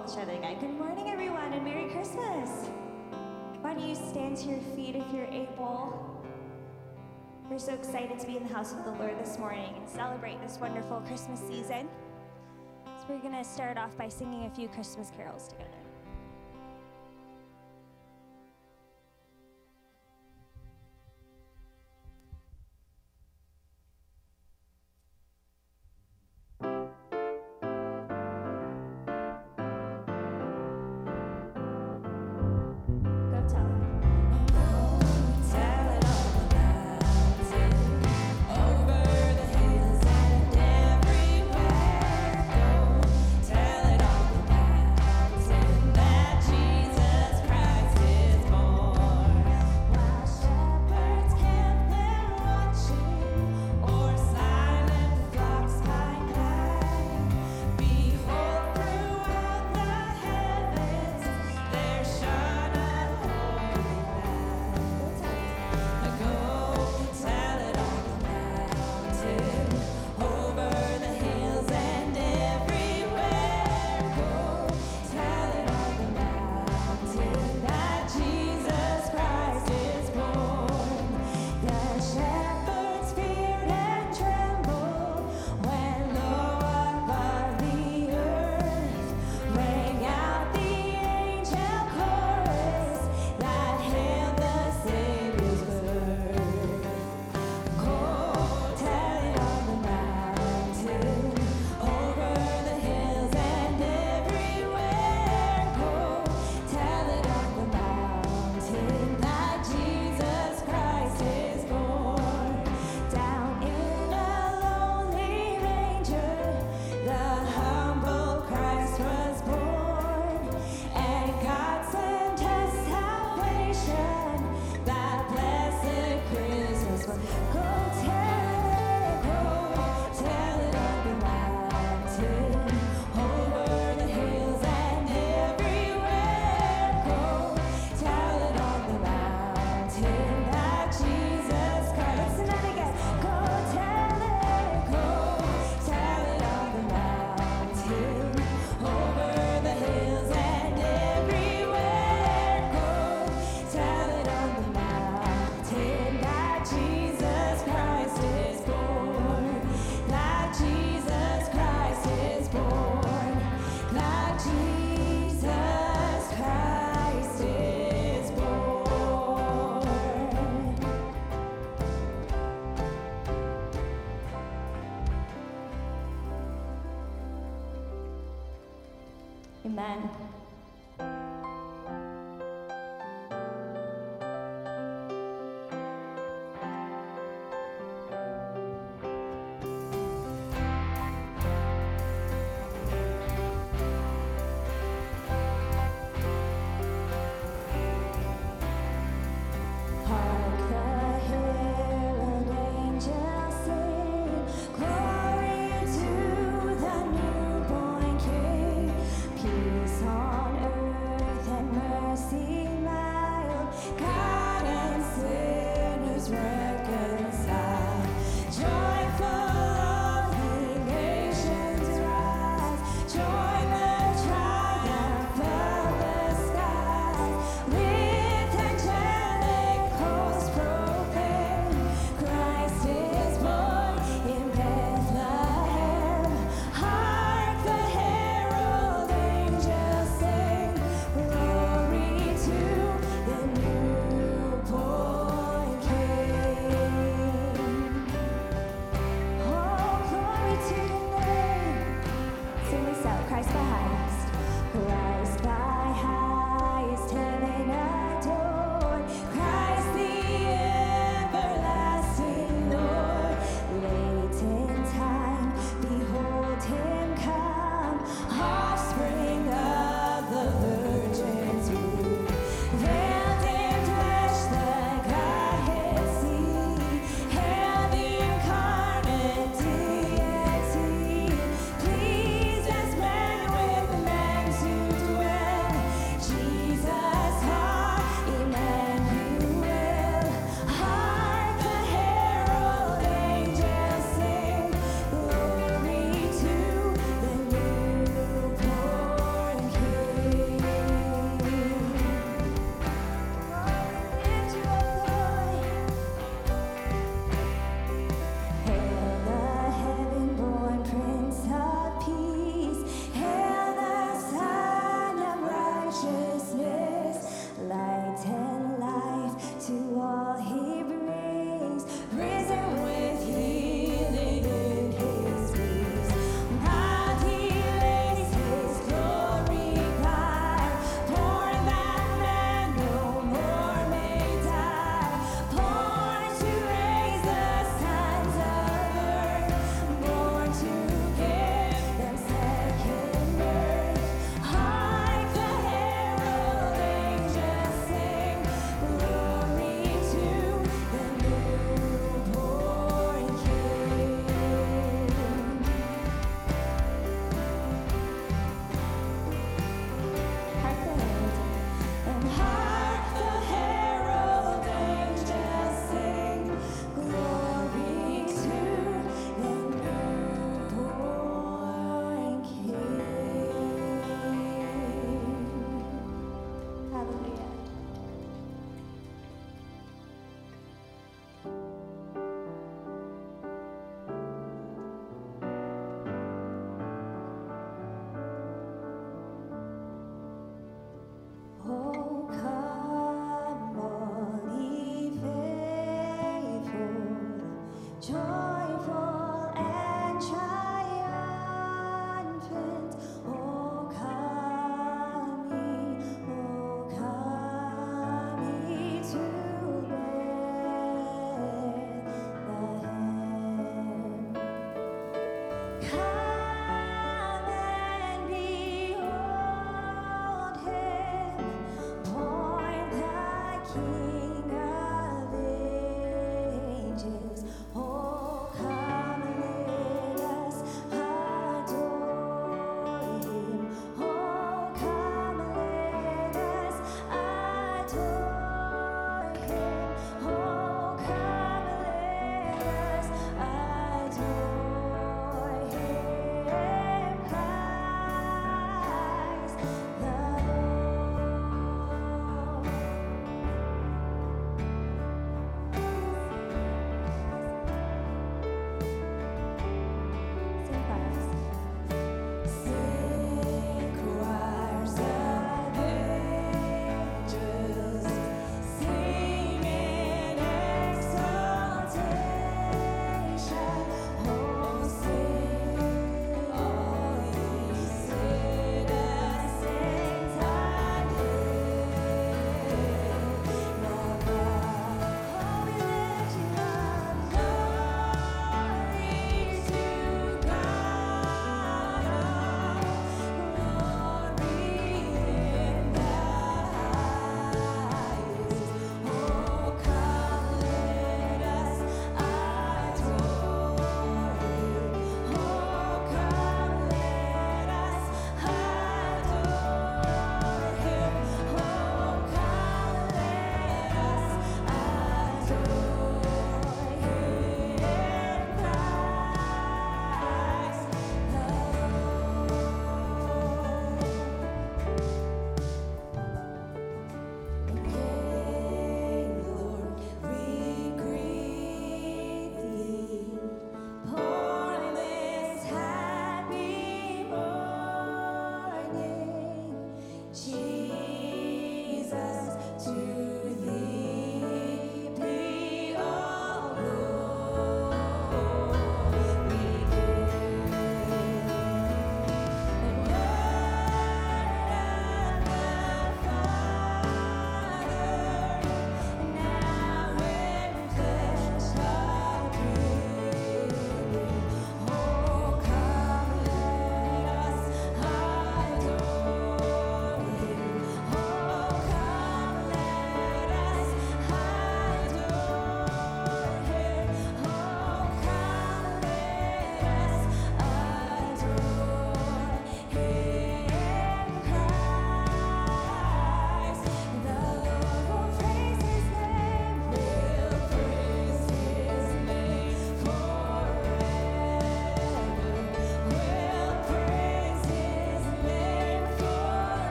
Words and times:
call 0.00 0.12
each 0.12 0.22
other 0.22 0.32
again. 0.32 0.58
Good 0.58 0.78
morning, 0.78 1.10
everyone, 1.10 1.52
and 1.52 1.64
Merry 1.64 1.90
Christmas. 1.90 2.68
Why 3.60 3.74
don't 3.74 3.88
you 3.88 3.94
stand 3.94 4.36
to 4.38 4.48
your 4.48 4.60
feet 4.74 4.96
if 4.96 5.04
you're 5.12 5.26
able? 5.26 6.24
We're 7.50 7.58
so 7.58 7.74
excited 7.74 8.18
to 8.20 8.26
be 8.26 8.36
in 8.36 8.46
the 8.46 8.54
house 8.54 8.72
of 8.72 8.84
the 8.84 8.92
Lord 8.92 9.18
this 9.18 9.38
morning 9.38 9.74
and 9.76 9.88
celebrate 9.88 10.40
this 10.40 10.58
wonderful 10.60 11.00
Christmas 11.06 11.40
season. 11.40 11.88
So, 12.84 13.14
we're 13.14 13.20
going 13.20 13.34
to 13.34 13.44
start 13.44 13.76
off 13.76 13.96
by 13.96 14.08
singing 14.08 14.46
a 14.46 14.50
few 14.50 14.68
Christmas 14.68 15.10
carols 15.16 15.48
together. 15.48 15.70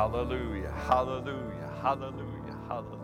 Hallelujah, 0.00 0.72
hallelujah, 0.88 1.70
hallelujah, 1.82 2.56
hallelujah. 2.68 2.96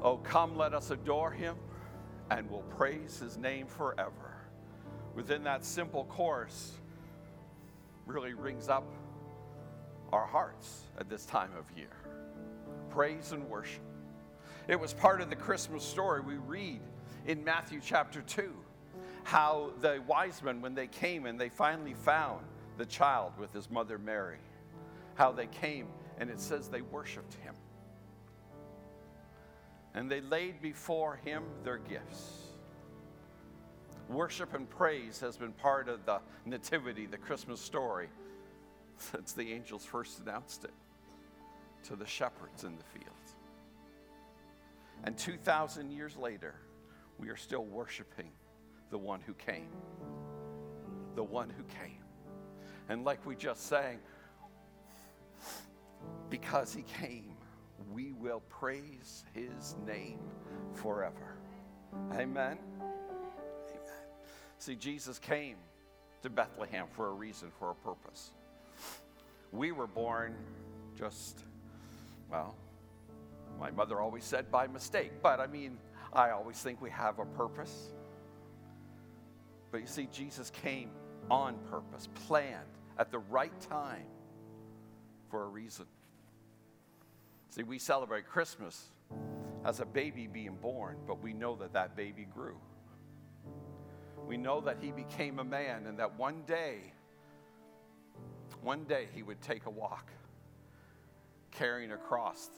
Oh, 0.00 0.18
come, 0.18 0.56
let 0.56 0.74
us 0.74 0.92
adore 0.92 1.32
him 1.32 1.56
and 2.30 2.48
we'll 2.48 2.60
praise 2.60 3.18
his 3.18 3.36
name 3.36 3.66
forever. 3.66 4.36
Within 5.16 5.42
that 5.42 5.64
simple 5.64 6.04
chorus, 6.04 6.74
really 8.06 8.34
rings 8.34 8.68
up 8.68 8.84
our 10.12 10.24
hearts 10.24 10.82
at 10.96 11.08
this 11.08 11.26
time 11.26 11.50
of 11.58 11.64
year. 11.76 11.96
Praise 12.88 13.32
and 13.32 13.50
worship. 13.50 13.82
It 14.68 14.78
was 14.78 14.94
part 14.94 15.20
of 15.20 15.30
the 15.30 15.36
Christmas 15.36 15.82
story 15.82 16.20
we 16.20 16.36
read 16.36 16.80
in 17.26 17.42
Matthew 17.42 17.80
chapter 17.84 18.22
2 18.22 18.54
how 19.24 19.72
the 19.80 20.00
wise 20.06 20.40
men, 20.44 20.60
when 20.60 20.76
they 20.76 20.86
came 20.86 21.26
and 21.26 21.40
they 21.40 21.48
finally 21.48 21.94
found 21.94 22.46
the 22.78 22.86
child 22.86 23.32
with 23.36 23.52
his 23.52 23.68
mother 23.68 23.98
Mary, 23.98 24.38
how 25.14 25.32
they 25.32 25.46
came 25.46 25.88
and 26.18 26.30
it 26.30 26.40
says 26.40 26.68
they 26.68 26.82
worshiped 26.82 27.34
him. 27.34 27.54
And 29.94 30.10
they 30.10 30.20
laid 30.20 30.62
before 30.62 31.16
him 31.16 31.42
their 31.64 31.78
gifts. 31.78 32.42
Worship 34.08 34.54
and 34.54 34.68
praise 34.68 35.20
has 35.20 35.36
been 35.36 35.52
part 35.52 35.88
of 35.88 36.04
the 36.06 36.20
Nativity, 36.44 37.06
the 37.06 37.18
Christmas 37.18 37.60
story, 37.60 38.08
since 38.96 39.32
the 39.32 39.52
angels 39.52 39.84
first 39.84 40.20
announced 40.20 40.64
it 40.64 40.72
to 41.84 41.96
the 41.96 42.06
shepherds 42.06 42.64
in 42.64 42.76
the 42.76 42.84
fields. 42.84 43.36
And 45.04 45.16
2,000 45.16 45.90
years 45.90 46.16
later, 46.16 46.54
we 47.18 47.28
are 47.28 47.36
still 47.36 47.64
worshiping 47.64 48.30
the 48.90 48.98
one 48.98 49.20
who 49.20 49.34
came. 49.34 49.68
The 51.16 51.24
one 51.24 51.50
who 51.50 51.64
came. 51.64 51.98
And 52.88 53.04
like 53.04 53.24
we 53.26 53.34
just 53.34 53.66
sang, 53.66 53.98
because 56.32 56.72
he 56.72 56.82
came, 56.98 57.34
we 57.92 58.14
will 58.14 58.40
praise 58.48 59.22
his 59.34 59.76
name 59.86 60.18
forever. 60.72 61.36
Amen. 62.12 62.56
Amen. 62.80 63.78
See, 64.56 64.74
Jesus 64.74 65.18
came 65.18 65.56
to 66.22 66.30
Bethlehem 66.30 66.86
for 66.92 67.08
a 67.08 67.12
reason, 67.12 67.52
for 67.58 67.70
a 67.70 67.74
purpose. 67.74 68.30
We 69.52 69.72
were 69.72 69.86
born 69.86 70.34
just, 70.98 71.44
well, 72.30 72.56
my 73.60 73.70
mother 73.70 74.00
always 74.00 74.24
said 74.24 74.50
by 74.50 74.66
mistake, 74.68 75.12
but 75.22 75.38
I 75.38 75.46
mean, 75.46 75.76
I 76.14 76.30
always 76.30 76.56
think 76.56 76.80
we 76.80 76.88
have 76.88 77.18
a 77.18 77.26
purpose. 77.26 77.90
But 79.70 79.82
you 79.82 79.86
see, 79.86 80.08
Jesus 80.10 80.48
came 80.48 80.92
on 81.30 81.58
purpose, 81.70 82.08
planned 82.26 82.78
at 82.98 83.10
the 83.10 83.18
right 83.18 83.60
time 83.60 84.06
for 85.28 85.42
a 85.42 85.48
reason. 85.48 85.84
See, 87.52 87.64
we 87.64 87.78
celebrate 87.78 88.26
Christmas 88.26 88.88
as 89.62 89.80
a 89.80 89.84
baby 89.84 90.26
being 90.26 90.56
born, 90.56 90.96
but 91.06 91.22
we 91.22 91.34
know 91.34 91.54
that 91.56 91.74
that 91.74 91.94
baby 91.94 92.24
grew. 92.24 92.56
We 94.26 94.38
know 94.38 94.62
that 94.62 94.78
he 94.80 94.90
became 94.90 95.38
a 95.38 95.44
man 95.44 95.86
and 95.86 95.98
that 95.98 96.18
one 96.18 96.44
day, 96.46 96.94
one 98.62 98.84
day 98.84 99.06
he 99.14 99.22
would 99.22 99.42
take 99.42 99.66
a 99.66 99.70
walk 99.70 100.10
carrying 101.50 101.92
a 101.92 101.98
cross 101.98 102.48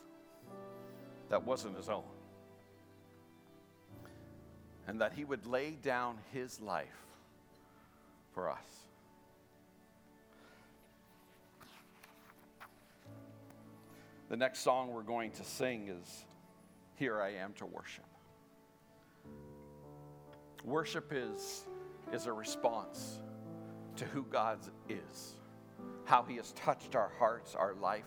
that 1.28 1.44
wasn't 1.44 1.76
his 1.76 1.88
own. 1.88 2.04
And 4.86 5.00
that 5.00 5.12
he 5.12 5.24
would 5.24 5.44
lay 5.44 5.72
down 5.72 6.18
his 6.32 6.60
life 6.60 6.86
for 8.32 8.48
us. 8.48 8.83
The 14.30 14.36
next 14.38 14.60
song 14.60 14.90
we're 14.90 15.02
going 15.02 15.32
to 15.32 15.44
sing 15.44 15.88
is 15.88 16.24
Here 16.94 17.20
I 17.20 17.34
Am 17.34 17.52
to 17.54 17.66
Worship. 17.66 18.06
Worship 20.64 21.12
is, 21.14 21.66
is 22.10 22.26
a 22.26 22.32
response 22.32 23.20
to 23.96 24.06
who 24.06 24.24
God 24.24 24.60
is, 24.88 25.36
how 26.06 26.22
He 26.22 26.36
has 26.36 26.52
touched 26.52 26.96
our 26.96 27.12
hearts, 27.18 27.54
our 27.54 27.74
life. 27.74 28.06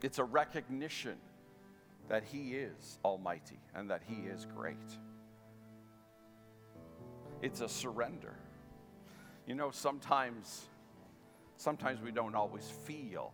It's 0.00 0.20
a 0.20 0.24
recognition 0.24 1.16
that 2.08 2.22
He 2.22 2.54
is 2.54 2.98
Almighty 3.04 3.58
and 3.74 3.90
that 3.90 4.02
He 4.06 4.28
is 4.28 4.46
great. 4.54 4.76
It's 7.42 7.60
a 7.60 7.68
surrender. 7.68 8.36
You 9.48 9.56
know, 9.56 9.72
sometimes, 9.72 10.66
sometimes 11.56 12.00
we 12.00 12.12
don't 12.12 12.36
always 12.36 12.70
feel 12.86 13.32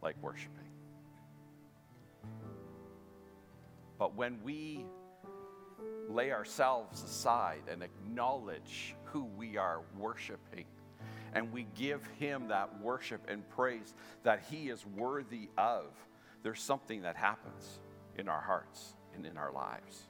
like 0.00 0.16
worshiping. 0.22 0.69
But 4.00 4.16
when 4.16 4.42
we 4.42 4.86
lay 6.08 6.32
ourselves 6.32 7.02
aside 7.02 7.60
and 7.70 7.82
acknowledge 7.82 8.96
who 9.04 9.24
we 9.24 9.58
are 9.58 9.82
worshiping, 9.98 10.64
and 11.34 11.52
we 11.52 11.66
give 11.76 12.02
Him 12.18 12.48
that 12.48 12.80
worship 12.80 13.20
and 13.28 13.46
praise 13.50 13.94
that 14.22 14.42
He 14.50 14.70
is 14.70 14.86
worthy 14.86 15.50
of, 15.58 15.84
there's 16.42 16.62
something 16.62 17.02
that 17.02 17.14
happens 17.14 17.80
in 18.16 18.26
our 18.26 18.40
hearts 18.40 18.94
and 19.14 19.26
in 19.26 19.36
our 19.36 19.52
lives. 19.52 20.04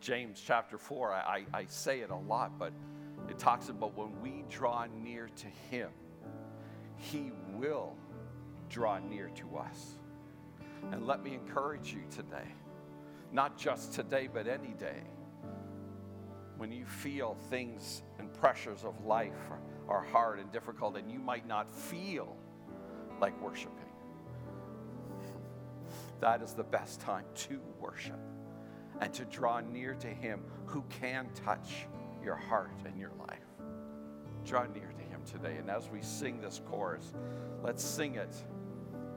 James 0.00 0.40
chapter 0.46 0.78
4, 0.78 1.12
I, 1.12 1.44
I, 1.52 1.64
say 1.66 2.00
it 2.00 2.10
a 2.10 2.16
lot, 2.16 2.56
but 2.56 2.72
it 3.28 3.38
talks 3.40 3.68
about 3.68 3.96
when 3.98 4.20
we 4.22 4.44
draw 4.48 4.86
near 5.02 5.28
to 5.34 5.46
Him, 5.72 5.90
He 6.96 7.32
will 7.54 7.96
draw 8.68 9.00
near 9.00 9.28
to 9.30 9.58
us. 9.58 9.98
And 10.90 11.06
let 11.06 11.22
me 11.22 11.34
encourage 11.34 11.92
you 11.92 12.02
today, 12.10 12.48
not 13.30 13.56
just 13.56 13.92
today, 13.92 14.28
but 14.32 14.46
any 14.46 14.74
day, 14.74 15.02
when 16.56 16.70
you 16.72 16.84
feel 16.84 17.36
things 17.50 18.02
and 18.18 18.32
pressures 18.34 18.84
of 18.84 19.04
life 19.04 19.32
are 19.88 20.02
hard 20.02 20.38
and 20.38 20.50
difficult, 20.52 20.96
and 20.96 21.10
you 21.10 21.18
might 21.18 21.46
not 21.46 21.72
feel 21.74 22.36
like 23.20 23.40
worshiping, 23.40 23.78
that 26.20 26.42
is 26.42 26.54
the 26.54 26.62
best 26.62 27.00
time 27.00 27.24
to 27.34 27.60
worship 27.80 28.18
and 29.00 29.12
to 29.12 29.24
draw 29.24 29.60
near 29.60 29.94
to 29.94 30.06
Him 30.06 30.44
who 30.66 30.84
can 30.88 31.28
touch 31.34 31.86
your 32.22 32.36
heart 32.36 32.76
and 32.84 32.98
your 32.98 33.10
life. 33.18 33.38
Draw 34.44 34.66
near 34.66 34.92
to 34.92 35.02
Him 35.02 35.22
today. 35.24 35.56
And 35.56 35.68
as 35.68 35.88
we 35.88 36.00
sing 36.00 36.40
this 36.40 36.60
chorus, 36.70 37.12
let's 37.62 37.82
sing 37.82 38.14
it 38.14 38.34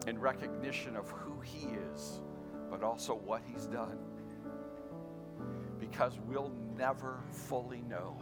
in 0.08 0.20
recognition 0.20 0.96
of 0.96 1.10
who 1.10 1.40
He 1.42 1.68
is, 1.94 2.22
but 2.70 2.84
also 2.84 3.16
what 3.16 3.42
He's 3.46 3.66
done. 3.66 3.98
Because 5.80 6.20
we'll 6.28 6.52
never 6.78 7.20
fully 7.32 7.82
know 7.90 8.18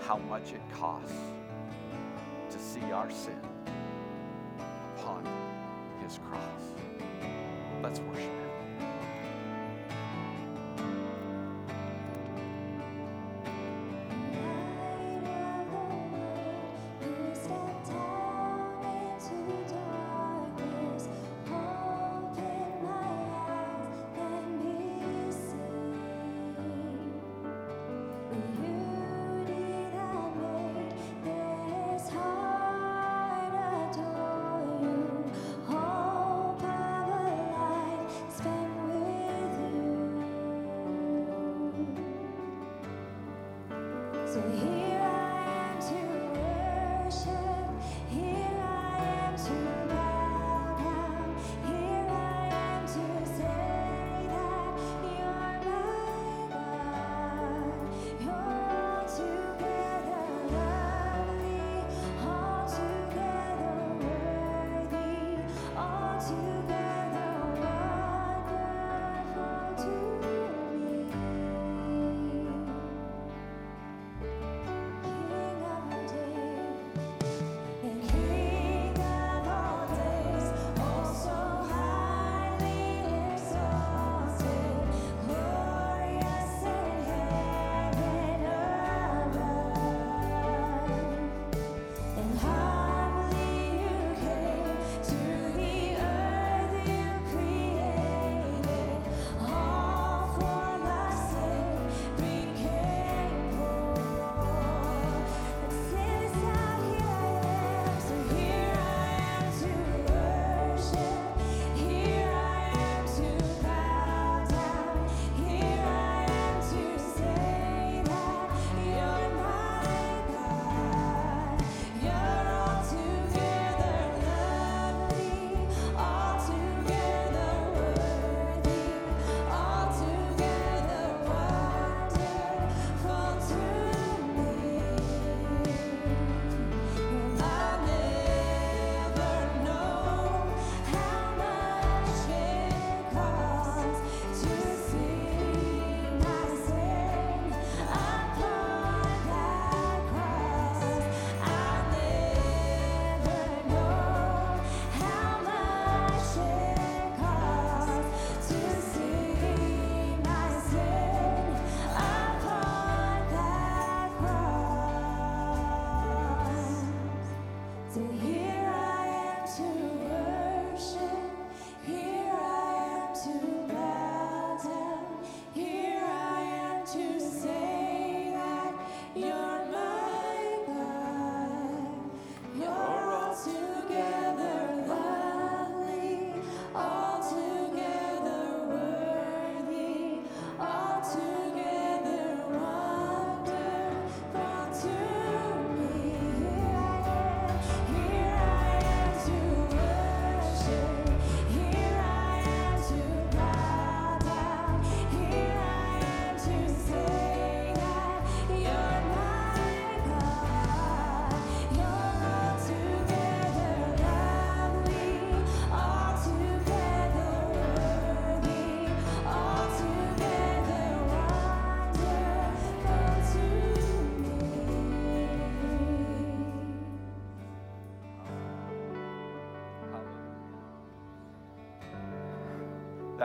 how 0.00 0.18
much 0.18 0.52
it 0.52 0.62
costs 0.72 1.14
to 2.50 2.58
see 2.58 2.92
our 2.92 3.10
sin 3.10 3.40
upon 4.94 5.26
His 6.02 6.18
cross. 6.18 6.74
Let's 7.82 8.00
worship 8.00 8.22
Him. 8.22 8.47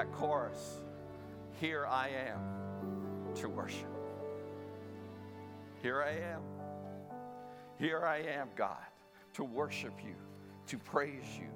That 0.03 0.11
chorus 0.13 0.79
Here 1.59 1.85
I 1.85 2.09
am 2.09 2.41
to 3.35 3.47
worship. 3.47 3.87
Here 5.81 6.03
I 6.03 6.11
am. 6.11 6.41
Here 7.79 8.05
I 8.05 8.17
am, 8.17 8.49
God, 8.55 8.77
to 9.33 9.43
worship 9.43 9.93
you, 10.03 10.15
to 10.67 10.77
praise 10.77 11.37
you. 11.37 11.47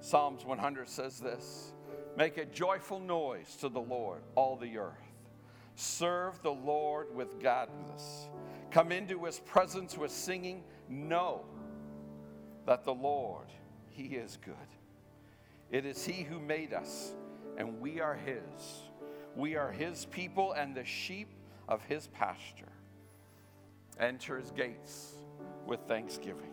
Psalms 0.00 0.44
100 0.44 0.88
says 0.88 1.18
this 1.18 1.72
Make 2.16 2.36
a 2.36 2.44
joyful 2.44 3.00
noise 3.00 3.56
to 3.56 3.68
the 3.68 3.80
Lord, 3.80 4.22
all 4.34 4.56
the 4.56 4.78
earth. 4.78 4.92
Serve 5.74 6.40
the 6.42 6.52
Lord 6.52 7.14
with 7.14 7.40
gladness. 7.40 8.28
Come 8.70 8.92
into 8.92 9.24
his 9.24 9.38
presence 9.40 9.96
with 9.96 10.10
singing. 10.10 10.62
Know 10.88 11.44
that 12.66 12.84
the 12.84 12.94
Lord, 12.94 13.48
he 13.88 14.14
is 14.16 14.38
good. 14.44 14.54
It 15.70 15.86
is 15.86 16.04
he 16.04 16.22
who 16.22 16.38
made 16.38 16.74
us, 16.74 17.14
and 17.56 17.80
we 17.80 18.00
are 18.00 18.14
his. 18.14 18.82
We 19.36 19.56
are 19.56 19.70
his 19.70 20.04
people 20.06 20.52
and 20.52 20.74
the 20.74 20.84
sheep 20.84 21.28
of 21.68 21.82
his 21.84 22.06
pasture. 22.08 22.72
Enter 23.98 24.38
his 24.38 24.50
gates 24.50 25.12
with 25.66 25.80
thanksgiving 25.86 26.50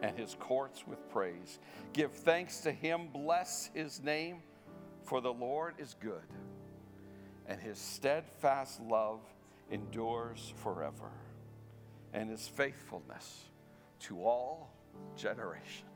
and 0.00 0.16
his 0.16 0.36
courts 0.38 0.86
with 0.86 1.08
praise. 1.10 1.58
Give 1.92 2.12
thanks 2.12 2.58
to 2.60 2.72
him, 2.72 3.08
bless 3.12 3.70
his 3.74 4.02
name, 4.02 4.42
for 5.04 5.20
the 5.20 5.32
Lord 5.32 5.74
is 5.78 5.94
good, 6.00 6.26
and 7.46 7.60
his 7.60 7.78
steadfast 7.78 8.80
love 8.80 9.20
endures 9.70 10.52
forever, 10.62 11.10
and 12.12 12.30
his 12.30 12.46
faithfulness 12.48 13.44
to 14.00 14.24
all 14.24 14.74
generations. 15.16 15.93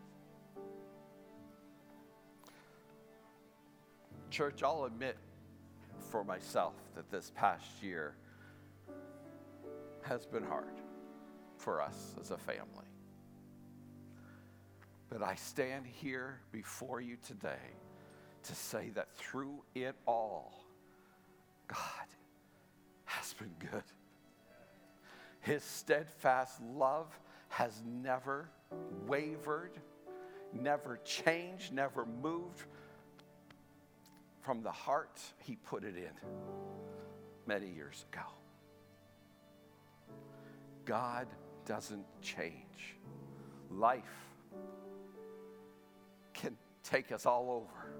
Church, 4.30 4.62
I'll 4.62 4.84
admit 4.84 5.16
for 6.10 6.22
myself 6.22 6.74
that 6.94 7.10
this 7.10 7.32
past 7.34 7.82
year 7.82 8.14
has 10.02 10.26
been 10.26 10.44
hard 10.44 10.80
for 11.56 11.80
us 11.82 12.14
as 12.20 12.30
a 12.30 12.36
family. 12.38 12.86
But 15.08 15.22
I 15.22 15.34
stand 15.34 15.86
here 15.86 16.40
before 16.52 17.00
you 17.00 17.16
today 17.26 17.56
to 18.44 18.54
say 18.54 18.90
that 18.94 19.14
through 19.16 19.62
it 19.74 19.96
all, 20.06 20.64
God 21.66 21.78
has 23.06 23.32
been 23.34 23.54
good. 23.70 23.82
His 25.40 25.62
steadfast 25.64 26.60
love 26.62 27.18
has 27.48 27.82
never 27.86 28.50
wavered, 29.06 29.72
never 30.52 30.98
changed, 31.04 31.72
never 31.72 32.04
moved 32.04 32.66
from 34.48 34.62
the 34.62 34.72
heart 34.72 35.20
He 35.44 35.56
put 35.56 35.84
it 35.84 35.94
in 35.94 36.10
many 37.46 37.68
years 37.68 38.06
ago. 38.10 38.24
God 40.86 41.26
doesn't 41.66 42.06
change. 42.22 42.96
Life 43.70 44.04
can 46.32 46.56
take 46.82 47.12
us 47.12 47.26
all 47.26 47.50
over. 47.50 47.90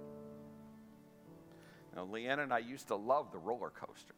Now, 1.95 2.07
Leanne 2.11 2.43
and 2.43 2.51
I 2.51 2.61
used 2.61 2.89
to 2.89 2.97
love 2.97 3.31
the 3.31 3.37
roller 3.37 3.69
coasters. 3.69 4.15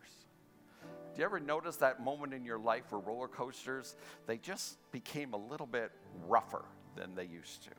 Do 0.85 1.19
you 1.19 1.25
ever 1.25 1.41
notice 1.41 1.79
that 1.79 2.01
moment 2.01 2.33
in 2.33 2.45
your 2.45 2.61
life 2.61 2.93
where 2.93 3.01
roller 3.01 3.27
coasters, 3.27 3.97
they 4.29 4.37
just 4.37 4.77
became 4.93 5.33
a 5.33 5.37
little 5.37 5.67
bit 5.67 5.91
rougher 6.29 6.65
than 6.95 7.17
they 7.17 7.25
used 7.25 7.65
to? 7.65 7.71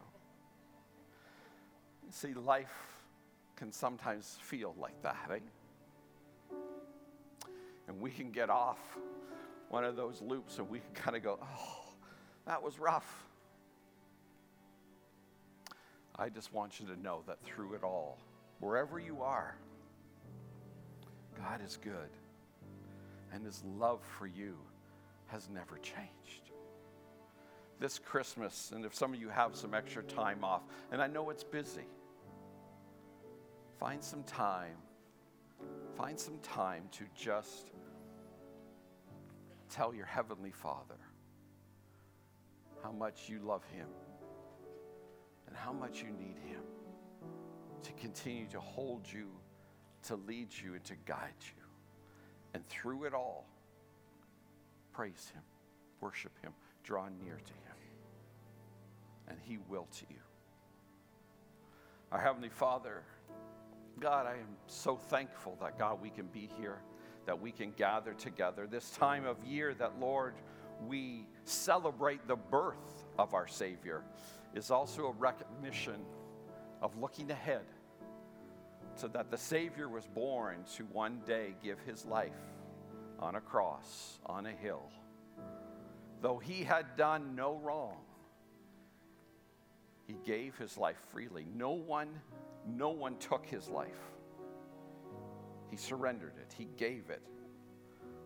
See, 2.10 2.34
life 2.34 2.92
can 3.62 3.72
sometimes 3.72 4.40
feel 4.42 4.74
like 4.80 5.00
that, 5.04 5.30
eh? 5.30 6.56
And 7.88 8.02
we 8.02 8.10
can 8.10 8.32
get 8.32 8.50
off 8.50 8.80
one 9.70 9.84
of 9.84 9.96
those 9.96 10.20
loops 10.20 10.58
and 10.58 10.68
we 10.68 10.80
can 10.80 10.92
kind 10.96 11.16
of 11.16 11.22
go, 11.22 11.38
oh, 11.40 11.94
that 12.48 12.64
was 12.64 12.80
rough. 12.80 13.24
I 16.16 16.30
just 16.30 16.52
want 16.52 16.80
you 16.80 16.88
to 16.88 17.00
know 17.00 17.22
that 17.28 17.40
through 17.44 17.76
it 17.76 17.84
all, 17.84 18.18
wherever 18.62 18.98
you 18.98 19.22
are, 19.22 19.56
God 21.38 21.62
is 21.64 21.78
good. 21.78 22.10
And 23.32 23.46
his 23.46 23.64
love 23.78 24.00
for 24.18 24.26
you 24.26 24.56
has 25.28 25.50
never 25.54 25.78
changed. 25.78 26.50
This 27.80 28.00
Christmas, 28.00 28.72
and 28.74 28.86
if 28.86 28.96
some 28.96 29.14
of 29.14 29.22
you 29.22 29.30
have 29.30 29.56
some 29.56 29.76
extra 29.76 30.02
time 30.02 30.44
off, 30.44 30.64
and 30.92 31.00
I 31.00 31.06
know 31.06 31.30
it's 31.30 31.44
busy, 31.44 31.86
find 33.82 34.04
some 34.04 34.22
time, 34.26 34.78
find 35.98 36.20
some 36.20 36.38
time 36.44 36.84
to 36.92 37.04
just 37.16 37.72
tell 39.72 39.92
your 39.92 40.06
Heavenly 40.06 40.52
Father 40.52 41.00
how 42.84 42.92
much 42.92 43.28
you 43.28 43.40
love 43.40 43.64
Him 43.74 43.88
and 45.48 45.58
how 45.58 45.74
much 45.74 46.04
you 46.04 46.10
need 46.12 46.38
Him 46.48 46.62
to 47.82 47.92
continue 47.94 48.46
to 48.50 48.60
hold 48.60 49.12
you, 49.12 49.32
to 50.04 50.16
lead 50.16 50.50
you, 50.54 50.76
and 50.76 50.84
to 50.84 50.94
guide 51.08 51.34
you. 51.42 51.64
And 52.54 52.64
through 52.70 53.06
it 53.06 53.16
all, 53.16 53.48
praise 54.94 55.32
Him, 55.34 55.42
worship 56.02 56.34
Him, 56.44 56.54
draw 56.84 57.08
near 57.24 57.38
to 57.38 57.54
Him, 57.54 57.78
and 59.28 59.40
He 59.42 59.58
will 59.68 59.88
to 59.98 60.06
you. 60.08 60.22
Our 62.12 62.20
Heavenly 62.20 62.50
Father, 62.50 63.04
God, 64.02 64.26
I 64.26 64.32
am 64.32 64.58
so 64.66 64.98
thankful 64.98 65.60
that, 65.62 65.78
God, 65.78 66.02
we 66.02 66.10
can 66.10 66.26
be 66.26 66.50
here, 66.58 66.80
that 67.28 67.40
we 67.40 67.52
can 67.52 67.72
gather 67.78 68.14
together. 68.14 68.66
This 68.66 68.90
time 68.90 69.28
of 69.28 69.38
year 69.46 69.76
that, 69.76 70.00
Lord, 70.00 70.34
we 70.88 71.28
celebrate 71.46 72.28
the 72.28 72.36
birth 72.36 73.06
of 73.20 73.36
our 73.36 73.48
Savior 73.48 74.02
is 74.56 74.72
also 74.72 75.06
a 75.06 75.12
recognition 75.12 76.02
of 76.82 76.98
looking 76.98 77.30
ahead 77.30 77.66
so 78.96 79.08
that 79.10 79.30
the 79.30 79.38
Savior 79.38 79.88
was 79.88 80.08
born 80.08 80.66
to 80.78 80.84
one 80.86 81.22
day 81.28 81.54
give 81.64 81.80
his 81.82 82.04
life 82.04 82.32
on 83.20 83.36
a 83.36 83.42
cross, 83.42 84.20
on 84.26 84.48
a 84.48 84.52
hill. 84.52 84.90
Though 86.24 86.40
he 86.40 86.64
had 86.64 86.98
done 86.98 87.36
no 87.36 87.58
wrong, 87.58 87.98
he 90.08 90.18
gave 90.26 90.58
his 90.58 90.76
life 90.76 90.98
freely. 91.12 91.46
No 91.56 91.72
one, 91.72 92.10
no 92.68 92.90
one 92.90 93.18
took 93.18 93.46
his 93.46 93.68
life. 93.68 94.12
He 95.70 95.78
surrendered 95.78 96.34
it. 96.38 96.54
He 96.58 96.68
gave 96.78 97.10
it 97.10 97.22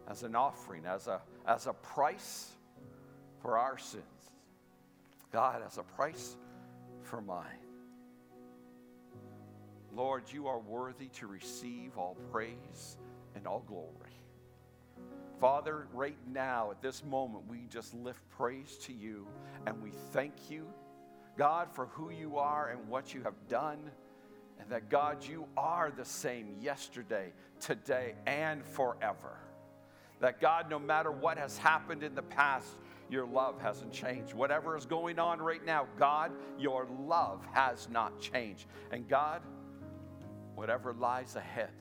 as 0.07 0.23
an 0.23 0.35
offering, 0.35 0.85
as 0.85 1.07
a, 1.07 1.21
as 1.47 1.67
a 1.67 1.73
price 1.73 2.51
for 3.41 3.57
our 3.57 3.77
sins. 3.77 4.03
God, 5.31 5.61
as 5.65 5.77
a 5.77 5.83
price 5.83 6.37
for 7.03 7.21
mine. 7.21 7.59
Lord, 9.93 10.23
you 10.31 10.47
are 10.47 10.59
worthy 10.59 11.07
to 11.19 11.27
receive 11.27 11.97
all 11.97 12.17
praise 12.31 12.97
and 13.35 13.47
all 13.47 13.63
glory. 13.67 14.15
Father, 15.39 15.87
right 15.93 16.17
now, 16.27 16.71
at 16.71 16.81
this 16.81 17.03
moment, 17.03 17.43
we 17.47 17.67
just 17.69 17.93
lift 17.93 18.21
praise 18.29 18.77
to 18.83 18.93
you 18.93 19.27
and 19.65 19.81
we 19.81 19.91
thank 20.11 20.33
you, 20.49 20.65
God, 21.37 21.69
for 21.71 21.87
who 21.87 22.09
you 22.09 22.37
are 22.37 22.69
and 22.69 22.87
what 22.87 23.13
you 23.13 23.21
have 23.23 23.35
done. 23.49 23.79
And 24.59 24.69
that, 24.69 24.89
God, 24.89 25.25
you 25.25 25.45
are 25.57 25.91
the 25.95 26.05
same 26.05 26.55
yesterday, 26.59 27.33
today, 27.59 28.15
and 28.25 28.65
forever. 28.65 29.37
That, 30.21 30.39
God, 30.39 30.69
no 30.69 30.79
matter 30.79 31.11
what 31.11 31.37
has 31.37 31.57
happened 31.57 32.03
in 32.03 32.15
the 32.15 32.21
past, 32.21 32.67
your 33.09 33.25
love 33.25 33.61
hasn't 33.61 33.91
changed. 33.91 34.33
Whatever 34.33 34.75
is 34.77 34.85
going 34.85 35.19
on 35.19 35.39
right 35.39 35.63
now, 35.63 35.87
God, 35.97 36.31
your 36.57 36.87
love 37.01 37.45
has 37.51 37.87
not 37.89 38.19
changed. 38.19 38.65
And 38.91 39.07
God, 39.07 39.41
whatever 40.55 40.93
lies 40.93 41.35
ahead, 41.35 41.71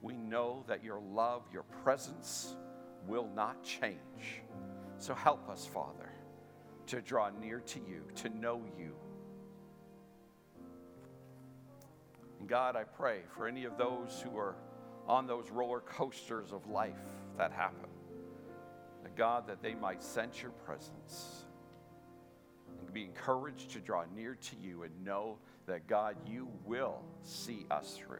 we 0.00 0.16
know 0.16 0.64
that 0.68 0.84
your 0.84 1.00
love, 1.00 1.42
your 1.52 1.64
presence 1.82 2.56
will 3.06 3.28
not 3.34 3.62
change. 3.62 4.42
So 4.98 5.14
help 5.14 5.48
us, 5.48 5.66
Father, 5.66 6.10
to 6.86 7.00
draw 7.00 7.30
near 7.40 7.60
to 7.60 7.80
you, 7.80 8.04
to 8.16 8.28
know 8.28 8.62
you. 8.78 8.94
God, 12.48 12.76
I 12.76 12.84
pray 12.84 13.20
for 13.34 13.46
any 13.46 13.64
of 13.64 13.76
those 13.76 14.22
who 14.22 14.36
are 14.36 14.56
on 15.06 15.26
those 15.26 15.50
roller 15.50 15.80
coasters 15.80 16.52
of 16.52 16.66
life 16.66 16.98
that 17.36 17.52
happen, 17.52 17.90
that 19.02 19.16
God, 19.16 19.46
that 19.46 19.62
they 19.62 19.74
might 19.74 20.02
sense 20.02 20.40
your 20.40 20.50
presence 20.50 21.44
and 22.80 22.92
be 22.92 23.04
encouraged 23.04 23.70
to 23.72 23.80
draw 23.80 24.04
near 24.16 24.34
to 24.34 24.56
you 24.56 24.82
and 24.84 25.04
know 25.04 25.38
that 25.66 25.86
God, 25.86 26.16
you 26.26 26.48
will 26.64 27.02
see 27.22 27.66
us 27.70 27.98
through 27.98 28.18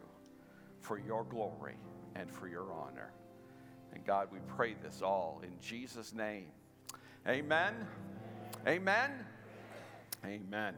for 0.81 0.99
your 0.99 1.23
glory 1.23 1.77
and 2.15 2.31
for 2.31 2.47
your 2.47 2.71
honor. 2.71 3.11
And 3.93 4.05
God, 4.05 4.27
we 4.31 4.39
pray 4.55 4.75
this 4.83 5.01
all 5.01 5.41
in 5.43 5.51
Jesus' 5.61 6.13
name. 6.13 6.47
Amen. 7.27 7.73
Amen. 8.67 9.11
Amen. 10.25 10.75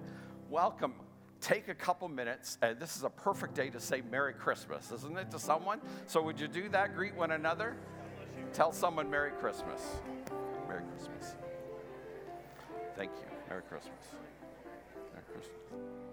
Welcome. 0.49 1.06
Take 1.41 1.67
a 1.67 1.76
couple 1.76 2.08
minutes, 2.08 2.58
and 2.62 2.80
this 2.80 2.95
is 2.95 3.04
a 3.04 3.10
perfect 3.10 3.54
day 3.56 3.69
to 3.69 3.80
say 3.80 4.02
Merry 4.12 4.34
Christmas, 4.34 4.91
isn't 4.91 5.17
it, 5.17 5.32
to 5.32 5.39
someone? 5.39 5.80
So, 6.06 6.21
would 6.21 6.39
you 6.39 6.47
do 6.47 6.69
that? 6.69 6.95
Greet 6.95 7.15
one 7.15 7.32
another? 7.32 7.76
Tell 8.54 8.71
someone 8.71 9.10
Merry 9.10 9.32
Christmas. 9.32 9.82
Merry 10.67 10.84
Christmas. 10.91 11.36
Thank 12.95 13.12
you. 13.12 13.28
Merry 13.50 13.62
Christmas. 13.63 13.93
Merry 15.13 15.26
Christmas. 15.32 16.06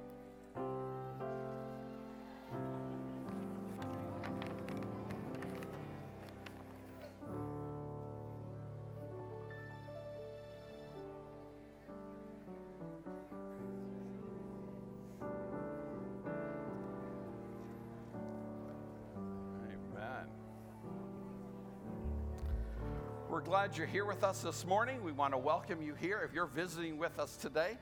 Glad 23.45 23.77
you're 23.77 23.87
here 23.87 24.07
with 24.07 24.25
us 24.25 24.41
this 24.41 24.65
morning. 24.65 25.05
We 25.05 25.13
want 25.13 25.35
to 25.35 25.39
welcome 25.39 25.83
you 25.83 25.95
here. 25.95 26.23
If 26.27 26.33
you're 26.33 26.47
visiting 26.47 26.97
with 26.97 27.19
us 27.19 27.37
today, 27.37 27.77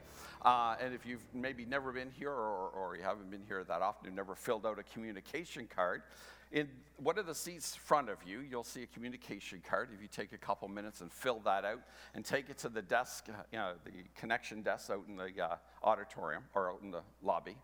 uh, 0.44 0.74
and 0.80 0.92
if 0.92 1.06
you've 1.06 1.24
maybe 1.32 1.64
never 1.64 1.92
been 1.92 2.10
here 2.10 2.32
or, 2.32 2.70
or 2.70 2.96
you 2.96 3.04
haven't 3.04 3.30
been 3.30 3.44
here 3.46 3.62
that 3.62 3.80
often, 3.80 4.06
you've 4.06 4.14
never 4.14 4.34
filled 4.34 4.66
out 4.66 4.80
a 4.80 4.82
communication 4.82 5.68
card, 5.72 6.02
in 6.50 6.68
one 6.96 7.16
of 7.16 7.26
the 7.26 7.34
seats 7.34 7.74
in 7.76 7.80
front 7.80 8.10
of 8.10 8.18
you, 8.26 8.40
you'll 8.40 8.64
see 8.64 8.82
a 8.82 8.86
communication 8.86 9.62
card. 9.66 9.90
If 9.94 10.02
you 10.02 10.08
take 10.08 10.32
a 10.32 10.38
couple 10.38 10.66
minutes 10.66 11.00
and 11.00 11.12
fill 11.12 11.38
that 11.44 11.64
out 11.64 11.82
and 12.14 12.24
take 12.24 12.50
it 12.50 12.58
to 12.58 12.68
the 12.68 12.82
desk, 12.82 13.28
uh, 13.28 13.42
you 13.52 13.58
know, 13.58 13.74
the 13.84 13.92
connection 14.16 14.62
desk 14.62 14.90
out 14.90 15.04
in 15.06 15.14
the 15.16 15.30
uh, 15.40 15.56
auditorium 15.84 16.42
or 16.54 16.72
out 16.72 16.82
in 16.82 16.90
the 16.90 17.02
lobby, 17.22 17.56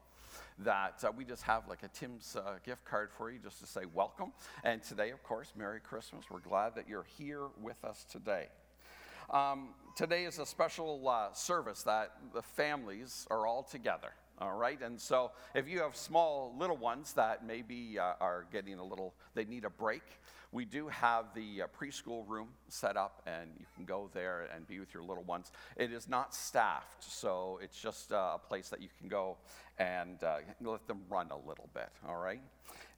that 0.61 1.05
uh, 1.05 1.13
we 1.17 1.25
just 1.25 1.43
have 1.43 1.69
like 1.69 1.83
a 1.83 1.89
Tim's 1.89 2.37
uh, 2.37 2.55
gift 2.65 2.85
card 2.85 3.11
for 3.17 3.31
you 3.31 3.39
just 3.39 3.61
to 3.61 3.67
say 3.67 3.83
welcome. 3.93 4.33
And 4.65 4.83
today, 4.83 5.11
of 5.11 5.23
course, 5.23 5.53
Merry 5.57 5.81
Christmas. 5.81 6.25
We're 6.31 6.41
glad 6.41 6.75
that 6.75 6.89
you're 6.89 7.07
here 7.17 7.43
with 7.61 7.85
us 7.85 8.05
today. 8.11 8.49
Um, 9.31 9.71
today 9.95 10.25
is 10.25 10.39
a 10.39 10.47
special 10.47 11.07
uh, 11.07 11.33
service 11.33 11.83
that 11.83 12.13
the 12.33 12.43
families 12.43 13.27
are 13.31 13.47
all 13.47 13.63
together. 13.63 14.13
All 14.41 14.57
right, 14.57 14.81
and 14.81 15.01
so 15.01 15.33
if 15.53 15.69
you 15.69 15.81
have 15.81 15.97
small 15.97 16.55
little 16.57 16.77
ones 16.77 17.13
that 17.15 17.45
maybe 17.45 17.99
uh, 17.99 18.13
are 18.21 18.47
getting 18.53 18.79
a 18.79 18.85
little, 18.85 19.15
they 19.35 19.45
need 19.45 19.65
a 19.65 19.71
break, 19.71 20.05
we 20.51 20.65
do 20.65 20.89
have 20.89 21.27
the 21.35 21.63
uh, 21.63 21.67
preschool 21.79 22.27
room 22.27 22.49
set 22.69 22.97
up, 22.97 23.23
and 23.27 23.51
you 23.59 23.67
can 23.77 23.85
go 23.85 24.09
there 24.15 24.49
and 24.55 24.67
be 24.67 24.81
with 24.81 24.95
your 24.95 25.03
little 25.03 25.25
ones. 25.25 25.53
It 25.77 25.93
is 25.93 26.09
not 26.09 26.35
staffed, 26.35 27.05
so 27.05 27.59
it's 27.63 27.79
just 27.79 28.13
uh, 28.13 28.37
a 28.37 28.39
place 28.39 28.69
that 28.71 28.81
you 28.81 28.89
can 28.99 29.09
go 29.09 29.37
and 29.79 30.23
uh, 30.25 30.39
let 30.61 30.87
them 30.87 31.03
run 31.09 31.29
a 31.31 31.49
little 31.49 31.69
bit, 31.75 31.91
all 32.09 32.17
right? 32.17 32.41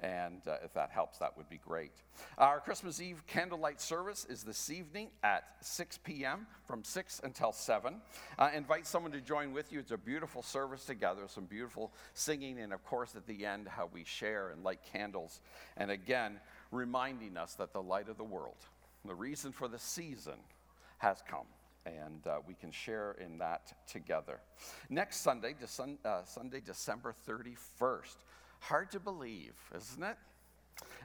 And 0.01 0.41
uh, 0.49 0.57
if 0.65 0.73
that 0.75 0.91
helps, 0.91 1.19
that 1.19 1.37
would 1.37 1.49
be 1.51 1.59
great. 1.59 1.93
Our 2.39 2.59
Christmas 2.59 3.03
Eve 3.03 3.23
candlelight 3.27 3.81
service 3.83 4.27
is 4.31 4.43
this 4.43 4.71
evening 4.71 5.09
at 5.23 5.45
6 5.61 5.99
p.m. 5.99 6.47
from 6.67 6.83
6 6.83 7.21
until 7.23 7.53
7. 7.53 7.97
Uh, 8.39 8.51
invite 8.55 8.87
someone 8.87 9.13
to 9.13 9.21
join 9.21 9.53
with 9.53 9.71
you. 9.73 9.79
It's 9.79 9.91
a 9.91 9.99
beautiful 9.99 10.43
service 10.43 10.87
together, 10.87 11.23
some 11.27 11.45
beautiful 11.45 11.93
singing, 12.15 12.61
and 12.61 12.73
of 12.73 12.83
course, 12.85 13.15
at 13.15 13.27
the 13.27 13.45
end, 13.45 13.69
how 13.69 13.91
we 13.93 14.05
share 14.05 14.49
and 14.49 14.65
light 14.65 14.81
candles. 14.91 15.41
And 15.77 15.91
again, 15.91 16.41
reminding 16.71 17.37
us 17.37 17.55
that 17.55 17.73
the 17.73 17.83
light 17.83 18.09
of 18.09 18.17
the 18.17 18.25
world, 18.25 18.57
the 19.05 19.15
reason 19.15 19.53
for 19.53 19.69
the 19.69 19.79
season, 19.79 20.39
has 20.99 21.23
come 21.29 21.47
and 21.87 22.27
uh, 22.27 22.39
we 22.47 22.55
can 22.55 22.71
share 22.71 23.17
in 23.21 23.39
that 23.39 23.73
together. 23.87 24.41
Next 24.89 25.21
Sunday, 25.21 25.55
uh, 26.05 26.25
Sunday, 26.25 26.61
December 26.61 27.15
31st. 27.27 28.17
Hard 28.61 28.91
to 28.91 29.01
believe, 29.01 29.55
isn't 29.75 30.03
it? 30.03 30.17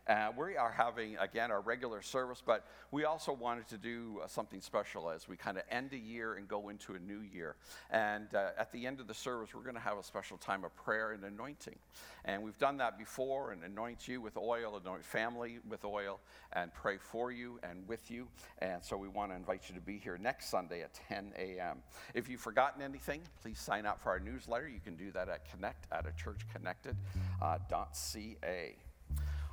Uh, 0.08 0.32
we 0.38 0.56
are 0.56 0.72
having, 0.72 1.18
again, 1.18 1.50
our 1.50 1.62
regular 1.62 2.02
service, 2.02 2.42
but 2.46 2.68
we 2.92 3.06
also 3.06 3.34
wanted 3.34 3.68
to 3.68 3.78
do 3.78 4.20
uh, 4.24 4.28
something 4.28 4.62
special 4.62 5.10
as 5.10 5.28
we 5.28 5.36
kind 5.36 5.58
of 5.58 5.64
end 5.72 5.94
a 5.94 5.98
year 5.98 6.36
and 6.36 6.48
go 6.48 6.70
into 6.70 6.94
a 6.94 7.00
new 7.00 7.22
year. 7.22 7.56
And 7.90 8.28
uh, 8.36 8.50
at 8.58 8.72
the 8.72 8.86
end 8.86 9.00
of 9.00 9.08
the 9.08 9.16
service, 9.16 9.56
we're 9.56 9.64
going 9.64 9.76
to 9.76 9.82
have 9.82 9.98
a 9.98 10.04
special 10.04 10.38
time 10.38 10.64
of 10.64 10.76
prayer 10.76 11.14
and 11.14 11.24
anointing. 11.24 11.78
And 12.24 12.44
we've 12.44 12.58
done 12.58 12.78
that 12.78 12.98
before 12.98 13.52
and 13.52 13.62
anoint 13.64 14.08
you 14.08 14.22
with 14.22 14.38
oil, 14.38 14.80
anoint 14.84 15.04
family 15.04 15.60
with 15.68 15.84
oil, 15.84 16.20
and 16.54 16.74
pray 16.74 16.98
for 16.98 17.32
you 17.32 17.60
and 17.64 17.88
with 17.88 18.12
you. 18.12 18.28
And 18.60 18.84
so 18.84 18.98
we 18.98 19.08
want 19.08 19.32
to 19.32 19.36
invite 19.36 19.70
you 19.70 19.76
to 19.76 19.82
be 19.82 19.98
here 19.98 20.18
next 20.18 20.50
Sunday 20.50 20.82
at 20.82 20.94
10 21.10 21.34
a.m. 21.38 21.78
If 22.14 22.30
you've 22.30 22.42
forgotten 22.42 22.82
anything, 22.82 23.22
please 23.42 23.60
sign 23.60 23.86
up 23.86 24.02
for 24.02 24.10
our 24.10 24.20
newsletter. 24.20 24.68
You 24.68 24.82
can 24.84 24.96
do 24.96 25.12
that 25.12 25.30
at 25.30 25.50
connect 25.50 25.88
at 25.92 26.06
a 26.06 26.12
churchconnected.ca. 26.12 28.76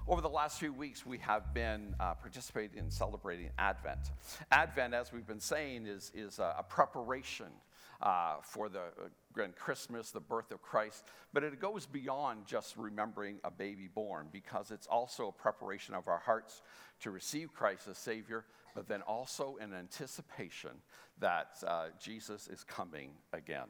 Over 0.09 0.21
the 0.21 0.29
last 0.29 0.59
few 0.59 0.73
weeks, 0.73 1.07
we 1.07 1.19
have 1.19 1.55
been 1.55 1.95
uh, 2.01 2.15
participating 2.15 2.79
in 2.79 2.91
celebrating 2.91 3.51
Advent. 3.57 4.11
Advent, 4.51 4.95
as 4.95 5.12
we've 5.12 5.27
been 5.27 5.38
saying, 5.38 5.87
is, 5.87 6.11
is 6.12 6.41
a, 6.41 6.57
a 6.59 6.62
preparation 6.65 7.47
uh, 8.03 8.35
for 8.43 8.69
the 8.69 8.81
uh, 8.81 9.09
grand 9.33 9.55
Christmas, 9.55 10.11
the 10.11 10.19
birth 10.19 10.51
of 10.51 10.61
Christ, 10.61 11.05
but 11.33 11.45
it 11.45 11.61
goes 11.61 11.87
beyond 11.87 12.47
just 12.47 12.77
remembering 12.77 13.38
a 13.45 13.51
baby 13.51 13.87
born 13.87 14.27
because 14.33 14.73
it's 14.73 14.88
also 14.88 15.29
a 15.29 15.33
preparation 15.33 15.95
of 15.95 16.09
our 16.09 16.19
hearts 16.19 16.62
to 17.03 17.12
receive 17.12 17.55
Christ 17.55 17.87
as 17.87 17.97
Savior, 17.97 18.45
but 18.75 18.89
then 18.89 19.03
also 19.03 19.57
in 19.61 19.73
anticipation 19.73 20.71
that 21.21 21.63
uh, 21.67 21.87
Jesus 22.01 22.49
is 22.49 22.65
coming 22.65 23.11
again. 23.33 23.69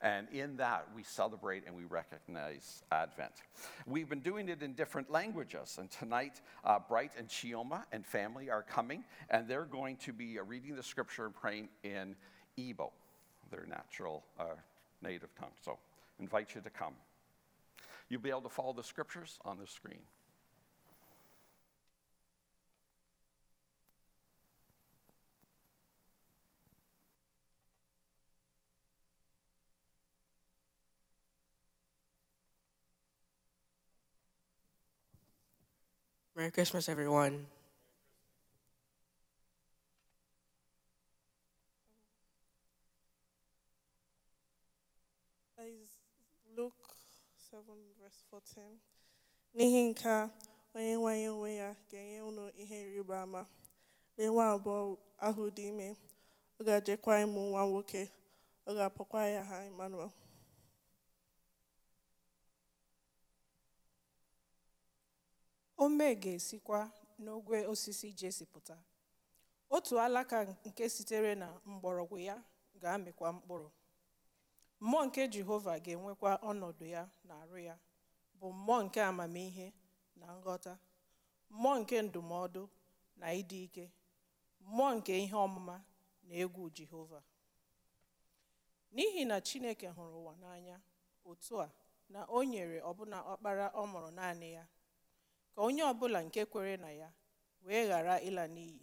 And 0.00 0.28
in 0.32 0.56
that, 0.56 0.88
we 0.94 1.02
celebrate 1.02 1.66
and 1.66 1.76
we 1.76 1.84
recognize 1.84 2.82
Advent. 2.90 3.32
We've 3.86 4.08
been 4.08 4.20
doing 4.20 4.48
it 4.48 4.62
in 4.62 4.72
different 4.72 5.10
languages, 5.10 5.76
and 5.78 5.90
tonight, 5.90 6.40
uh, 6.64 6.78
Bright 6.88 7.12
and 7.18 7.28
Chioma 7.28 7.84
and 7.92 8.06
family 8.06 8.50
are 8.50 8.62
coming, 8.62 9.04
and 9.30 9.48
they're 9.48 9.64
going 9.64 9.96
to 9.98 10.12
be 10.12 10.38
uh, 10.38 10.44
reading 10.44 10.76
the 10.76 10.82
scripture 10.82 11.26
and 11.26 11.34
praying 11.34 11.68
in 11.82 12.16
Igbo, 12.58 12.90
their 13.50 13.66
natural 13.66 14.24
uh, 14.38 14.44
native 15.02 15.34
tongue. 15.34 15.52
So, 15.64 15.78
invite 16.18 16.54
you 16.54 16.60
to 16.60 16.70
come. 16.70 16.94
You'll 18.08 18.20
be 18.20 18.30
able 18.30 18.42
to 18.42 18.48
follow 18.48 18.72
the 18.72 18.84
scriptures 18.84 19.38
on 19.44 19.58
the 19.58 19.66
screen. 19.66 20.00
Merry 36.36 36.50
Christmas, 36.50 36.88
everyone. 36.88 37.46
is 45.64 45.88
Luke 46.56 46.74
7 47.50 47.62
verse 48.02 48.20
14. 48.30 48.62
N'ihi 49.56 49.80
nke 49.90 50.08
a, 50.08 50.30
onye 50.74 50.94
nwe 50.96 51.12
anyị 51.12 51.28
onwe 51.34 51.50
ya 51.60 51.68
ga-enye 51.90 52.20
unu 52.28 52.44
ihe 52.62 52.76
ịrịba 52.86 53.16
ama. 53.24 53.42
Lee 54.16 54.26
nwa 54.32 54.44
abụọ 54.54 54.96
ahụ 55.26 55.42
dị 55.56 55.62
ime, 55.70 55.88
ọ 56.58 56.64
ga-ejekwa 56.66 57.12
ịmụ 57.24 57.40
nwa 57.50 57.62
nwoke, 57.68 58.02
ọ 58.68 58.70
ga-akpọkwa 58.76 59.20
ya 59.34 59.42
ha 59.48 59.56
Emmanuel. 59.70 60.10
Ome 65.82 66.14
ga-esikwa 66.22 66.80
n'ogwe 67.22 67.58
osisi 67.72 68.08
jesi 68.12 68.44
pụta. 68.52 68.76
Otu 69.70 70.00
alaka 70.00 70.44
nke 70.66 70.84
sitere 70.94 71.34
na 71.34 71.46
mgbọrọgwụ 71.66 72.16
ya 72.28 72.36
ga-amịkwa 72.80 73.28
mkpụrụ. 73.36 73.68
Mmụọ 74.80 75.00
nke 75.06 75.22
jehova 75.32 75.72
ga-enwekwa 75.84 76.30
ọnọdụ 76.50 76.84
ya 76.94 77.02
n'arụ 77.26 77.58
ya 77.68 77.74
bụ 78.38 78.46
mmụọ 78.56 78.78
nke 78.84 79.00
amamihe 79.10 79.66
na 80.20 80.26
nghọta 80.38 80.72
mmụọ 81.54 81.74
nke 81.80 81.96
ndụmọdụ 82.06 82.62
na 83.20 83.26
ịdị 83.40 83.58
ike 83.66 83.84
mmụọ 84.66 84.88
nke 84.96 85.12
ihe 85.22 85.36
ọmụma 85.46 85.76
na 86.26 86.32
egwu 86.42 86.62
jehova. 86.76 87.20
N'ihi 88.94 89.22
na 89.30 89.36
chineke 89.46 89.88
hụrụ 89.96 90.16
ụwa 90.22 90.34
n'anya 90.42 90.76
otu 91.30 91.54
a 91.64 91.68
na 92.12 92.20
o 92.24 92.38
nyere 92.50 92.78
ọbụna 92.90 93.16
ọkpara 93.32 93.66
ọ 93.74 93.82
mụrụ 93.92 94.10
naanị 94.18 94.48
ya. 94.56 94.64
Ka 95.54 95.60
onye 95.66 95.82
ọbụla 95.90 96.18
nke 96.26 96.40
kwere 96.52 96.76
na 96.84 96.90
ya 97.00 97.08
wee 97.66 97.84
ghara 97.88 98.14
ịla 98.28 98.44
n'iyi 98.54 98.82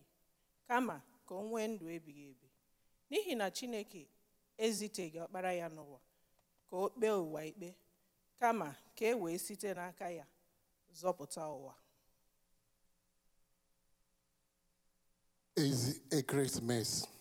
kama 0.67 0.95
ka 1.27 1.33
o 1.35 1.41
nwee 1.47 1.67
ndụ 1.71 1.85
ebighị 1.95 2.23
ebi. 2.31 2.47
N'ihi 3.09 3.33
na 3.39 3.47
chineke 3.57 4.01
eziteghị 4.65 5.17
ọkpara 5.25 5.51
ya 5.61 5.67
n'ụwa 5.75 5.99
ka 6.69 6.75
o 6.77 6.85
kpee 6.93 7.11
ụwa 7.23 7.41
ikpe 7.49 7.69
kama 8.39 8.67
ka 8.97 9.05
e 9.05 9.13
wee 9.21 9.37
site 9.45 9.69
n'aka 9.77 10.07
ya 10.17 10.25
zọpụta 10.99 11.43
ụwa. 11.57 11.73
Ekeresimesi 16.09 17.05
ezi 17.05 17.20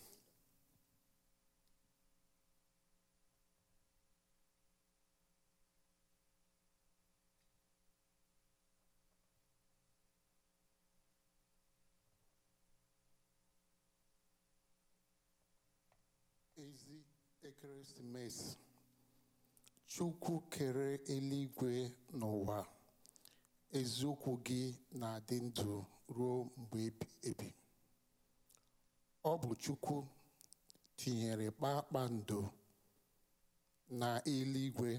ekeresimesi 17.65 18.57
chukwu 19.93 20.35
kere 20.53 20.89
eluigwe 21.15 21.73
n'ụwa. 22.19 22.59
Eziokwu 23.79 24.31
gị 24.47 24.61
na-adị 25.01 25.37
ndụ 25.47 25.71
ruo 26.17 26.35
mgbe 26.59 26.81
ebi- 27.29 27.55
ọ 29.31 29.33
bụ 29.41 29.51
chukwu 29.63 29.97
tinyere 30.99 31.47
kpakpando 31.57 32.41
na 34.01 34.09
eluigwe. 34.35 34.91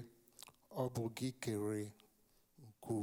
Ọ 0.82 0.84
bụ 0.94 1.02
gị 1.16 1.28
kere 1.42 1.80
nku 2.66 2.96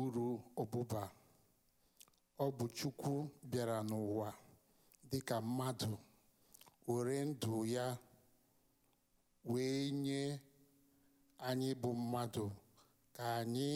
uru 0.00 0.26
ọbụba 0.62 1.02
ọ 2.44 2.46
bụ 2.56 2.64
chukwu 2.78 3.12
bịara 3.50 3.78
n'ụwa 3.88 4.28
dịka 5.10 5.36
mmadụ. 5.46 5.92
Were 6.86 7.24
ndụ 7.24 7.54
ya 7.74 7.86
wee 9.44 9.90
nye 10.04 10.20
anyị 11.46 11.68
bụ 11.82 11.90
mmadụ. 12.00 12.44
Ka 13.16 13.24
anyị 13.40 13.70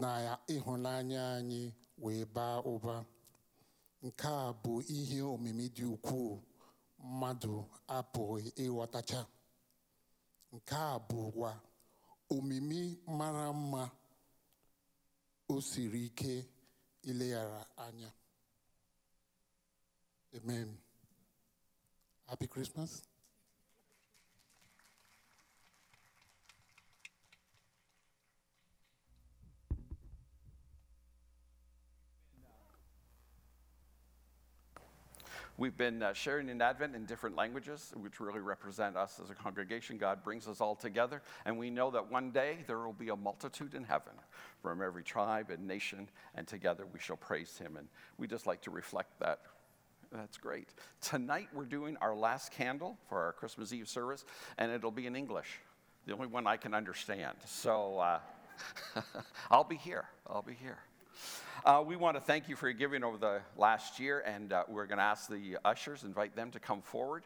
na 0.00 0.08
ịhụnanya 0.54 1.22
anyị 1.36 1.60
wee 2.02 2.24
baa 2.34 2.56
ụba. 2.72 2.94
Nke 4.04 4.28
a 4.28 4.52
bụ 4.62 4.72
ihe 4.96 5.18
omimi 5.32 5.64
dị 5.76 5.84
ukwuu 5.94 6.32
mmadụ 7.08 7.52
apụghị 7.96 8.48
ịghọtacha. 8.64 9.20
Nke 10.54 10.74
a 10.74 10.98
bụkwa 11.08 11.50
omimi 12.34 12.80
mara 13.18 13.46
mma 13.60 13.82
o 15.52 15.60
siri 15.68 16.00
ike 16.08 16.32
ileghara 17.08 17.60
anya. 17.84 18.10
Amen 20.36 20.76
happy 22.28 22.46
christmas 22.46 23.02
We've 35.60 35.76
been 35.76 36.02
uh, 36.02 36.14
sharing 36.14 36.48
in 36.48 36.62
Advent 36.62 36.96
in 36.96 37.04
different 37.04 37.36
languages, 37.36 37.92
which 37.94 38.18
really 38.18 38.40
represent 38.40 38.96
us 38.96 39.20
as 39.22 39.28
a 39.28 39.34
congregation. 39.34 39.98
God 39.98 40.24
brings 40.24 40.48
us 40.48 40.58
all 40.58 40.74
together, 40.74 41.20
and 41.44 41.58
we 41.58 41.68
know 41.68 41.90
that 41.90 42.10
one 42.10 42.30
day 42.30 42.64
there 42.66 42.78
will 42.78 42.94
be 42.94 43.10
a 43.10 43.16
multitude 43.16 43.74
in 43.74 43.84
heaven 43.84 44.14
from 44.62 44.80
every 44.80 45.02
tribe 45.02 45.50
and 45.50 45.66
nation, 45.66 46.08
and 46.34 46.46
together 46.46 46.86
we 46.90 46.98
shall 46.98 47.18
praise 47.18 47.58
Him. 47.58 47.76
And 47.76 47.88
we 48.16 48.26
just 48.26 48.46
like 48.46 48.62
to 48.62 48.70
reflect 48.70 49.20
that. 49.20 49.40
That's 50.12 50.38
great. 50.38 50.68
Tonight 51.00 51.48
we're 51.54 51.64
doing 51.64 51.96
our 52.00 52.16
last 52.16 52.50
candle 52.50 52.98
for 53.08 53.20
our 53.20 53.32
Christmas 53.32 53.72
Eve 53.72 53.88
service, 53.88 54.24
and 54.58 54.72
it'll 54.72 54.90
be 54.90 55.06
in 55.06 55.14
English, 55.14 55.60
the 56.04 56.12
only 56.12 56.26
one 56.26 56.48
I 56.48 56.56
can 56.56 56.74
understand. 56.74 57.36
So 57.46 57.98
uh, 57.98 58.18
I'll 59.52 59.62
be 59.62 59.76
here. 59.76 60.06
I'll 60.26 60.42
be 60.42 60.54
here. 60.54 60.78
Uh, 61.64 61.84
we 61.86 61.94
want 61.94 62.16
to 62.16 62.20
thank 62.20 62.48
you 62.48 62.56
for 62.56 62.68
your 62.68 62.76
giving 62.76 63.04
over 63.04 63.18
the 63.18 63.40
last 63.56 64.00
year, 64.00 64.20
and 64.20 64.52
uh, 64.52 64.64
we're 64.66 64.86
going 64.86 64.98
to 64.98 65.04
ask 65.04 65.28
the 65.28 65.58
ushers, 65.64 66.02
invite 66.02 66.34
them 66.34 66.50
to 66.50 66.58
come 66.58 66.82
forward. 66.82 67.22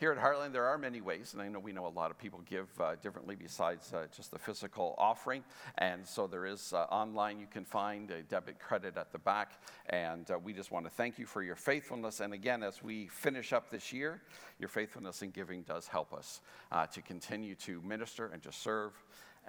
Here 0.00 0.10
at 0.10 0.18
Heartland, 0.18 0.52
there 0.52 0.64
are 0.64 0.76
many 0.76 1.00
ways, 1.00 1.34
and 1.34 1.40
I 1.40 1.46
know 1.46 1.60
we 1.60 1.72
know 1.72 1.86
a 1.86 1.88
lot 1.88 2.10
of 2.10 2.18
people 2.18 2.42
give 2.50 2.68
uh, 2.80 2.96
differently 3.00 3.36
besides 3.36 3.92
uh, 3.94 4.06
just 4.14 4.32
the 4.32 4.38
physical 4.40 4.96
offering. 4.98 5.44
And 5.78 6.04
so 6.04 6.26
there 6.26 6.46
is 6.46 6.72
uh, 6.72 6.86
online, 6.90 7.38
you 7.38 7.46
can 7.46 7.64
find 7.64 8.10
a 8.10 8.22
debit 8.22 8.58
credit 8.58 8.96
at 8.96 9.12
the 9.12 9.20
back. 9.20 9.52
And 9.90 10.28
uh, 10.32 10.38
we 10.42 10.52
just 10.52 10.72
want 10.72 10.84
to 10.86 10.90
thank 10.90 11.16
you 11.16 11.26
for 11.26 11.44
your 11.44 11.54
faithfulness. 11.54 12.18
And 12.18 12.34
again, 12.34 12.64
as 12.64 12.82
we 12.82 13.06
finish 13.06 13.52
up 13.52 13.70
this 13.70 13.92
year, 13.92 14.20
your 14.58 14.68
faithfulness 14.68 15.22
in 15.22 15.30
giving 15.30 15.62
does 15.62 15.86
help 15.86 16.12
us 16.12 16.40
uh, 16.72 16.86
to 16.86 17.00
continue 17.00 17.54
to 17.56 17.80
minister 17.82 18.26
and 18.26 18.42
to 18.42 18.50
serve 18.50 18.92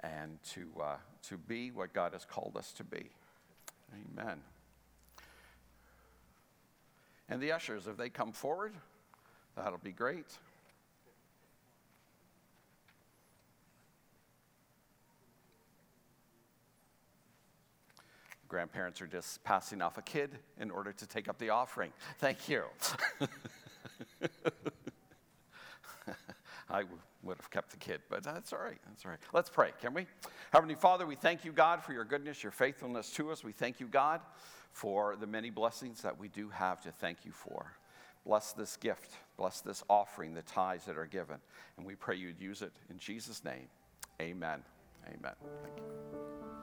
and 0.04 0.38
to, 0.50 0.68
uh, 0.80 0.96
to 1.24 1.38
be 1.38 1.72
what 1.72 1.92
God 1.92 2.12
has 2.12 2.24
called 2.24 2.56
us 2.56 2.70
to 2.74 2.84
be. 2.84 3.10
Amen. 3.92 4.38
And 7.28 7.42
the 7.42 7.50
ushers, 7.50 7.88
if 7.88 7.96
they 7.96 8.10
come 8.10 8.30
forward, 8.30 8.74
that'll 9.56 9.78
be 9.78 9.92
great. 9.92 10.26
Grandparents 18.48 19.02
are 19.02 19.08
just 19.08 19.42
passing 19.42 19.82
off 19.82 19.98
a 19.98 20.02
kid 20.02 20.38
in 20.60 20.70
order 20.70 20.92
to 20.92 21.06
take 21.06 21.28
up 21.28 21.36
the 21.38 21.50
offering. 21.50 21.92
Thank 22.18 22.48
you. 22.48 22.62
I 26.70 26.84
would 27.22 27.38
have 27.38 27.50
kept 27.50 27.70
the 27.70 27.76
kid, 27.76 28.00
but 28.08 28.22
that's 28.22 28.52
all 28.52 28.60
right. 28.60 28.78
That's 28.86 29.04
all 29.04 29.10
right. 29.10 29.20
Let's 29.32 29.50
pray, 29.50 29.72
can 29.80 29.94
we? 29.94 30.06
Heavenly 30.52 30.76
Father, 30.76 31.06
we 31.06 31.16
thank 31.16 31.44
you, 31.44 31.50
God, 31.52 31.82
for 31.82 31.92
your 31.92 32.04
goodness, 32.04 32.42
your 32.42 32.52
faithfulness 32.52 33.10
to 33.12 33.30
us. 33.30 33.42
We 33.42 33.52
thank 33.52 33.80
you, 33.80 33.86
God, 33.86 34.20
for 34.70 35.16
the 35.16 35.26
many 35.26 35.50
blessings 35.50 36.02
that 36.02 36.18
we 36.18 36.28
do 36.28 36.48
have 36.50 36.80
to 36.82 36.92
thank 36.92 37.24
you 37.24 37.32
for. 37.32 37.72
Bless 38.26 38.52
this 38.52 38.76
gift, 38.76 39.12
bless 39.36 39.60
this 39.60 39.84
offering, 39.88 40.34
the 40.34 40.42
tithes 40.42 40.84
that 40.86 40.98
are 40.98 41.06
given. 41.06 41.36
And 41.76 41.86
we 41.86 41.94
pray 41.94 42.16
you'd 42.16 42.40
use 42.40 42.60
it 42.60 42.72
in 42.90 42.98
Jesus' 42.98 43.44
name. 43.44 43.68
Amen. 44.20 44.62
Amen. 45.06 45.34
Thank 45.62 45.76
you. 45.78 46.55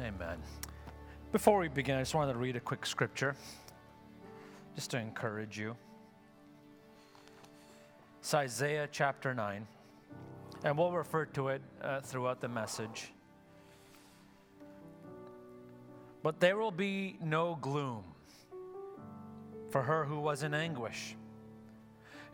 Amen. 0.00 0.38
Before 1.32 1.58
we 1.58 1.66
begin, 1.66 1.96
I 1.96 2.02
just 2.02 2.14
wanted 2.14 2.34
to 2.34 2.38
read 2.38 2.54
a 2.54 2.60
quick 2.60 2.86
scripture 2.86 3.34
just 4.76 4.92
to 4.92 4.98
encourage 4.98 5.58
you. 5.58 5.76
It's 8.20 8.32
Isaiah 8.32 8.88
chapter 8.92 9.34
9, 9.34 9.66
and 10.62 10.78
we'll 10.78 10.92
refer 10.92 11.24
to 11.26 11.48
it 11.48 11.62
uh, 11.82 12.00
throughout 12.00 12.40
the 12.40 12.48
message. 12.48 13.10
But 16.22 16.38
there 16.38 16.56
will 16.56 16.70
be 16.70 17.18
no 17.20 17.58
gloom 17.60 18.04
for 19.70 19.82
her 19.82 20.04
who 20.04 20.20
was 20.20 20.44
in 20.44 20.54
anguish. 20.54 21.16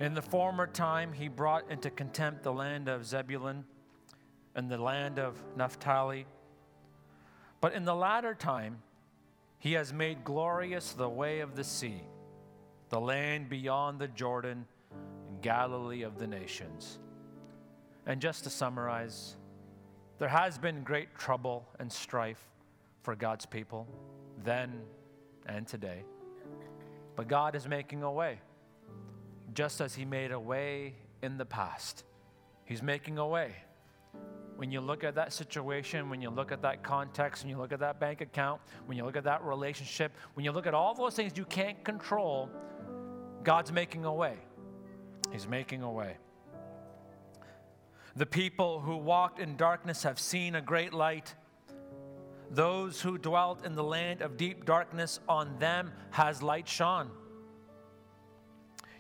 In 0.01 0.13
the 0.13 0.23
former 0.23 0.67
time, 0.67 1.15
he 1.15 1.29
brought 1.29 1.71
into 1.71 1.89
contempt 1.89 2.43
the 2.43 2.53
land 2.53 2.89
of 2.89 3.07
Zebulun 3.07 3.65
and 4.55 4.71
the 4.71 4.77
land 4.77 5.19
of 5.19 5.43
Naphtali. 5.57 6.27
But 7.65 7.73
in 7.73 7.87
the 7.87 7.95
latter 7.95 8.35
time, 8.35 8.83
he 9.59 9.73
has 9.73 9.91
made 9.91 10.23
glorious 10.23 10.93
the 10.93 11.09
way 11.09 11.41
of 11.41 11.57
the 11.57 11.65
sea, 11.65 12.03
the 12.91 13.01
land 13.01 13.49
beyond 13.49 13.99
the 13.99 14.09
Jordan, 14.09 14.67
Galilee 15.41 16.03
of 16.03 16.19
the 16.19 16.27
nations. 16.27 16.99
And 18.05 18.21
just 18.21 18.45
to 18.45 18.51
summarize, 18.51 19.37
there 20.19 20.29
has 20.29 20.59
been 20.59 20.83
great 20.83 21.15
trouble 21.17 21.67
and 21.79 21.91
strife 21.91 22.51
for 23.01 23.17
God's 23.17 23.47
people 23.47 23.89
then 24.45 24.83
and 25.47 25.67
today. 25.67 26.05
But 27.17 27.29
God 27.29 27.55
is 27.57 27.67
making 27.67 28.03
a 28.03 28.13
way, 28.13 28.41
just 29.55 29.81
as 29.81 29.95
He 29.95 30.05
made 30.05 30.33
a 30.33 30.39
way 30.39 30.97
in 31.23 31.39
the 31.39 31.47
past. 31.47 32.05
He's 32.67 32.83
making 32.83 33.17
a 33.17 33.27
way. 33.27 33.55
When 34.57 34.71
you 34.71 34.81
look 34.81 35.03
at 35.03 35.17
that 35.17 35.33
situation, 35.33 36.09
when 36.09 36.23
you 36.23 36.31
look 36.31 36.53
at 36.53 36.63
that 36.63 36.83
context, 36.83 37.43
when 37.43 37.51
you 37.51 37.59
look 37.59 37.73
at 37.73 37.81
that 37.81 37.99
bank 37.99 38.21
account, 38.21 38.61
when 38.87 38.97
you 38.97 39.05
look 39.05 39.17
at 39.17 39.25
that 39.25 39.43
relationship, 39.45 40.13
when 40.35 40.45
you 40.45 40.53
look 40.53 40.67
at 40.67 40.75
all 40.75 40.95
those 40.95 41.15
things 41.15 41.33
you 41.37 41.45
can't 41.45 41.83
control, 41.85 42.49
God's 43.43 43.73
making 43.73 44.05
a 44.05 44.15
way. 44.15 44.37
He's 45.33 45.49
making 45.49 45.83
a 45.83 45.91
way. 45.91 46.17
The 48.17 48.27
people 48.27 48.79
who 48.79 48.97
walked 48.97 49.41
in 49.41 49.57
darkness 49.57 50.05
have 50.05 50.21
seen 50.21 50.55
a 50.55 50.63
great 50.63 50.95
light. 50.95 51.35
Those 52.51 53.01
who 53.01 53.19
dwelt 53.19 53.65
in 53.65 53.75
the 53.75 53.83
land 53.83 54.23
of 54.23 54.37
deep 54.37 54.65
darkness, 54.65 55.19
on 55.29 55.59
them 55.59 55.91
has 56.11 56.41
light 56.41 56.69
shone. 56.69 57.11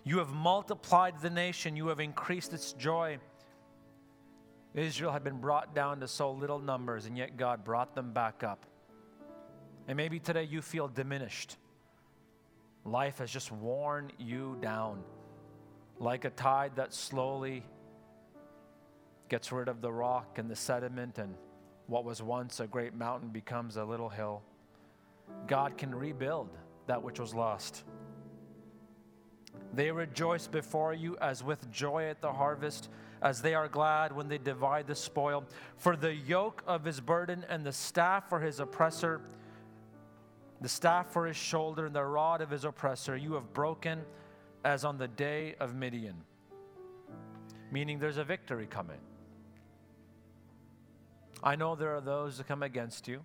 You 0.03 0.19
have 0.19 0.31
multiplied 0.31 1.21
the 1.21 1.31
nation, 1.31 1.77
you 1.77 1.87
have 1.89 2.01
increased 2.01 2.53
its 2.53 2.73
joy. 2.73 3.19
Israel 4.75 5.12
had 5.12 5.22
been 5.22 5.39
brought 5.39 5.75
down 5.75 6.01
to 6.01 6.09
so 6.09 6.33
little 6.33 6.59
numbers, 6.59 7.07
and 7.07 7.16
yet 7.16 7.37
God 7.37 7.64
brought 7.64 7.95
them 7.95 8.12
back 8.12 8.43
up. 8.43 8.66
And 9.87 9.97
maybe 9.97 10.18
today 10.18 10.45
you 10.45 10.62
feel 10.62 10.89
diminished. 10.89 11.57
Life 12.85 13.18
has 13.18 13.31
just 13.31 13.53
worn 13.53 14.11
you 14.18 14.59
down 14.61 15.03
like 15.99 16.25
a 16.25 16.31
tide 16.31 16.72
that 16.77 16.93
slowly 16.93 17.64
gets 19.29 19.53
rid 19.53 19.68
of 19.68 19.81
the 19.81 19.93
rock 19.93 20.39
and 20.39 20.51
the 20.51 20.57
sediment, 20.57 21.18
and 21.18 21.35
what 21.87 22.05
was 22.05 22.20
once 22.20 22.61
a 22.61 22.66
great 22.66 22.95
mountain 22.95 23.29
becomes 23.29 23.77
a 23.77 23.85
little 23.85 24.09
hill. 24.09 24.43
God 25.47 25.79
can 25.79 25.95
rebuild 25.95 26.49
that 26.87 27.03
which 27.03 27.20
was 27.20 27.33
lost. 27.33 27.85
They 29.72 29.91
rejoice 29.91 30.47
before 30.47 30.93
you 30.95 31.16
as 31.20 31.43
with 31.43 31.70
joy 31.70 32.05
at 32.05 32.20
the 32.20 32.33
harvest, 32.33 32.91
as 33.25 33.43
they 33.43 33.55
are 33.55 33.68
glad 33.68 34.12
when 34.12 34.29
they 34.29 34.39
divide 34.39 34.87
the 34.87 34.95
spoil. 34.95 35.45
For 35.77 35.97
the 35.97 36.14
yoke 36.14 36.62
of 36.66 36.85
his 36.85 37.01
burden 37.01 37.45
and 37.49 37.64
the 37.64 37.72
staff 37.72 38.29
for 38.29 38.39
his 38.39 38.61
oppressor, 38.61 39.20
the 40.61 40.68
staff 40.68 41.11
for 41.11 41.27
his 41.27 41.37
shoulder 41.37 41.87
and 41.87 41.95
the 41.95 42.05
rod 42.05 42.41
of 42.41 42.51
his 42.51 42.64
oppressor, 42.64 43.16
you 43.16 43.35
have 43.35 43.53
broken 43.53 44.03
as 44.64 44.85
on 44.85 44.97
the 44.97 45.09
day 45.09 45.57
of 45.59 45.75
Midian. 45.75 46.22
Meaning 47.72 47.99
there's 47.99 48.18
a 48.18 48.25
victory 48.25 48.66
coming. 48.66 49.01
I 51.43 51.57
know 51.57 51.75
there 51.75 51.97
are 51.97 52.01
those 52.01 52.39
that 52.39 52.47
come 52.47 52.62
against 52.62 53.09
you. 53.09 53.22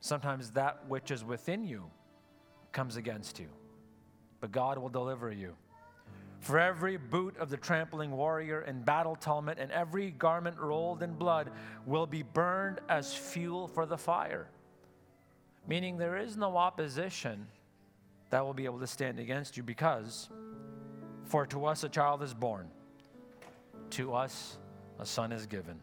Sometimes 0.00 0.50
that 0.50 0.88
which 0.88 1.12
is 1.12 1.24
within 1.24 1.64
you 1.64 1.84
comes 2.72 2.96
against 2.96 3.38
you 3.38 3.48
but 4.44 4.52
God 4.52 4.76
will 4.76 4.90
deliver 4.90 5.32
you. 5.32 5.56
For 6.44 6.58
every 6.58 6.98
boot 6.98 7.38
of 7.38 7.48
the 7.48 7.56
trampling 7.56 8.10
warrior 8.10 8.60
and 8.60 8.84
battle 8.84 9.16
tumult 9.16 9.56
and 9.56 9.72
every 9.72 10.10
garment 10.10 10.58
rolled 10.58 11.02
in 11.02 11.14
blood 11.14 11.50
will 11.86 12.06
be 12.06 12.22
burned 12.22 12.80
as 12.90 13.14
fuel 13.14 13.66
for 13.66 13.86
the 13.86 13.96
fire. 13.96 14.50
Meaning 15.66 15.96
there 15.96 16.18
is 16.18 16.36
no 16.36 16.58
opposition 16.58 17.46
that 18.28 18.44
will 18.44 18.52
be 18.52 18.66
able 18.66 18.78
to 18.80 18.86
stand 18.86 19.18
against 19.18 19.56
you 19.56 19.62
because 19.62 20.28
for 21.24 21.46
to 21.46 21.64
us 21.64 21.82
a 21.82 21.88
child 21.88 22.22
is 22.22 22.34
born, 22.34 22.68
to 23.88 24.12
us 24.12 24.58
a 24.98 25.06
son 25.06 25.32
is 25.32 25.46
given. 25.46 25.80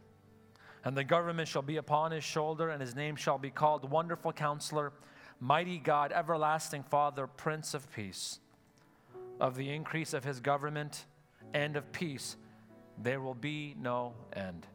And 0.85 0.95
the 0.95 1.03
government 1.03 1.47
shall 1.47 1.63
be 1.63 1.77
upon 1.77 2.11
his 2.11 2.23
shoulder, 2.23 2.69
and 2.69 2.79
his 2.79 2.95
name 2.95 3.15
shall 3.15 3.39
be 3.39 3.49
called 3.49 3.89
Wonderful 3.89 4.31
Counselor, 4.33 4.93
Mighty 5.39 5.79
God, 5.79 6.11
Everlasting 6.11 6.83
Father, 6.83 7.25
Prince 7.25 7.73
of 7.73 7.91
Peace 7.91 8.37
of 9.41 9.55
the 9.55 9.71
increase 9.71 10.13
of 10.13 10.23
his 10.23 10.39
government 10.39 11.05
and 11.53 11.75
of 11.75 11.91
peace, 11.91 12.37
there 12.99 13.19
will 13.19 13.33
be 13.33 13.75
no 13.81 14.13
end. 14.33 14.67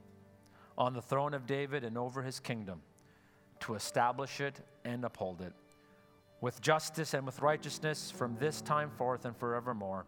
On 0.77 0.93
the 0.93 1.01
throne 1.01 1.33
of 1.33 1.47
David 1.47 1.85
and 1.85 1.97
over 1.97 2.21
his 2.21 2.41
kingdom, 2.41 2.83
to 3.61 3.75
establish 3.75 4.41
it 4.41 4.61
and 4.85 5.05
uphold 5.05 5.41
it, 5.41 5.53
with 6.41 6.61
justice 6.61 7.14
and 7.14 7.25
with 7.25 7.41
righteousness 7.41 8.11
from 8.11 8.37
this 8.39 8.61
time 8.61 8.91
forth 8.91 9.25
and 9.25 9.35
forevermore. 9.37 10.05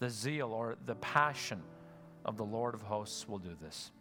The 0.00 0.10
zeal 0.10 0.52
or 0.52 0.76
the 0.86 0.94
passion 0.96 1.62
of 2.24 2.36
the 2.36 2.44
Lord 2.44 2.74
of 2.74 2.82
hosts 2.82 3.28
will 3.28 3.38
do 3.38 3.56
this. 3.60 3.92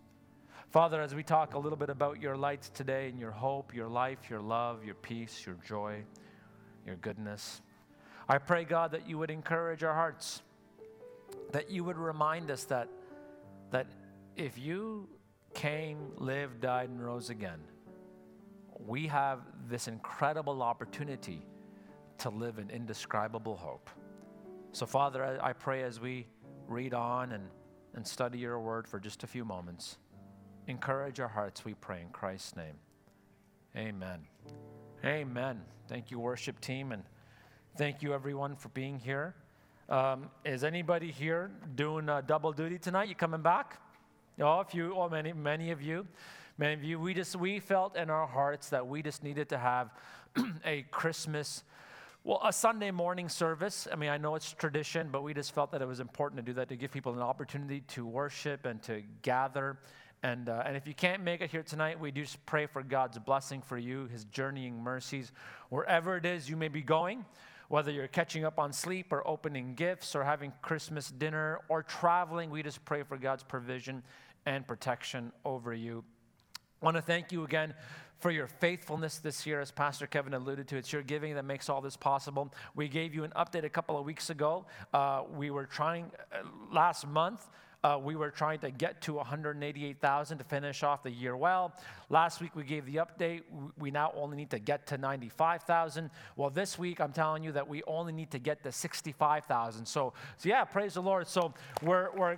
Father, 0.70 1.02
as 1.02 1.14
we 1.14 1.24
talk 1.24 1.54
a 1.54 1.60
little 1.60 1.78
bit 1.78 1.90
about 1.90 2.22
your 2.22 2.36
lights 2.36 2.70
today 2.70 3.10
and 3.10 3.20
your 3.20 3.32
hope, 3.32 3.76
your 3.76 3.88
life, 3.88 4.30
your 4.30 4.42
love, 4.42 4.84
your 4.86 4.96
peace, 4.96 5.46
your 5.46 5.58
joy, 5.68 6.04
your 6.86 6.96
goodness, 6.98 7.62
I 8.30 8.38
pray, 8.40 8.66
God, 8.66 8.92
that 8.92 9.08
you 9.08 9.18
would 9.18 9.32
encourage 9.32 9.84
our 9.84 9.94
hearts, 9.94 10.42
that 11.52 11.70
you 11.70 11.84
would 11.86 11.98
remind 11.98 12.52
us 12.52 12.66
that, 12.66 12.90
that 13.72 13.88
if 14.36 14.58
you 14.58 15.08
came, 15.54 16.12
lived, 16.18 16.62
died, 16.62 16.90
and 16.90 17.04
rose 17.04 17.30
again, 17.30 17.60
we 18.86 19.08
have 19.08 19.40
this 19.70 19.88
incredible 19.88 20.62
opportunity 20.62 21.42
to 22.18 22.30
live 22.30 22.60
in 22.60 22.70
indescribable 22.70 23.56
hope. 23.56 23.90
So, 24.74 24.86
Father, 24.86 25.40
I 25.42 25.54
pray 25.54 25.84
as 25.84 26.00
we 26.00 26.28
read 26.68 26.94
on 26.94 27.32
and, 27.32 27.48
and 27.96 28.06
study 28.06 28.40
your 28.40 28.60
word 28.60 28.88
for 28.88 29.00
just 29.00 29.24
a 29.24 29.28
few 29.28 29.46
moments, 29.46 29.98
encourage 30.68 31.22
our 31.22 31.28
hearts, 31.30 31.64
we 31.64 31.76
pray 31.76 32.02
in 32.02 32.10
Christ's 32.10 32.58
name. 32.58 32.76
Amen. 33.76 34.20
Amen. 35.06 35.62
Thank 35.88 36.12
you, 36.12 36.20
worship 36.20 36.60
team. 36.60 36.92
and 36.92 37.04
Thank 37.78 38.02
you, 38.02 38.12
everyone, 38.12 38.56
for 38.56 38.70
being 38.70 38.98
here. 38.98 39.36
Um, 39.88 40.32
is 40.44 40.64
anybody 40.64 41.12
here 41.12 41.52
doing 41.76 42.10
uh, 42.10 42.22
double 42.22 42.52
duty 42.52 42.80
tonight? 42.80 43.08
You 43.08 43.14
coming 43.14 43.44
back? 43.44 43.80
Oh, 44.42 44.62
a 44.62 44.66
few, 44.66 44.96
oh, 44.96 45.08
many, 45.10 45.32
many 45.32 45.70
of 45.70 45.80
you. 45.80 46.08
Many 46.58 46.74
of 46.74 46.84
you, 46.84 47.00
we 47.00 47.14
just, 47.14 47.36
we 47.36 47.60
felt 47.60 47.96
in 47.96 48.10
our 48.10 48.26
hearts 48.26 48.70
that 48.70 48.88
we 48.88 49.04
just 49.04 49.24
needed 49.24 49.50
to 49.50 49.60
have 49.60 49.92
a 50.66 50.88
Christmas, 50.90 51.64
well, 52.24 52.42
a 52.44 52.52
Sunday 52.52 52.90
morning 52.90 53.30
service. 53.30 53.88
I 53.92 53.96
mean, 53.96 54.10
I 54.10 54.18
know 54.18 54.34
it's 54.34 54.52
tradition, 54.54 55.10
but 55.12 55.22
we 55.22 55.36
just 55.36 55.54
felt 55.54 55.72
that 55.74 55.84
it 55.84 55.88
was 55.88 56.00
important 56.00 56.44
to 56.44 56.52
do 56.52 56.56
that 56.56 56.70
to 56.70 56.76
give 56.76 56.92
people 56.92 57.14
an 57.14 57.22
opportunity 57.22 57.82
to 57.90 58.08
worship 58.08 58.66
and 58.66 58.82
to 58.84 59.04
gather. 59.22 59.78
And, 60.24 60.50
uh, 60.50 60.64
and 60.66 60.76
if 60.76 60.88
you 60.88 60.96
can't 60.96 61.22
make 61.22 61.42
it 61.42 61.52
here 61.52 61.62
tonight, 61.62 62.00
we 62.00 62.10
do 62.10 62.24
just 62.24 62.44
pray 62.48 62.66
for 62.66 62.82
God's 62.82 63.20
blessing 63.20 63.62
for 63.62 63.78
you, 63.78 64.08
His 64.08 64.24
journeying 64.26 64.82
mercies, 64.82 65.32
wherever 65.70 66.18
it 66.18 66.26
is 66.26 66.50
you 66.50 66.58
may 66.58 66.70
be 66.70 66.82
going 66.82 67.24
whether 67.70 67.92
you're 67.92 68.08
catching 68.08 68.46
up 68.46 68.60
on 68.60 68.72
sleep 68.72 69.12
or 69.12 69.28
opening 69.28 69.76
gifts 69.76 70.16
or 70.16 70.24
having 70.24 70.54
Christmas 70.62 71.10
dinner 71.10 71.60
or 71.70 71.84
traveling, 71.84 72.50
we 72.50 72.64
just 72.64 72.84
pray 72.86 73.04
for 73.04 73.18
God's 73.18 73.44
provision 73.44 74.04
and 74.46 74.66
protection 74.66 75.32
over 75.44 75.74
you. 75.74 76.04
I 76.82 76.86
want 76.86 76.96
to 76.96 77.02
thank 77.02 77.32
you 77.32 77.44
again 77.44 77.74
for 78.20 78.32
your 78.32 78.48
faithfulness 78.48 79.20
this 79.20 79.46
year, 79.46 79.62
as 79.62 79.72
Pastor 79.72 80.08
Kevin 80.08 80.34
alluded 80.34 80.68
to. 80.70 80.78
It's 80.78 80.92
your 80.92 81.04
giving 81.04 81.36
that 81.36 81.46
makes 81.46 81.70
all 81.70 81.82
this 81.82 81.98
possible. 81.98 82.52
We 82.76 82.88
gave 82.88 83.14
you 83.14 83.24
an 83.24 83.32
update 83.36 83.64
a 83.64 83.70
couple 83.70 83.98
of 83.98 84.06
weeks 84.06 84.30
ago. 84.30 84.66
Uh, 84.94 85.24
we 85.36 85.52
were 85.52 85.66
trying 85.66 86.12
uh, 86.32 86.38
last 86.72 87.06
month 87.08 87.48
uh, 87.88 87.98
we 87.98 88.18
were 88.18 88.30
trying 88.30 88.60
to 88.60 88.70
get 88.70 89.00
to 89.02 89.14
188,000 89.14 90.38
to 90.38 90.44
finish 90.44 90.84
off 90.84 91.04
the 91.04 91.12
year 91.12 91.38
well. 91.38 91.74
Last 92.10 92.42
week 92.42 92.54
we 92.54 92.66
gave 92.66 92.86
the 92.86 92.98
update. 92.98 93.44
We 93.78 93.92
now 93.92 94.12
only 94.14 94.36
need 94.36 94.50
to 94.50 94.60
get 94.60 94.88
to 94.88 94.98
95,000. 94.98 96.10
Well, 96.36 96.50
this 96.50 96.78
week 96.78 97.00
I'm 97.00 97.14
telling 97.14 97.44
you 97.44 97.54
that 97.54 97.66
we 97.66 97.84
only 97.88 98.12
need 98.12 98.30
to 98.32 98.40
get 98.40 98.62
to 98.64 98.74
65,000. 98.74 99.86
So, 99.86 100.12
so 100.38 100.50
yeah, 100.50 100.66
praise 100.66 100.96
the 100.96 101.02
Lord. 101.02 101.28
So 101.28 101.54
we're, 101.82 102.12
we're 102.12 102.38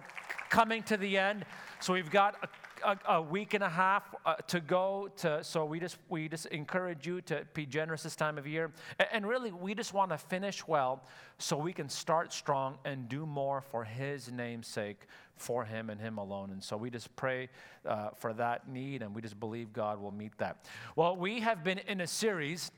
coming 0.50 0.84
to 0.84 0.98
the 0.98 1.18
end. 1.18 1.46
So 1.80 1.94
we've 1.94 2.12
got 2.12 2.36
a 2.44 2.48
a, 2.84 2.98
a 3.08 3.22
week 3.22 3.54
and 3.54 3.64
a 3.64 3.70
half 3.70 4.04
uh, 4.26 4.36
to 4.48 4.60
go. 4.60 5.10
To 5.18 5.44
so 5.44 5.66
we 5.66 5.80
just 5.80 5.98
we 6.10 6.28
just 6.30 6.46
encourage 6.48 7.06
you 7.06 7.22
to 7.22 7.46
be 7.54 7.66
generous 7.66 8.04
this 8.04 8.16
time 8.16 8.38
of 8.38 8.48
year, 8.48 8.72
and, 9.00 9.08
and 9.12 9.28
really 9.28 9.52
we 9.52 9.74
just 9.74 9.94
want 9.94 10.12
to 10.12 10.18
finish 10.18 10.68
well, 10.68 11.04
so 11.38 11.58
we 11.58 11.74
can 11.74 11.90
start 11.90 12.34
strong 12.34 12.78
and 12.86 13.10
do 13.10 13.26
more 13.26 13.62
for 13.62 13.84
His 13.84 14.32
name's 14.32 14.68
sake, 14.68 15.02
for 15.40 15.66
Him 15.66 15.90
and 15.90 16.00
Him 16.00 16.18
alone. 16.18 16.52
And 16.52 16.64
so 16.64 16.78
we 16.78 16.90
just 16.90 17.16
pray 17.16 17.50
uh, 17.86 18.10
for 18.18 18.34
that 18.34 18.70
need, 18.70 19.02
and 19.02 19.16
we 19.16 19.22
just 19.22 19.40
believe 19.40 19.74
God 19.74 20.00
will 20.00 20.12
meet 20.12 20.38
that. 20.38 20.66
Well, 20.96 21.16
we 21.16 21.40
have 21.40 21.64
been 21.64 21.80
in 21.80 22.02
a 22.02 22.08
series 22.08 22.72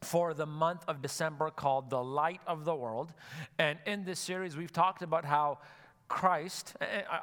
for 0.00 0.34
the 0.34 0.46
month 0.46 0.84
of 0.88 1.00
December 1.00 1.50
called 1.50 1.90
The 1.90 2.02
Light 2.02 2.40
of 2.46 2.64
the 2.64 2.74
World. 2.74 3.12
And 3.58 3.78
in 3.86 4.04
this 4.04 4.18
series, 4.18 4.56
we've 4.56 4.72
talked 4.72 5.02
about 5.02 5.24
how 5.24 5.58
Christ, 6.08 6.74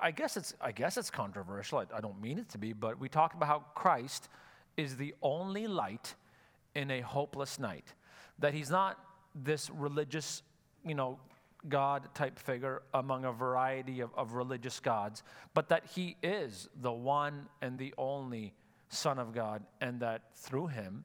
I 0.02 0.12
guess 0.12 0.38
it's, 0.38 0.54
I 0.62 0.72
guess 0.72 0.98
it's 0.98 1.12
controversial. 1.12 1.84
I 1.94 2.00
don't 2.00 2.22
mean 2.22 2.40
it 2.40 2.50
to 2.50 2.58
be, 2.58 2.74
but 2.74 3.00
we 3.00 3.10
talked 3.10 3.36
about 3.36 3.48
how 3.48 3.66
Christ 3.76 4.30
is 4.78 4.96
the 4.96 5.14
only 5.22 5.68
light 5.68 6.16
in 6.74 6.90
a 6.90 7.02
hopeless 7.02 7.60
night. 7.60 7.94
That 8.40 8.54
he's 8.54 8.70
not 8.70 8.98
this 9.36 9.70
religious, 9.70 10.42
you 10.86 10.96
know, 10.96 11.20
God 11.68 12.08
type 12.14 12.40
figure 12.40 12.84
among 12.94 13.26
a 13.26 13.32
variety 13.32 14.00
of, 14.00 14.12
of 14.16 14.34
religious 14.34 14.80
gods, 14.80 15.24
but 15.54 15.70
that 15.70 15.86
he 15.86 16.16
is 16.24 16.70
the 16.82 16.92
one 16.92 17.48
and 17.62 17.78
the 17.78 17.94
only 17.98 18.54
Son 18.88 19.20
of 19.20 19.34
God, 19.34 19.64
and 19.82 20.00
that 20.00 20.36
through 20.36 20.68
him, 20.68 21.04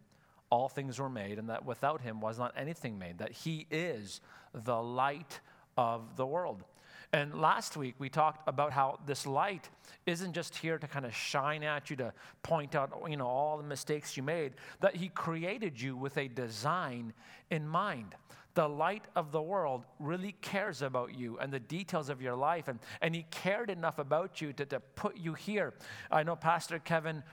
all 0.51 0.69
things 0.69 0.99
were 0.99 1.11
made, 1.11 1.39
and 1.39 1.51
that 1.51 1.67
without 1.67 2.01
him 2.01 2.21
was 2.21 2.39
not 2.39 2.53
anything 2.57 2.99
made, 2.99 3.19
that 3.19 3.33
he 3.33 3.67
is 3.71 4.21
the 4.55 4.81
light 4.81 5.41
of 5.77 6.17
the 6.17 6.27
world. 6.27 6.65
And 7.13 7.41
last 7.41 7.77
week 7.77 7.95
we 7.99 8.09
talked 8.09 8.49
about 8.49 8.73
how 8.73 8.99
this 9.07 9.25
light 9.25 9.69
isn't 10.07 10.33
just 10.33 10.57
here 10.57 10.79
to 10.79 10.89
kind 10.89 11.05
of 11.05 11.15
shine 11.15 11.63
at 11.63 11.91
you 11.91 11.97
to 11.97 12.13
point 12.43 12.75
out, 12.75 12.93
you 13.09 13.17
know, 13.17 13.27
all 13.27 13.57
the 13.57 13.63
mistakes 13.63 14.17
you 14.17 14.23
made, 14.23 14.55
that 14.81 14.97
he 14.97 15.09
created 15.09 15.81
you 15.81 15.97
with 15.97 16.17
a 16.19 16.27
design 16.27 17.13
in 17.51 17.69
mind. 17.69 18.17
The 18.55 18.69
light 18.69 19.05
of 19.17 19.33
the 19.33 19.43
world 19.43 19.85
really 19.99 20.33
cares 20.41 20.81
about 20.81 21.15
you 21.19 21.39
and 21.39 21.53
the 21.53 21.61
details 21.61 22.09
of 22.09 22.23
your 22.23 22.37
life, 22.37 22.69
and, 22.69 22.79
and 23.03 23.15
he 23.15 23.27
cared 23.31 23.69
enough 23.69 23.99
about 23.99 24.41
you 24.41 24.53
to, 24.53 24.65
to 24.67 24.81
put 24.81 25.17
you 25.17 25.35
here. 25.35 25.75
I 26.11 26.23
know 26.23 26.37
Pastor 26.37 26.79
Kevin 26.79 27.25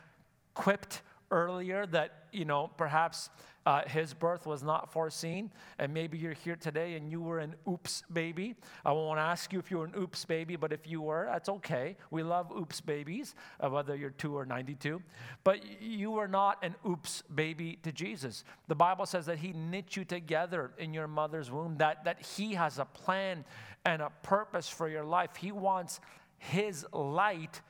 quipped 0.54 1.02
earlier 1.32 1.86
that, 1.88 2.26
you 2.32 2.46
know, 2.46 2.70
perhaps 2.78 3.30
uh, 3.66 3.84
his 3.88 4.14
birth 4.14 4.48
was 4.48 4.64
not 4.64 4.92
foreseen, 4.92 5.52
and 5.78 5.94
maybe 5.94 6.18
you're 6.18 6.34
here 6.34 6.56
today 6.56 6.96
and 6.96 7.12
you 7.12 7.22
were 7.22 7.40
an 7.40 7.56
oops 7.70 8.02
baby. 8.12 8.56
I 8.84 8.92
won't 8.92 9.20
ask 9.20 9.54
you 9.54 9.60
if 9.60 9.70
you 9.70 9.78
were 9.78 9.86
an 9.86 9.94
oops 9.98 10.26
baby, 10.26 10.56
but 10.56 10.74
if 10.74 10.88
you 10.88 11.02
were, 11.02 11.28
that's 11.32 11.48
okay. 11.48 11.96
We 12.10 12.24
love 12.24 12.52
oops 12.52 12.82
babies, 12.82 13.36
uh, 13.60 13.70
whether 13.70 13.96
you're 13.96 14.10
two 14.10 14.36
or 14.36 14.46
92. 14.46 15.02
But 15.44 15.60
you 15.80 16.12
were 16.12 16.28
not 16.28 16.64
an 16.64 16.76
oops 16.88 17.22
baby 17.34 17.78
to 17.84 17.92
Jesus. 17.92 18.44
The 18.68 18.76
Bible 18.76 19.06
says 19.06 19.28
that 19.28 19.38
he 19.38 19.54
knit 19.54 19.96
you 19.96 20.06
together 20.06 20.72
in 20.80 20.94
your 20.94 21.08
mother's 21.08 21.52
womb, 21.52 21.78
that, 21.78 22.04
that 22.06 22.22
he 22.22 22.56
has 22.56 22.80
a 22.80 22.86
plan 22.86 23.46
and 23.86 24.02
a 24.02 24.12
purpose 24.24 24.70
for 24.70 24.90
your 24.90 25.06
life. 25.06 25.36
He 25.36 25.52
wants 25.52 26.00
his 26.40 26.86
light 26.92 27.62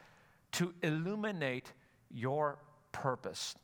to 0.54 0.74
illuminate 0.82 1.74
your 2.10 2.60
purpose. 2.92 3.56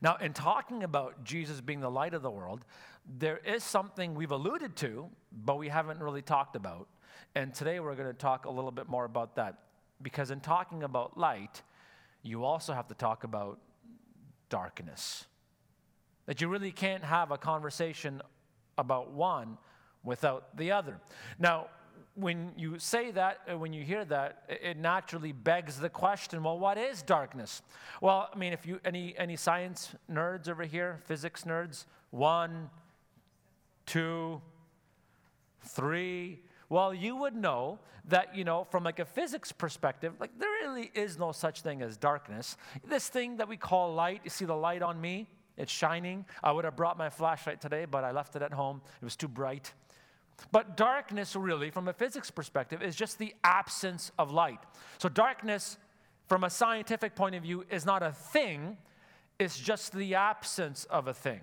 Now, 0.00 0.16
in 0.16 0.32
talking 0.32 0.82
about 0.82 1.24
Jesus 1.24 1.60
being 1.60 1.80
the 1.80 1.90
light 1.90 2.14
of 2.14 2.22
the 2.22 2.30
world, 2.30 2.64
there 3.18 3.38
is 3.38 3.62
something 3.62 4.14
we've 4.14 4.32
alluded 4.32 4.76
to, 4.76 5.08
but 5.32 5.58
we 5.58 5.68
haven't 5.68 6.00
really 6.00 6.22
talked 6.22 6.56
about. 6.56 6.88
And 7.34 7.54
today 7.54 7.80
we're 7.80 7.94
going 7.94 8.08
to 8.08 8.14
talk 8.14 8.46
a 8.46 8.50
little 8.50 8.70
bit 8.70 8.88
more 8.88 9.04
about 9.04 9.36
that. 9.36 9.58
Because 10.02 10.30
in 10.30 10.40
talking 10.40 10.82
about 10.82 11.16
light, 11.16 11.62
you 12.22 12.44
also 12.44 12.72
have 12.72 12.88
to 12.88 12.94
talk 12.94 13.24
about 13.24 13.58
darkness. 14.48 15.24
That 16.26 16.40
you 16.40 16.48
really 16.48 16.72
can't 16.72 17.04
have 17.04 17.30
a 17.30 17.38
conversation 17.38 18.20
about 18.76 19.12
one 19.12 19.58
without 20.02 20.56
the 20.56 20.72
other. 20.72 20.98
Now, 21.38 21.68
when 22.16 22.52
you 22.56 22.78
say 22.78 23.10
that, 23.12 23.40
uh, 23.50 23.58
when 23.58 23.72
you 23.72 23.84
hear 23.84 24.04
that, 24.06 24.44
it 24.48 24.78
naturally 24.78 25.32
begs 25.32 25.78
the 25.78 25.88
question 25.88 26.42
well, 26.42 26.58
what 26.58 26.78
is 26.78 27.02
darkness? 27.02 27.62
Well, 28.00 28.28
I 28.34 28.38
mean, 28.38 28.52
if 28.52 28.66
you, 28.66 28.80
any, 28.84 29.14
any 29.18 29.36
science 29.36 29.94
nerds 30.10 30.48
over 30.48 30.64
here, 30.64 30.98
physics 31.04 31.44
nerds? 31.44 31.84
One, 32.10 32.70
two, 33.84 34.40
three. 35.62 36.40
Well, 36.68 36.94
you 36.94 37.16
would 37.16 37.36
know 37.36 37.78
that, 38.08 38.34
you 38.34 38.44
know, 38.44 38.64
from 38.64 38.84
like 38.84 38.98
a 38.98 39.04
physics 39.04 39.52
perspective, 39.52 40.14
like 40.18 40.30
there 40.38 40.50
really 40.62 40.90
is 40.94 41.18
no 41.18 41.32
such 41.32 41.60
thing 41.60 41.82
as 41.82 41.96
darkness. 41.96 42.56
This 42.88 43.08
thing 43.08 43.36
that 43.36 43.48
we 43.48 43.56
call 43.56 43.92
light, 43.92 44.22
you 44.24 44.30
see 44.30 44.44
the 44.44 44.56
light 44.56 44.82
on 44.82 45.00
me? 45.00 45.28
It's 45.56 45.72
shining. 45.72 46.24
I 46.42 46.52
would 46.52 46.64
have 46.64 46.76
brought 46.76 46.98
my 46.98 47.08
flashlight 47.08 47.60
today, 47.60 47.86
but 47.86 48.04
I 48.04 48.10
left 48.10 48.36
it 48.36 48.42
at 48.42 48.52
home. 48.52 48.82
It 49.00 49.04
was 49.04 49.16
too 49.16 49.28
bright. 49.28 49.72
But 50.52 50.76
darkness, 50.76 51.34
really, 51.34 51.70
from 51.70 51.88
a 51.88 51.92
physics 51.92 52.30
perspective, 52.30 52.82
is 52.82 52.94
just 52.94 53.18
the 53.18 53.34
absence 53.42 54.12
of 54.18 54.32
light. 54.32 54.60
So, 54.98 55.08
darkness, 55.08 55.78
from 56.26 56.44
a 56.44 56.50
scientific 56.50 57.14
point 57.14 57.34
of 57.34 57.42
view, 57.42 57.64
is 57.70 57.86
not 57.86 58.02
a 58.02 58.12
thing, 58.12 58.76
it's 59.38 59.58
just 59.58 59.92
the 59.92 60.14
absence 60.14 60.84
of 60.84 61.08
a 61.08 61.14
thing. 61.14 61.40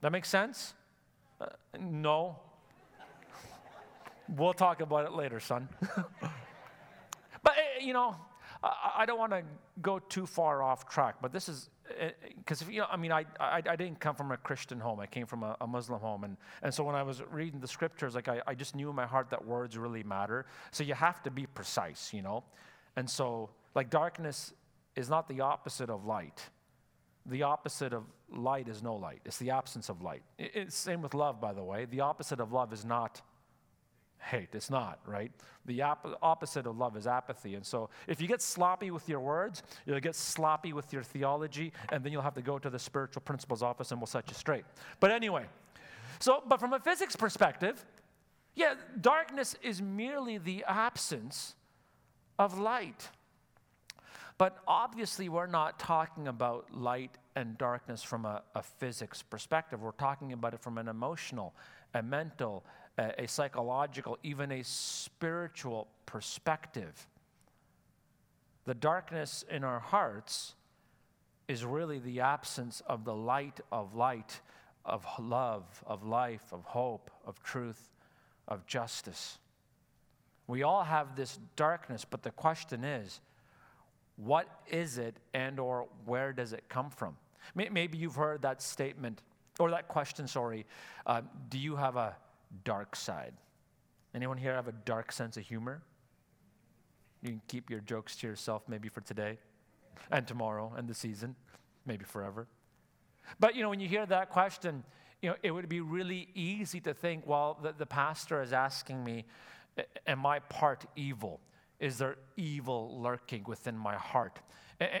That 0.00 0.12
makes 0.12 0.28
sense? 0.28 0.74
Uh, 1.40 1.46
no. 1.80 2.38
we'll 4.36 4.52
talk 4.52 4.80
about 4.80 5.04
it 5.04 5.12
later, 5.12 5.40
son. 5.40 5.68
but, 7.42 7.52
eh, 7.56 7.84
you 7.84 7.92
know, 7.92 8.16
I, 8.62 8.92
I 8.98 9.06
don't 9.06 9.18
want 9.18 9.32
to 9.32 9.42
go 9.80 9.98
too 9.98 10.26
far 10.26 10.62
off 10.62 10.88
track, 10.88 11.16
but 11.20 11.32
this 11.32 11.48
is 11.48 11.68
because 12.36 12.62
you 12.68 12.80
know, 12.80 12.86
I 12.90 12.96
mean, 12.96 13.12
I, 13.12 13.24
I, 13.40 13.62
I, 13.68 13.76
didn't 13.76 14.00
come 14.00 14.14
from 14.14 14.32
a 14.32 14.36
Christian 14.36 14.78
home. 14.78 15.00
I 15.00 15.06
came 15.06 15.26
from 15.26 15.42
a, 15.42 15.56
a, 15.60 15.66
Muslim 15.66 16.00
home, 16.00 16.24
and, 16.24 16.36
and 16.62 16.72
so 16.72 16.84
when 16.84 16.94
I 16.94 17.02
was 17.02 17.22
reading 17.30 17.60
the 17.60 17.68
scriptures, 17.68 18.14
like 18.14 18.28
I, 18.28 18.40
I 18.46 18.54
just 18.54 18.74
knew 18.74 18.90
in 18.90 18.96
my 18.96 19.06
heart 19.06 19.30
that 19.30 19.44
words 19.44 19.76
really 19.78 20.02
matter. 20.02 20.46
So 20.70 20.84
you 20.84 20.94
have 20.94 21.22
to 21.24 21.30
be 21.30 21.46
precise, 21.46 22.12
you 22.12 22.22
know. 22.22 22.44
And 22.96 23.08
so, 23.08 23.50
like 23.74 23.90
darkness 23.90 24.52
is 24.96 25.08
not 25.08 25.28
the 25.28 25.40
opposite 25.40 25.90
of 25.90 26.04
light. 26.04 26.42
The 27.26 27.42
opposite 27.42 27.92
of 27.92 28.04
light 28.30 28.68
is 28.68 28.82
no 28.82 28.96
light. 28.96 29.20
It's 29.24 29.38
the 29.38 29.50
absence 29.50 29.88
of 29.88 30.02
light. 30.02 30.22
It, 30.38 30.52
it's 30.54 30.76
same 30.76 31.02
with 31.02 31.14
love, 31.14 31.40
by 31.40 31.52
the 31.52 31.62
way. 31.62 31.84
The 31.84 32.00
opposite 32.00 32.40
of 32.40 32.52
love 32.52 32.72
is 32.72 32.84
not 32.84 33.22
hate. 34.20 34.48
It's 34.52 34.70
not, 34.70 34.98
right? 35.06 35.30
The 35.66 35.82
opposite 35.82 36.66
of 36.66 36.78
love 36.78 36.96
is 36.96 37.06
apathy. 37.06 37.54
And 37.54 37.64
so 37.64 37.90
if 38.06 38.20
you 38.20 38.28
get 38.28 38.42
sloppy 38.42 38.90
with 38.90 39.08
your 39.08 39.20
words, 39.20 39.62
you'll 39.86 40.00
get 40.00 40.14
sloppy 40.14 40.72
with 40.72 40.92
your 40.92 41.02
theology, 41.02 41.72
and 41.90 42.02
then 42.02 42.12
you'll 42.12 42.22
have 42.22 42.34
to 42.34 42.42
go 42.42 42.58
to 42.58 42.70
the 42.70 42.78
spiritual 42.78 43.22
principal's 43.22 43.62
office 43.62 43.90
and 43.90 44.00
we'll 44.00 44.06
set 44.06 44.28
you 44.28 44.34
straight. 44.34 44.64
But 45.00 45.10
anyway, 45.10 45.46
so, 46.18 46.42
but 46.46 46.58
from 46.60 46.72
a 46.72 46.80
physics 46.80 47.16
perspective, 47.16 47.84
yeah, 48.54 48.74
darkness 49.00 49.54
is 49.62 49.80
merely 49.80 50.38
the 50.38 50.64
absence 50.66 51.54
of 52.38 52.58
light. 52.58 53.08
But 54.36 54.58
obviously, 54.66 55.28
we're 55.28 55.46
not 55.46 55.78
talking 55.78 56.28
about 56.28 56.72
light 56.72 57.18
and 57.34 57.58
darkness 57.58 58.02
from 58.02 58.24
a, 58.24 58.42
a 58.54 58.62
physics 58.62 59.22
perspective. 59.22 59.82
We're 59.82 59.90
talking 59.92 60.32
about 60.32 60.54
it 60.54 60.60
from 60.60 60.78
an 60.78 60.88
emotional, 60.88 61.54
a 61.94 62.02
mental, 62.02 62.64
a, 62.98 63.22
a 63.22 63.28
psychological, 63.28 64.18
even 64.22 64.52
a 64.52 64.62
spiritual 64.64 65.88
perspective. 66.04 67.06
The 68.66 68.74
darkness 68.74 69.44
in 69.50 69.64
our 69.64 69.80
hearts 69.80 70.54
is 71.46 71.64
really 71.64 71.98
the 71.98 72.20
absence 72.20 72.82
of 72.86 73.04
the 73.04 73.14
light 73.14 73.60
of 73.72 73.94
light, 73.94 74.40
of 74.84 75.06
love, 75.18 75.64
of 75.86 76.04
life, 76.04 76.42
of 76.52 76.64
hope, 76.64 77.10
of 77.26 77.42
truth, 77.42 77.90
of 78.46 78.66
justice. 78.66 79.38
We 80.46 80.62
all 80.62 80.82
have 80.82 81.16
this 81.16 81.38
darkness, 81.56 82.04
but 82.04 82.22
the 82.22 82.30
question 82.30 82.84
is, 82.84 83.20
what 84.16 84.48
is 84.70 84.98
it 84.98 85.16
and 85.32 85.60
or 85.60 85.86
where 86.04 86.32
does 86.32 86.52
it 86.52 86.64
come 86.68 86.90
from? 86.90 87.16
Maybe 87.54 87.96
you've 87.96 88.16
heard 88.16 88.42
that 88.42 88.60
statement 88.60 89.22
or 89.58 89.70
that 89.70 89.88
question, 89.88 90.26
sorry. 90.26 90.66
Uh, 91.06 91.22
do 91.48 91.58
you 91.58 91.76
have 91.76 91.96
a 91.96 92.16
dark 92.64 92.96
side. 92.96 93.34
Anyone 94.14 94.38
here 94.38 94.54
have 94.54 94.68
a 94.68 94.72
dark 94.72 95.12
sense 95.12 95.36
of 95.36 95.44
humor? 95.44 95.82
You 97.22 97.30
can 97.30 97.42
keep 97.48 97.70
your 97.70 97.80
jokes 97.80 98.16
to 98.16 98.26
yourself 98.26 98.62
maybe 98.68 98.88
for 98.88 99.00
today 99.00 99.38
and 100.10 100.26
tomorrow 100.26 100.72
and 100.76 100.88
the 100.88 100.94
season, 100.94 101.34
maybe 101.84 102.04
forever. 102.04 102.46
But 103.40 103.54
you 103.54 103.62
know, 103.62 103.68
when 103.68 103.80
you 103.80 103.88
hear 103.88 104.06
that 104.06 104.30
question, 104.30 104.84
you 105.20 105.30
know, 105.30 105.36
it 105.42 105.50
would 105.50 105.68
be 105.68 105.80
really 105.80 106.28
easy 106.34 106.80
to 106.80 106.94
think, 106.94 107.26
well, 107.26 107.58
the, 107.62 107.74
the 107.76 107.86
pastor 107.86 108.40
is 108.40 108.52
asking 108.52 109.02
me, 109.02 109.24
am 110.06 110.24
I 110.24 110.38
part 110.38 110.84
evil? 110.96 111.40
Is 111.80 111.98
there 111.98 112.16
evil 112.36 113.00
lurking 113.00 113.44
within 113.46 113.76
my 113.76 113.96
heart? 113.96 114.38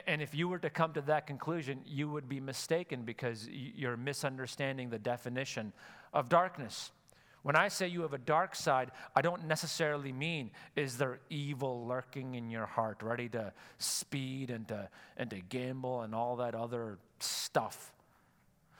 And 0.06 0.20
if 0.20 0.34
you 0.34 0.48
were 0.48 0.58
to 0.58 0.70
come 0.70 0.92
to 0.94 1.00
that 1.02 1.26
conclusion, 1.28 1.80
you 1.86 2.08
would 2.10 2.28
be 2.28 2.40
mistaken 2.40 3.02
because 3.02 3.48
you're 3.48 3.96
misunderstanding 3.96 4.90
the 4.90 4.98
definition 4.98 5.72
of 6.12 6.28
darkness. 6.28 6.90
When 7.42 7.56
I 7.56 7.68
say 7.68 7.88
you 7.88 8.02
have 8.02 8.12
a 8.12 8.18
dark 8.18 8.54
side, 8.54 8.90
I 9.14 9.22
don't 9.22 9.46
necessarily 9.46 10.12
mean 10.12 10.50
is 10.76 10.98
there 10.98 11.20
evil 11.30 11.86
lurking 11.86 12.34
in 12.34 12.50
your 12.50 12.66
heart, 12.66 13.02
ready 13.02 13.28
to 13.30 13.52
speed 13.78 14.50
and 14.50 14.66
to, 14.68 14.88
and 15.16 15.30
to 15.30 15.40
gamble 15.40 16.02
and 16.02 16.14
all 16.14 16.36
that 16.36 16.54
other 16.54 16.98
stuff. 17.20 17.92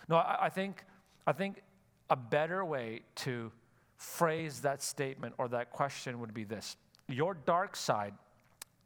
No, 0.09 0.17
I, 0.17 0.47
I 0.47 0.49
think, 0.49 0.85
I 1.27 1.33
think 1.33 1.63
a 2.11 2.17
better 2.17 2.65
way 2.65 3.03
to 3.17 3.53
phrase 3.97 4.61
that 4.61 4.83
statement 4.83 5.35
or 5.39 5.49
that 5.49 5.71
question 5.71 6.21
would 6.21 6.35
be 6.35 6.45
this 6.45 6.77
Your 7.09 7.35
dark 7.35 7.77
side 7.77 8.15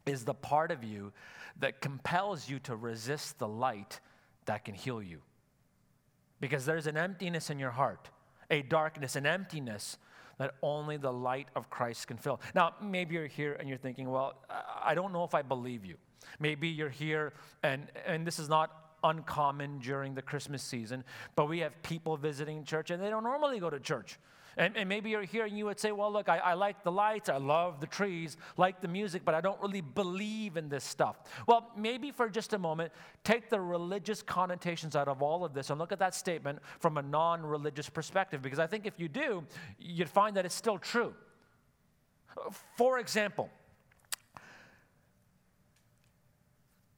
is 0.05 0.25
the 0.25 0.33
part 0.33 0.71
of 0.71 0.83
you 0.83 1.13
that 1.59 1.81
compels 1.81 2.49
you 2.49 2.59
to 2.59 2.75
resist 2.75 3.39
the 3.39 3.47
light 3.47 3.99
that 4.45 4.65
can 4.65 4.75
heal 4.75 5.01
you. 5.01 5.21
Because 6.39 6.65
there's 6.65 6.87
an 6.87 6.97
emptiness 6.97 7.49
in 7.49 7.59
your 7.59 7.71
heart, 7.71 8.09
a 8.53 8.61
darkness, 8.61 9.15
an 9.15 9.25
emptiness 9.25 9.97
that 10.37 10.55
only 10.61 10.97
the 10.97 11.11
light 11.11 11.47
of 11.55 11.69
Christ 11.69 12.07
can 12.07 12.17
fill. 12.17 12.39
Now, 12.53 12.73
maybe 12.81 13.15
you're 13.15 13.27
here 13.27 13.53
and 13.59 13.67
you're 13.67 13.77
thinking, 13.77 14.09
well, 14.09 14.35
I 14.83 14.93
don't 14.93 15.11
know 15.11 15.23
if 15.23 15.33
I 15.33 15.41
believe 15.41 15.83
you. 15.83 15.95
Maybe 16.39 16.67
you're 16.67 16.89
here 16.89 17.33
and, 17.63 17.87
and 18.05 18.25
this 18.25 18.39
is 18.39 18.49
not 18.49 18.95
uncommon 19.03 19.79
during 19.79 20.13
the 20.15 20.21
Christmas 20.21 20.63
season, 20.63 21.03
but 21.35 21.49
we 21.49 21.59
have 21.59 21.81
people 21.83 22.15
visiting 22.15 22.63
church 22.63 22.91
and 22.91 23.01
they 23.01 23.09
don't 23.09 23.23
normally 23.23 23.59
go 23.59 23.69
to 23.69 23.79
church. 23.79 24.19
And, 24.55 24.77
and, 24.77 24.87
maybe 24.87 25.09
you're 25.09 25.23
here 25.23 25.45
and 25.45 25.57
you 25.57 25.65
would 25.65 25.79
say, 25.79 25.91
well, 25.91 26.11
look, 26.11 26.29
I, 26.29 26.37
I, 26.37 26.53
like 26.53 26.83
the 26.83 26.91
lights, 26.91 27.27
I 27.27 27.37
love 27.37 27.79
the 27.79 27.87
trees, 27.87 28.37
like 28.55 28.81
the 28.81 28.87
music, 28.87 29.23
but 29.25 29.33
I 29.33 29.41
don't 29.41 29.59
really 29.61 29.81
believe 29.81 30.57
in 30.57 30.69
this 30.69 30.83
stuff. 30.83 31.17
Well, 31.47 31.71
maybe 31.75 32.11
for 32.11 32.29
just 32.29 32.53
a 32.53 32.59
moment, 32.59 32.91
take 33.23 33.49
the 33.49 33.59
religious 33.59 34.21
connotations 34.21 34.95
out 34.95 35.07
of 35.07 35.23
all 35.23 35.43
of 35.43 35.55
this 35.55 35.71
and 35.71 35.79
look 35.79 35.91
at 35.91 35.97
that 35.99 36.13
statement 36.13 36.59
from 36.79 36.97
a 36.97 37.01
non 37.01 37.43
religious 37.43 37.89
perspective, 37.89 38.43
because 38.43 38.59
I 38.59 38.67
think 38.67 38.85
if 38.85 38.99
you 38.99 39.07
do, 39.07 39.43
you'd 39.79 40.09
find 40.09 40.37
that 40.37 40.45
it's 40.45 40.55
still 40.55 40.77
true. 40.77 41.15
For 42.77 42.99
example, 42.99 43.49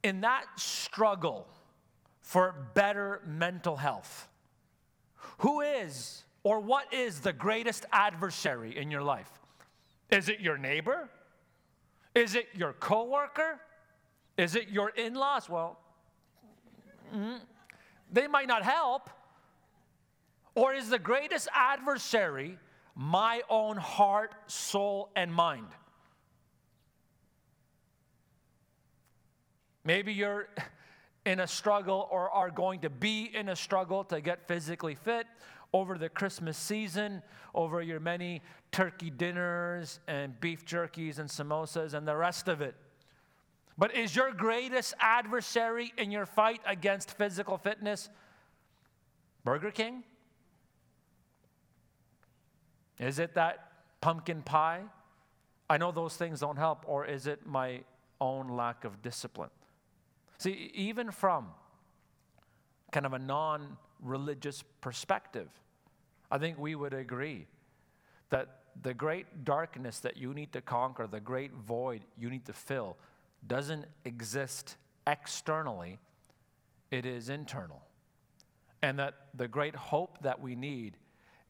in 0.03 0.21
that 0.21 0.45
struggle 0.57 1.47
for 2.21 2.53
better 2.73 3.21
mental 3.25 3.77
health, 3.77 4.27
who 5.37 5.61
is 5.61 6.24
or 6.45 6.59
what 6.59 6.93
is 6.93 7.21
the 7.21 7.33
greatest 7.33 7.87
adversary 7.91 8.77
in 8.77 8.91
your 8.91 9.01
life? 9.01 9.31
Is 10.11 10.29
it 10.29 10.39
your 10.39 10.59
neighbor? 10.59 11.09
Is 12.13 12.35
it 12.35 12.45
your 12.53 12.73
coworker? 12.73 13.59
Is 14.37 14.55
it 14.55 14.69
your 14.69 14.89
in-laws? 14.89 15.49
Well, 15.49 15.79
mm, 17.13 17.39
they 18.11 18.27
might 18.27 18.47
not 18.47 18.61
help. 18.61 19.09
Or 20.53 20.75
is 20.75 20.87
the 20.87 20.99
greatest 20.99 21.47
adversary 21.51 22.59
my 22.93 23.41
own 23.49 23.77
heart, 23.77 24.35
soul, 24.45 25.09
and 25.15 25.33
mind? 25.33 25.67
Maybe 29.83 30.13
you're 30.13 30.47
in 31.25 31.39
a 31.39 31.47
struggle 31.47 32.07
or 32.11 32.29
are 32.29 32.51
going 32.51 32.81
to 32.81 32.89
be 32.91 33.31
in 33.33 33.49
a 33.49 33.55
struggle 33.55 34.03
to 34.05 34.21
get 34.21 34.47
physically 34.47 34.93
fit 34.93 35.25
over 35.75 35.97
the 35.97 36.07
Christmas 36.07 36.57
season, 36.57 37.21
over 37.53 37.81
your 37.81 37.99
many 37.99 38.41
turkey 38.71 39.09
dinners 39.09 39.99
and 40.07 40.39
beef 40.39 40.65
jerkies 40.65 41.19
and 41.19 41.27
samosas 41.27 41.93
and 41.93 42.07
the 42.07 42.15
rest 42.15 42.47
of 42.47 42.61
it. 42.61 42.75
But 43.77 43.93
is 43.93 44.15
your 44.15 44.31
greatest 44.31 44.93
adversary 45.01 45.91
in 45.97 46.11
your 46.11 46.25
fight 46.25 46.61
against 46.65 47.17
physical 47.17 47.57
fitness 47.57 48.07
Burger 49.43 49.69
King? 49.69 50.05
Is 52.97 53.19
it 53.19 53.33
that 53.33 53.69
pumpkin 53.99 54.43
pie? 54.43 54.83
I 55.69 55.75
know 55.75 55.91
those 55.91 56.15
things 56.15 56.39
don't 56.39 56.55
help, 56.55 56.85
or 56.87 57.05
is 57.05 57.27
it 57.27 57.45
my 57.45 57.81
own 58.21 58.47
lack 58.47 58.85
of 58.85 59.01
discipline? 59.01 59.49
See, 60.37 60.71
even 60.73 61.11
from 61.11 61.47
kind 62.93 63.05
of 63.05 63.11
a 63.11 63.19
non 63.19 63.75
religious 64.01 64.63
perspective, 64.79 65.49
I 66.31 66.37
think 66.37 66.57
we 66.57 66.75
would 66.75 66.93
agree 66.93 67.47
that 68.29 68.59
the 68.81 68.93
great 68.93 69.45
darkness 69.45 69.99
that 69.99 70.17
you 70.17 70.33
need 70.33 70.51
to 70.53 70.61
conquer, 70.61 71.07
the 71.07 71.19
great 71.19 71.53
void 71.53 72.03
you 72.17 72.29
need 72.29 72.45
to 72.45 72.53
fill, 72.53 72.97
doesn't 73.47 73.85
exist 74.03 74.75
externally, 75.07 75.99
it 76.91 77.05
is 77.05 77.29
internal. 77.29 77.81
And 78.81 78.99
that 78.99 79.15
the 79.33 79.47
great 79.47 79.75
hope 79.75 80.17
that 80.21 80.41
we 80.41 80.55
need 80.55 80.97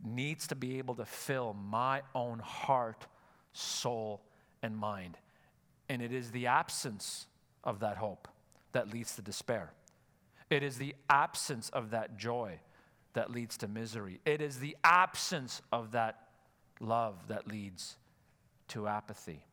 needs 0.03 0.47
to 0.47 0.55
be 0.55 0.77
able 0.77 0.95
to 0.95 1.05
fill 1.05 1.53
my 1.53 2.01
own 2.13 2.39
heart, 2.39 3.07
soul, 3.53 4.21
and 4.61 4.77
mind. 4.77 5.17
And 5.89 6.01
it 6.01 6.11
is 6.11 6.31
the 6.31 6.47
absence 6.47 7.27
of 7.63 7.79
that 7.79 7.97
hope 7.97 8.27
that 8.73 8.91
leads 8.91 9.15
to 9.15 9.21
despair. 9.21 9.71
It 10.49 10.63
is 10.63 10.77
the 10.77 10.95
absence 11.09 11.69
of 11.69 11.91
that 11.91 12.17
joy 12.17 12.59
that 13.15 13.31
leads 13.31 13.57
to 13.57 13.67
misery. 13.67 14.21
It 14.25 14.41
is 14.41 14.59
the 14.59 14.77
absence 14.83 15.61
of 15.71 15.91
that 15.91 16.27
love 16.79 17.27
that 17.27 17.47
leads 17.47 17.97
to 18.69 18.87
apathy. 18.87 19.45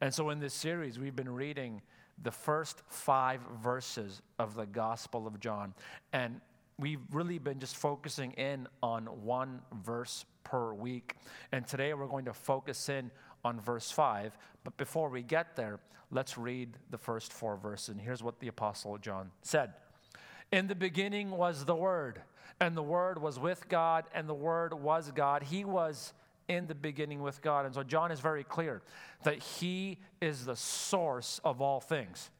And 0.00 0.12
so 0.12 0.30
in 0.30 0.40
this 0.40 0.54
series, 0.54 0.98
we've 0.98 1.16
been 1.16 1.32
reading 1.32 1.80
the 2.22 2.30
first 2.30 2.82
five 2.88 3.40
verses 3.62 4.22
of 4.38 4.54
the 4.54 4.66
Gospel 4.66 5.26
of 5.26 5.40
John. 5.40 5.74
And 6.12 6.40
we've 6.78 7.00
really 7.12 7.38
been 7.38 7.58
just 7.58 7.76
focusing 7.76 8.32
in 8.32 8.68
on 8.82 9.06
one 9.06 9.60
verse 9.82 10.24
per 10.42 10.72
week. 10.72 11.16
And 11.52 11.66
today 11.66 11.94
we're 11.94 12.06
going 12.06 12.26
to 12.26 12.32
focus 12.32 12.88
in 12.88 13.10
on 13.44 13.60
verse 13.60 13.90
5. 13.90 14.36
But 14.62 14.76
before 14.76 15.08
we 15.08 15.22
get 15.22 15.56
there, 15.56 15.80
let's 16.10 16.38
read 16.38 16.76
the 16.90 16.98
first 16.98 17.32
four 17.32 17.56
verses. 17.56 17.90
And 17.90 18.00
here's 18.00 18.22
what 18.22 18.40
the 18.40 18.48
Apostle 18.48 18.96
John 18.98 19.30
said 19.42 19.74
In 20.52 20.66
the 20.68 20.74
beginning 20.74 21.30
was 21.30 21.64
the 21.64 21.74
Word 21.74 22.22
and 22.60 22.76
the 22.76 22.82
Word 22.82 23.20
was 23.20 23.38
with 23.38 23.68
God, 23.68 24.04
and 24.14 24.28
the 24.28 24.34
Word 24.34 24.74
was 24.74 25.10
God. 25.12 25.42
He 25.42 25.64
was 25.64 26.12
in 26.48 26.66
the 26.66 26.74
beginning 26.74 27.22
with 27.22 27.40
God. 27.40 27.66
And 27.66 27.74
so 27.74 27.82
John 27.82 28.12
is 28.12 28.20
very 28.20 28.44
clear 28.44 28.82
that 29.22 29.42
He 29.42 29.98
is 30.20 30.44
the 30.44 30.56
source 30.56 31.40
of 31.44 31.60
all 31.60 31.80
things. 31.80 32.30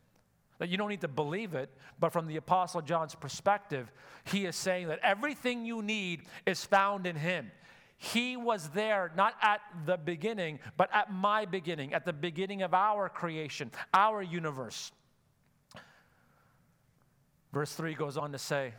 That 0.59 0.69
you 0.69 0.77
don't 0.77 0.89
need 0.89 1.01
to 1.01 1.09
believe 1.09 1.55
it, 1.55 1.71
but 1.99 2.13
from 2.13 2.27
the 2.27 2.37
Apostle 2.37 2.81
John's 2.81 3.15
perspective, 3.15 3.91
he 4.25 4.47
is 4.47 4.55
saying 4.55 4.89
that 4.89 5.01
everything 5.03 5.67
you 5.67 5.83
need 5.83 6.23
is 6.47 6.65
found 6.65 7.07
in 7.07 7.17
Him. 7.17 7.51
He 7.97 8.37
was 8.37 8.69
there 8.71 9.11
not 9.17 9.35
at 9.43 9.61
the 9.87 9.97
beginning, 9.97 10.61
but 10.77 10.91
at 10.93 11.13
my 11.13 11.45
beginning, 11.45 11.95
at 11.95 12.05
the 12.05 12.13
beginning 12.13 12.63
of 12.63 12.75
our 12.75 13.09
creation, 13.09 13.71
our 13.93 14.23
universe. 14.23 14.93
Verse 17.53 17.73
3 17.73 17.95
goes 17.95 18.17
on 18.17 18.33
to 18.33 18.39
say, 18.39 18.75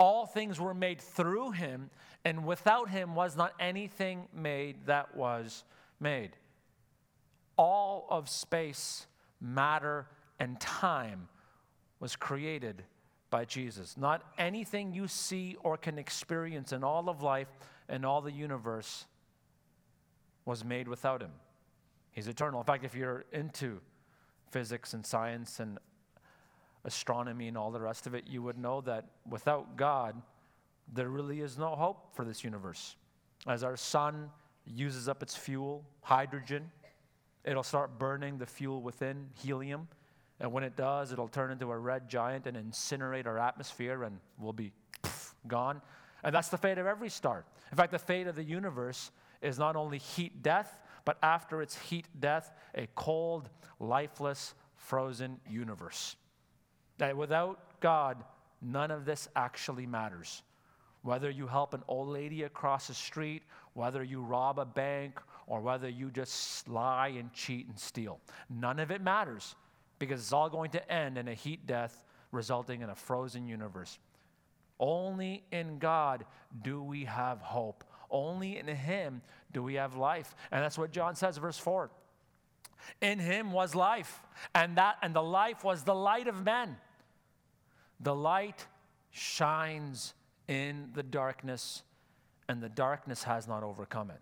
all 0.00 0.24
things 0.24 0.58
were 0.58 0.72
made 0.72 0.98
through 1.00 1.50
him, 1.50 1.90
and 2.24 2.46
without 2.46 2.88
him 2.88 3.14
was 3.14 3.36
not 3.36 3.52
anything 3.60 4.26
made 4.34 4.86
that 4.86 5.14
was 5.14 5.62
made. 6.00 6.30
All 7.56 8.06
of 8.08 8.28
space, 8.28 9.06
matter, 9.40 10.06
and 10.40 10.58
time 10.58 11.28
was 12.00 12.16
created 12.16 12.82
by 13.28 13.44
Jesus. 13.44 13.96
Not 13.98 14.22
anything 14.38 14.94
you 14.94 15.06
see 15.06 15.56
or 15.62 15.76
can 15.76 15.98
experience 15.98 16.72
in 16.72 16.82
all 16.82 17.10
of 17.10 17.22
life 17.22 17.48
and 17.86 18.06
all 18.06 18.22
the 18.22 18.32
universe 18.32 19.04
was 20.46 20.64
made 20.64 20.88
without 20.88 21.20
him. 21.20 21.32
He's 22.10 22.26
eternal. 22.26 22.58
In 22.60 22.66
fact, 22.66 22.84
if 22.84 22.94
you're 22.94 23.26
into 23.32 23.80
physics 24.50 24.94
and 24.94 25.04
science 25.04 25.60
and 25.60 25.78
astronomy 26.84 27.48
and 27.48 27.56
all 27.56 27.70
the 27.70 27.80
rest 27.80 28.06
of 28.06 28.14
it, 28.14 28.24
you 28.26 28.42
would 28.42 28.58
know 28.58 28.80
that 28.82 29.06
without 29.28 29.76
God, 29.76 30.20
there 30.92 31.08
really 31.08 31.40
is 31.40 31.58
no 31.58 31.76
hope 31.76 32.14
for 32.14 32.24
this 32.24 32.42
universe. 32.42 32.96
As 33.46 33.62
our 33.62 33.76
sun 33.76 34.30
uses 34.66 35.08
up 35.08 35.22
its 35.22 35.36
fuel, 35.36 35.84
hydrogen, 36.02 36.70
it'll 37.44 37.62
start 37.62 37.98
burning 37.98 38.38
the 38.38 38.46
fuel 38.46 38.82
within, 38.82 39.28
helium. 39.34 39.88
And 40.40 40.52
when 40.52 40.64
it 40.64 40.76
does, 40.76 41.12
it'll 41.12 41.28
turn 41.28 41.50
into 41.50 41.70
a 41.70 41.78
red 41.78 42.08
giant 42.08 42.46
and 42.46 42.56
incinerate 42.56 43.26
our 43.26 43.38
atmosphere 43.38 44.04
and 44.04 44.18
we'll 44.38 44.52
be 44.52 44.72
poof, 45.02 45.34
gone. 45.46 45.80
And 46.22 46.34
that's 46.34 46.48
the 46.48 46.58
fate 46.58 46.78
of 46.78 46.86
every 46.86 47.08
star. 47.08 47.44
In 47.70 47.76
fact, 47.76 47.92
the 47.92 47.98
fate 47.98 48.26
of 48.26 48.36
the 48.36 48.44
universe 48.44 49.10
is 49.42 49.58
not 49.58 49.76
only 49.76 49.98
heat 49.98 50.42
death, 50.42 50.80
but 51.04 51.18
after 51.22 51.62
its 51.62 51.78
heat 51.78 52.06
death, 52.18 52.52
a 52.74 52.86
cold, 52.94 53.48
lifeless, 53.78 54.54
frozen 54.76 55.40
universe. 55.48 56.16
That 57.00 57.16
without 57.16 57.80
God, 57.80 58.22
none 58.60 58.90
of 58.90 59.06
this 59.06 59.26
actually 59.34 59.86
matters. 59.86 60.42
Whether 61.00 61.30
you 61.30 61.46
help 61.46 61.72
an 61.72 61.82
old 61.88 62.08
lady 62.08 62.42
across 62.42 62.88
the 62.88 62.94
street, 62.94 63.42
whether 63.72 64.02
you 64.02 64.20
rob 64.20 64.58
a 64.58 64.66
bank, 64.66 65.18
or 65.46 65.62
whether 65.62 65.88
you 65.88 66.10
just 66.10 66.68
lie 66.68 67.08
and 67.08 67.32
cheat 67.32 67.68
and 67.68 67.78
steal, 67.78 68.20
none 68.50 68.78
of 68.78 68.90
it 68.90 69.00
matters 69.00 69.54
because 69.98 70.20
it's 70.20 70.34
all 70.34 70.50
going 70.50 70.70
to 70.72 70.92
end 70.92 71.16
in 71.16 71.26
a 71.26 71.32
heat 71.32 71.66
death 71.66 72.04
resulting 72.32 72.82
in 72.82 72.90
a 72.90 72.94
frozen 72.94 73.48
universe. 73.48 73.98
Only 74.78 75.42
in 75.50 75.78
God 75.78 76.26
do 76.60 76.82
we 76.82 77.06
have 77.06 77.40
hope. 77.40 77.82
Only 78.10 78.58
in 78.58 78.66
him 78.66 79.22
do 79.52 79.62
we 79.62 79.74
have 79.74 79.96
life. 79.96 80.34
And 80.50 80.62
that's 80.62 80.76
what 80.76 80.90
John 80.90 81.14
says, 81.14 81.38
verse 81.38 81.58
4. 81.58 81.90
In 83.00 83.18
him 83.18 83.52
was 83.52 83.74
life, 83.74 84.20
and 84.54 84.76
that 84.76 84.96
and 85.00 85.14
the 85.14 85.22
life 85.22 85.64
was 85.64 85.82
the 85.82 85.94
light 85.94 86.28
of 86.28 86.44
men. 86.44 86.76
The 88.00 88.14
light 88.14 88.66
shines 89.10 90.14
in 90.48 90.90
the 90.94 91.02
darkness, 91.02 91.82
and 92.48 92.62
the 92.62 92.68
darkness 92.68 93.22
has 93.24 93.46
not 93.46 93.62
overcome 93.62 94.10
it. 94.10 94.20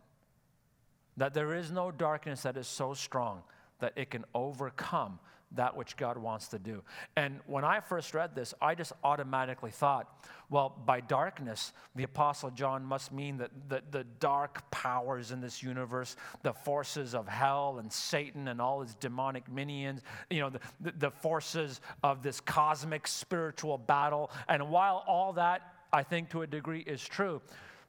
That 1.17 1.35
there 1.35 1.55
is 1.55 1.71
no 1.71 1.91
darkness 1.91 2.43
that 2.43 2.57
is 2.57 2.67
so 2.67 2.95
strong 2.95 3.43
that 3.81 3.93
it 3.97 4.11
can 4.11 4.25
overcome 4.35 5.19
that 5.53 5.77
which 5.77 5.97
God 5.97 6.19
wants 6.19 6.49
to 6.49 6.59
do. 6.59 6.83
And 7.17 7.41
when 7.47 7.65
I 7.65 7.81
first 7.81 8.15
read 8.15 8.35
this, 8.35 8.55
I 8.61 8.75
just 8.75 8.93
automatically 9.03 9.71
thought, 9.71 10.27
well, 10.51 10.75
by 10.87 11.01
darkness, 11.01 11.73
the 11.95 12.05
Apostle 12.05 12.51
John 12.51 12.85
must 12.85 13.13
mean 13.13 13.39
that 13.39 13.51
the, 13.69 13.83
the 13.91 14.05
dark 14.19 14.71
powers 14.71 15.31
in 15.31 15.41
this 15.41 15.63
universe, 15.63 16.17
the 16.43 16.53
forces 16.53 17.15
of 17.15 17.29
hell 17.29 17.79
and 17.79 17.93
Satan 17.93 18.49
and 18.49 18.61
all 18.61 18.81
his 18.81 18.95
demonic 18.95 19.51
minions, 19.51 20.03
you 20.31 20.41
know, 20.41 20.51
the, 20.51 20.93
the 20.99 21.11
forces 21.11 21.81
of 22.03 22.23
this 22.23 22.41
cosmic 22.41 23.07
spiritual 23.07 23.79
battle. 23.79 24.31
And 24.49 24.71
while 24.71 25.05
all 25.07 25.33
that, 25.35 25.75
I 25.93 26.03
think 26.03 26.31
to 26.31 26.43
a 26.43 26.47
degree, 26.47 26.81
is 26.81 27.03
true, 27.03 27.41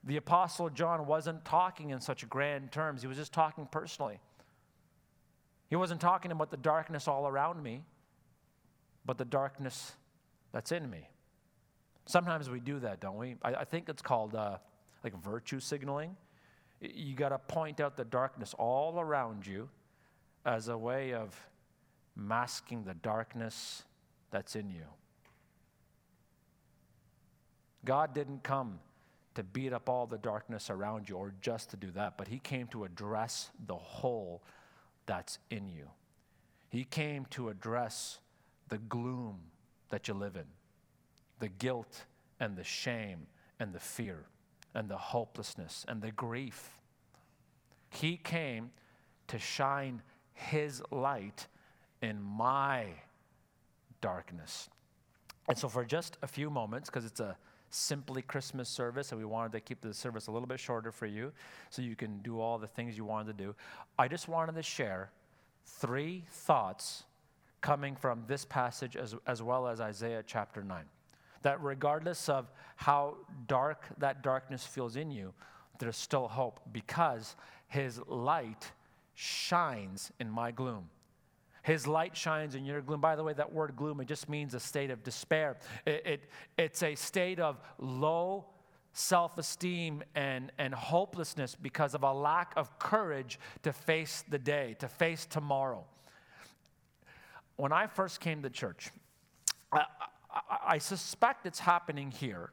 the 0.05 0.17
Apostle 0.17 0.69
John 0.69 1.05
wasn't 1.05 1.43
talking 1.43 1.89
in 1.89 1.99
such 1.99 2.27
grand 2.29 2.71
terms. 2.71 3.01
He 3.01 3.07
was 3.07 3.17
just 3.17 3.33
talking 3.33 3.67
personally. 3.69 4.19
He 5.69 5.75
wasn't 5.75 6.01
talking 6.01 6.31
about 6.31 6.49
the 6.49 6.57
darkness 6.57 7.07
all 7.07 7.27
around 7.27 7.61
me, 7.61 7.83
but 9.05 9.17
the 9.17 9.25
darkness 9.25 9.93
that's 10.51 10.71
in 10.71 10.89
me. 10.89 11.09
Sometimes 12.05 12.49
we 12.49 12.59
do 12.59 12.79
that, 12.79 12.99
don't 12.99 13.17
we? 13.17 13.35
I, 13.43 13.53
I 13.53 13.63
think 13.65 13.87
it's 13.87 14.01
called 14.01 14.33
uh, 14.33 14.57
like 15.03 15.15
virtue 15.21 15.59
signaling. 15.59 16.17
You 16.81 17.13
got 17.15 17.29
to 17.29 17.37
point 17.37 17.79
out 17.79 17.97
the 17.97 18.05
darkness 18.05 18.55
all 18.57 18.99
around 18.99 19.45
you 19.45 19.69
as 20.45 20.69
a 20.69 20.77
way 20.77 21.13
of 21.13 21.39
masking 22.15 22.83
the 22.83 22.95
darkness 22.95 23.83
that's 24.31 24.55
in 24.55 24.69
you. 24.69 24.85
God 27.85 28.13
didn't 28.13 28.43
come 28.43 28.79
to 29.35 29.43
beat 29.43 29.71
up 29.71 29.87
all 29.87 30.07
the 30.07 30.17
darkness 30.17 30.69
around 30.69 31.07
you 31.07 31.15
or 31.15 31.33
just 31.41 31.69
to 31.69 31.77
do 31.77 31.91
that, 31.91 32.17
but 32.17 32.27
He 32.27 32.39
came 32.39 32.67
to 32.67 32.85
address 32.85 33.51
the 33.67 33.75
hole 33.75 34.41
that's 35.09 35.39
in 35.49 35.67
you. 35.67 35.87
He 36.69 36.83
came 36.83 37.25
to 37.31 37.49
address 37.49 38.19
the 38.69 38.77
gloom 38.77 39.39
that 39.89 40.07
you 40.07 40.13
live 40.13 40.35
in, 40.35 40.45
the 41.39 41.47
guilt 41.47 42.05
and 42.39 42.55
the 42.55 42.63
shame 42.63 43.25
and 43.59 43.73
the 43.73 43.79
fear 43.79 44.25
and 44.75 44.87
the 44.87 44.97
hopelessness 44.97 45.83
and 45.87 46.03
the 46.03 46.11
grief. 46.11 46.77
He 47.89 48.17
came 48.17 48.69
to 49.29 49.39
shine 49.39 50.03
His 50.33 50.83
light 50.91 51.47
in 52.03 52.21
my 52.21 52.85
darkness. 54.01 54.69
And 55.47 55.57
so, 55.57 55.67
for 55.69 55.83
just 55.83 56.17
a 56.21 56.27
few 56.27 56.51
moments, 56.51 56.87
because 56.87 57.05
it's 57.05 57.19
a 57.19 57.35
simply 57.69 58.21
Christmas 58.21 58.69
service, 58.69 59.11
and 59.11 59.19
we 59.19 59.25
wanted 59.25 59.51
to 59.53 59.59
keep 59.59 59.81
the 59.81 59.93
service 59.93 60.27
a 60.27 60.31
little 60.31 60.47
bit 60.47 60.59
shorter 60.59 60.91
for 60.91 61.05
you 61.05 61.31
so 61.69 61.81
you 61.81 61.95
can 61.95 62.19
do 62.19 62.39
all 62.39 62.57
the 62.57 62.67
things 62.67 62.97
you 62.97 63.05
wanted 63.05 63.37
to 63.37 63.43
do. 63.43 63.55
I 63.97 64.07
just 64.07 64.27
wanted 64.27 64.55
to 64.55 64.63
share 64.63 65.11
three 65.65 66.25
thoughts 66.31 67.03
coming 67.61 67.95
from 67.95 68.23
this 68.27 68.45
passage 68.45 68.95
as, 68.95 69.15
as 69.27 69.43
well 69.43 69.67
as 69.67 69.81
Isaiah 69.81 70.23
chapter 70.25 70.63
9. 70.63 70.83
That 71.41 71.61
regardless 71.61 72.29
of 72.29 72.51
how 72.75 73.15
dark 73.47 73.85
that 73.97 74.23
darkness 74.23 74.65
feels 74.65 74.95
in 74.95 75.11
you, 75.11 75.33
there's 75.79 75.97
still 75.97 76.27
hope 76.27 76.59
because 76.71 77.35
his 77.67 77.99
light 78.07 78.71
shines 79.15 80.11
in 80.19 80.29
my 80.29 80.51
gloom. 80.51 80.89
His 81.69 81.85
light 81.85 82.17
shines 82.17 82.55
in 82.55 82.65
your 82.65 82.81
gloom. 82.81 82.99
By 82.99 83.15
the 83.15 83.23
way, 83.23 83.33
that 83.33 83.53
word 83.53 83.75
gloom, 83.75 84.01
it 84.01 84.07
just 84.07 84.27
means 84.27 84.55
a 84.55 84.59
state 84.59 84.89
of 84.89 85.03
despair. 85.03 85.57
It, 85.85 86.01
it, 86.03 86.23
it's 86.57 86.81
a 86.81 86.95
state 86.95 87.39
of 87.39 87.61
low 87.77 88.47
self 88.93 89.37
esteem 89.37 90.01
and, 90.15 90.51
and 90.57 90.73
hopelessness 90.73 91.53
because 91.53 91.93
of 91.93 92.01
a 92.01 92.11
lack 92.11 92.53
of 92.57 92.79
courage 92.79 93.39
to 93.61 93.71
face 93.71 94.23
the 94.29 94.39
day, 94.39 94.77
to 94.79 94.87
face 94.87 95.27
tomorrow. 95.27 95.85
When 97.55 97.71
I 97.71 97.85
first 97.85 98.19
came 98.19 98.41
to 98.41 98.49
church, 98.49 98.89
I, 99.71 99.83
I, 100.33 100.57
I 100.69 100.77
suspect 100.79 101.45
it's 101.45 101.59
happening 101.59 102.09
here 102.09 102.49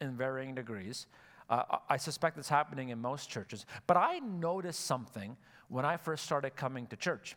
in 0.00 0.16
varying 0.16 0.54
degrees. 0.54 1.08
Uh, 1.50 1.78
I 1.88 1.96
suspect 1.96 2.38
it's 2.38 2.48
happening 2.48 2.90
in 2.90 3.00
most 3.00 3.28
churches. 3.28 3.66
But 3.88 3.96
I 3.96 4.20
noticed 4.20 4.86
something 4.86 5.36
when 5.66 5.84
I 5.84 5.96
first 5.96 6.24
started 6.24 6.54
coming 6.54 6.86
to 6.86 6.96
church 6.96 7.34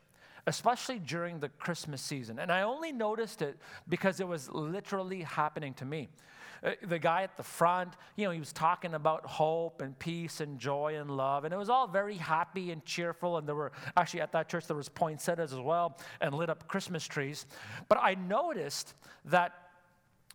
especially 0.47 0.99
during 0.99 1.39
the 1.39 1.49
Christmas 1.49 2.01
season. 2.01 2.39
And 2.39 2.51
I 2.51 2.61
only 2.61 2.91
noticed 2.91 3.41
it 3.41 3.57
because 3.89 4.19
it 4.19 4.27
was 4.27 4.49
literally 4.51 5.23
happening 5.23 5.73
to 5.75 5.85
me. 5.85 6.09
Uh, 6.63 6.71
the 6.83 6.99
guy 6.99 7.23
at 7.23 7.35
the 7.35 7.43
front, 7.43 7.93
you 8.15 8.25
know, 8.25 8.31
he 8.31 8.39
was 8.39 8.53
talking 8.53 8.93
about 8.93 9.25
hope 9.25 9.81
and 9.81 9.97
peace 9.97 10.41
and 10.41 10.59
joy 10.59 10.97
and 10.97 11.11
love. 11.11 11.45
And 11.45 11.53
it 11.53 11.57
was 11.57 11.69
all 11.69 11.87
very 11.87 12.15
happy 12.15 12.71
and 12.71 12.83
cheerful. 12.85 13.37
And 13.37 13.47
there 13.47 13.55
were 13.55 13.71
actually 13.97 14.21
at 14.21 14.31
that 14.33 14.47
church, 14.47 14.67
there 14.67 14.77
was 14.77 14.89
poinsettias 14.89 15.51
as 15.51 15.59
well 15.59 15.97
and 16.21 16.33
lit 16.33 16.49
up 16.49 16.67
Christmas 16.67 17.05
trees. 17.05 17.45
But 17.89 17.99
I 18.01 18.13
noticed 18.15 18.93
that 19.25 19.53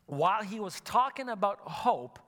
while 0.06 0.42
he 0.42 0.58
was 0.60 0.80
talking 0.80 1.28
about 1.28 1.60
hope, 1.60 2.18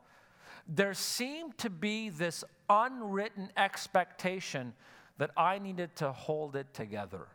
there 0.68 0.95
seemed 0.95 1.59
to 1.59 1.68
be 1.68 2.09
this 2.09 2.45
unwritten 2.70 3.51
expectation 3.57 4.72
that 5.18 5.30
I 5.37 5.59
needed 5.59 5.97
to 5.97 6.12
hold 6.12 6.55
it 6.57 6.72
together 6.72 7.26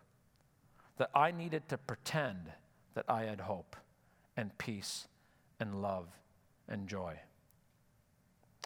that 0.98 1.10
I 1.16 1.32
needed 1.32 1.68
to 1.70 1.78
pretend 1.78 2.52
that 2.94 3.06
I 3.08 3.24
had 3.24 3.42
hope 3.42 3.76
and 4.36 4.56
peace 4.58 5.08
and 5.60 5.82
love 5.82 6.08
and 6.68 6.88
joy. 6.88 7.20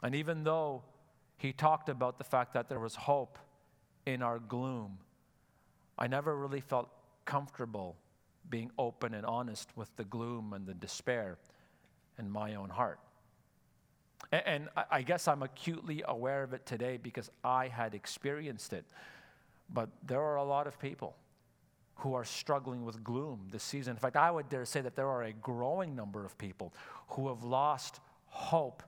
And 0.04 0.16
even 0.16 0.44
though 0.44 0.84
he 1.38 1.54
talked 1.54 1.90
about 1.90 2.18
the 2.18 2.24
fact 2.24 2.54
that 2.54 2.70
there 2.70 2.80
was 2.80 2.96
hope 2.96 3.38
in 4.06 4.22
our 4.22 4.40
gloom, 4.40 4.98
I 5.98 6.08
never 6.08 6.36
really 6.36 6.62
felt 6.62 6.90
comfortable 7.26 7.96
being 8.50 8.72
open 8.78 9.14
and 9.14 9.26
honest 9.26 9.70
with 9.76 9.96
the 9.96 10.04
gloom 10.04 10.54
and 10.54 10.66
the 10.66 10.74
despair 10.74 11.38
in 12.18 12.30
my 12.30 12.56
own 12.56 12.70
heart. 12.70 13.00
And, 14.32 14.70
I 14.90 15.02
guess 15.02 15.28
I'm 15.28 15.42
acutely 15.42 16.04
aware 16.08 16.44
of 16.44 16.54
it 16.54 16.66
today 16.66 16.98
because 17.02 17.30
I 17.44 17.68
had 17.68 17.96
experienced 17.96 18.72
it. 18.72 18.86
But 19.74 19.90
there 20.06 20.22
are 20.22 20.36
a 20.36 20.44
lot 20.44 20.68
of 20.68 20.80
people 20.80 21.16
who 22.02 22.16
are 22.16 22.26
struggling 22.26 22.84
with 22.84 23.04
gloom 23.04 23.48
this 23.52 23.64
season. 23.64 23.92
In 23.92 23.98
fact, 23.98 24.16
I 24.16 24.32
would 24.32 24.50
dare 24.50 24.66
say 24.66 24.82
that 24.82 24.96
there 24.96 25.08
are 25.08 25.24
a 25.24 25.34
growing 25.34 25.96
number 25.96 26.26
of 26.26 26.36
people 26.38 26.74
who 27.10 27.28
have 27.28 27.44
lost 27.44 28.00
hope 28.26 28.82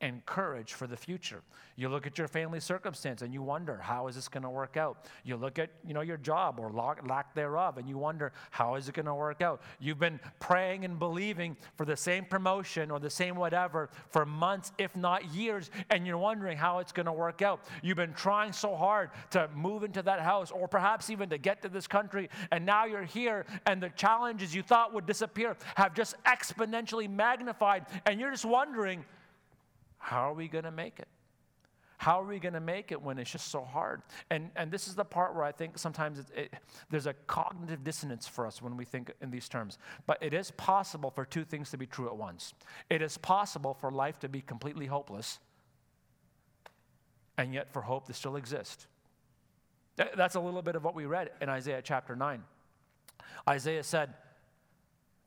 and 0.00 0.24
courage 0.26 0.72
for 0.72 0.86
the 0.86 0.96
future. 0.96 1.42
You 1.76 1.88
look 1.88 2.06
at 2.06 2.18
your 2.18 2.28
family 2.28 2.60
circumstance 2.60 3.22
and 3.22 3.32
you 3.32 3.42
wonder, 3.42 3.78
how 3.78 4.08
is 4.08 4.14
this 4.14 4.28
going 4.28 4.42
to 4.42 4.50
work 4.50 4.76
out? 4.76 5.06
You 5.24 5.36
look 5.36 5.58
at, 5.58 5.70
you 5.86 5.94
know, 5.94 6.00
your 6.00 6.16
job 6.16 6.58
or 6.58 6.70
lack 6.70 7.34
thereof 7.34 7.78
and 7.78 7.88
you 7.88 7.98
wonder, 7.98 8.32
how 8.50 8.74
is 8.74 8.88
it 8.88 8.94
going 8.94 9.06
to 9.06 9.14
work 9.14 9.40
out? 9.40 9.62
You've 9.78 9.98
been 9.98 10.20
praying 10.38 10.84
and 10.84 10.98
believing 10.98 11.56
for 11.76 11.84
the 11.84 11.96
same 11.96 12.24
promotion 12.24 12.90
or 12.90 12.98
the 12.98 13.10
same 13.10 13.36
whatever 13.36 13.90
for 14.10 14.26
months, 14.26 14.72
if 14.78 14.94
not 14.96 15.34
years, 15.34 15.70
and 15.90 16.06
you're 16.06 16.18
wondering 16.18 16.56
how 16.56 16.78
it's 16.78 16.92
going 16.92 17.06
to 17.06 17.12
work 17.12 17.42
out. 17.42 17.60
You've 17.82 17.96
been 17.96 18.14
trying 18.14 18.52
so 18.52 18.74
hard 18.76 19.10
to 19.30 19.48
move 19.54 19.84
into 19.84 20.02
that 20.02 20.20
house 20.20 20.50
or 20.50 20.68
perhaps 20.68 21.10
even 21.10 21.28
to 21.30 21.38
get 21.38 21.62
to 21.62 21.68
this 21.68 21.86
country, 21.86 22.28
and 22.50 22.66
now 22.66 22.84
you're 22.84 23.04
here 23.04 23.46
and 23.66 23.82
the 23.82 23.90
challenges 23.90 24.54
you 24.54 24.62
thought 24.62 24.92
would 24.92 25.06
disappear 25.06 25.56
have 25.76 25.94
just 25.94 26.14
exponentially 26.24 27.08
magnified, 27.08 27.86
and 28.06 28.20
you're 28.20 28.30
just 28.30 28.44
wondering, 28.44 29.04
how 30.00 30.30
are 30.30 30.34
we 30.34 30.48
going 30.48 30.64
to 30.64 30.72
make 30.72 30.98
it? 30.98 31.06
How 31.98 32.22
are 32.22 32.24
we 32.24 32.38
going 32.38 32.54
to 32.54 32.60
make 32.60 32.92
it 32.92 33.02
when 33.02 33.18
it's 33.18 33.30
just 33.30 33.48
so 33.48 33.62
hard? 33.62 34.00
And, 34.30 34.50
and 34.56 34.72
this 34.72 34.88
is 34.88 34.94
the 34.94 35.04
part 35.04 35.34
where 35.34 35.44
I 35.44 35.52
think 35.52 35.76
sometimes 35.76 36.18
it, 36.18 36.26
it, 36.34 36.54
there's 36.88 37.06
a 37.06 37.12
cognitive 37.12 37.84
dissonance 37.84 38.26
for 38.26 38.46
us 38.46 38.62
when 38.62 38.78
we 38.78 38.86
think 38.86 39.12
in 39.20 39.30
these 39.30 39.50
terms. 39.50 39.76
But 40.06 40.16
it 40.22 40.32
is 40.32 40.50
possible 40.52 41.10
for 41.10 41.26
two 41.26 41.44
things 41.44 41.70
to 41.72 41.76
be 41.76 41.86
true 41.86 42.06
at 42.06 42.16
once. 42.16 42.54
It 42.88 43.02
is 43.02 43.18
possible 43.18 43.74
for 43.74 43.90
life 43.90 44.18
to 44.20 44.30
be 44.30 44.40
completely 44.40 44.86
hopeless, 44.86 45.40
and 47.36 47.52
yet 47.52 47.70
for 47.70 47.82
hope 47.82 48.06
to 48.06 48.14
still 48.14 48.36
exist. 48.36 48.86
That's 50.16 50.36
a 50.36 50.40
little 50.40 50.62
bit 50.62 50.76
of 50.76 50.82
what 50.82 50.94
we 50.94 51.04
read 51.04 51.30
in 51.42 51.50
Isaiah 51.50 51.82
chapter 51.82 52.16
9. 52.16 52.42
Isaiah 53.46 53.84
said, 53.84 54.14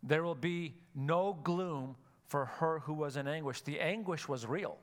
There 0.01 0.24
will 0.24 0.34
be 0.34 0.74
no 0.95 1.38
gloom 1.43 1.97
for 2.34 2.45
her 2.45 2.79
who 2.79 2.93
was 2.93 3.15
in 3.15 3.27
anguish. 3.27 3.61
The 3.61 3.79
anguish 3.79 4.27
was 4.27 4.47
real. 4.47 4.79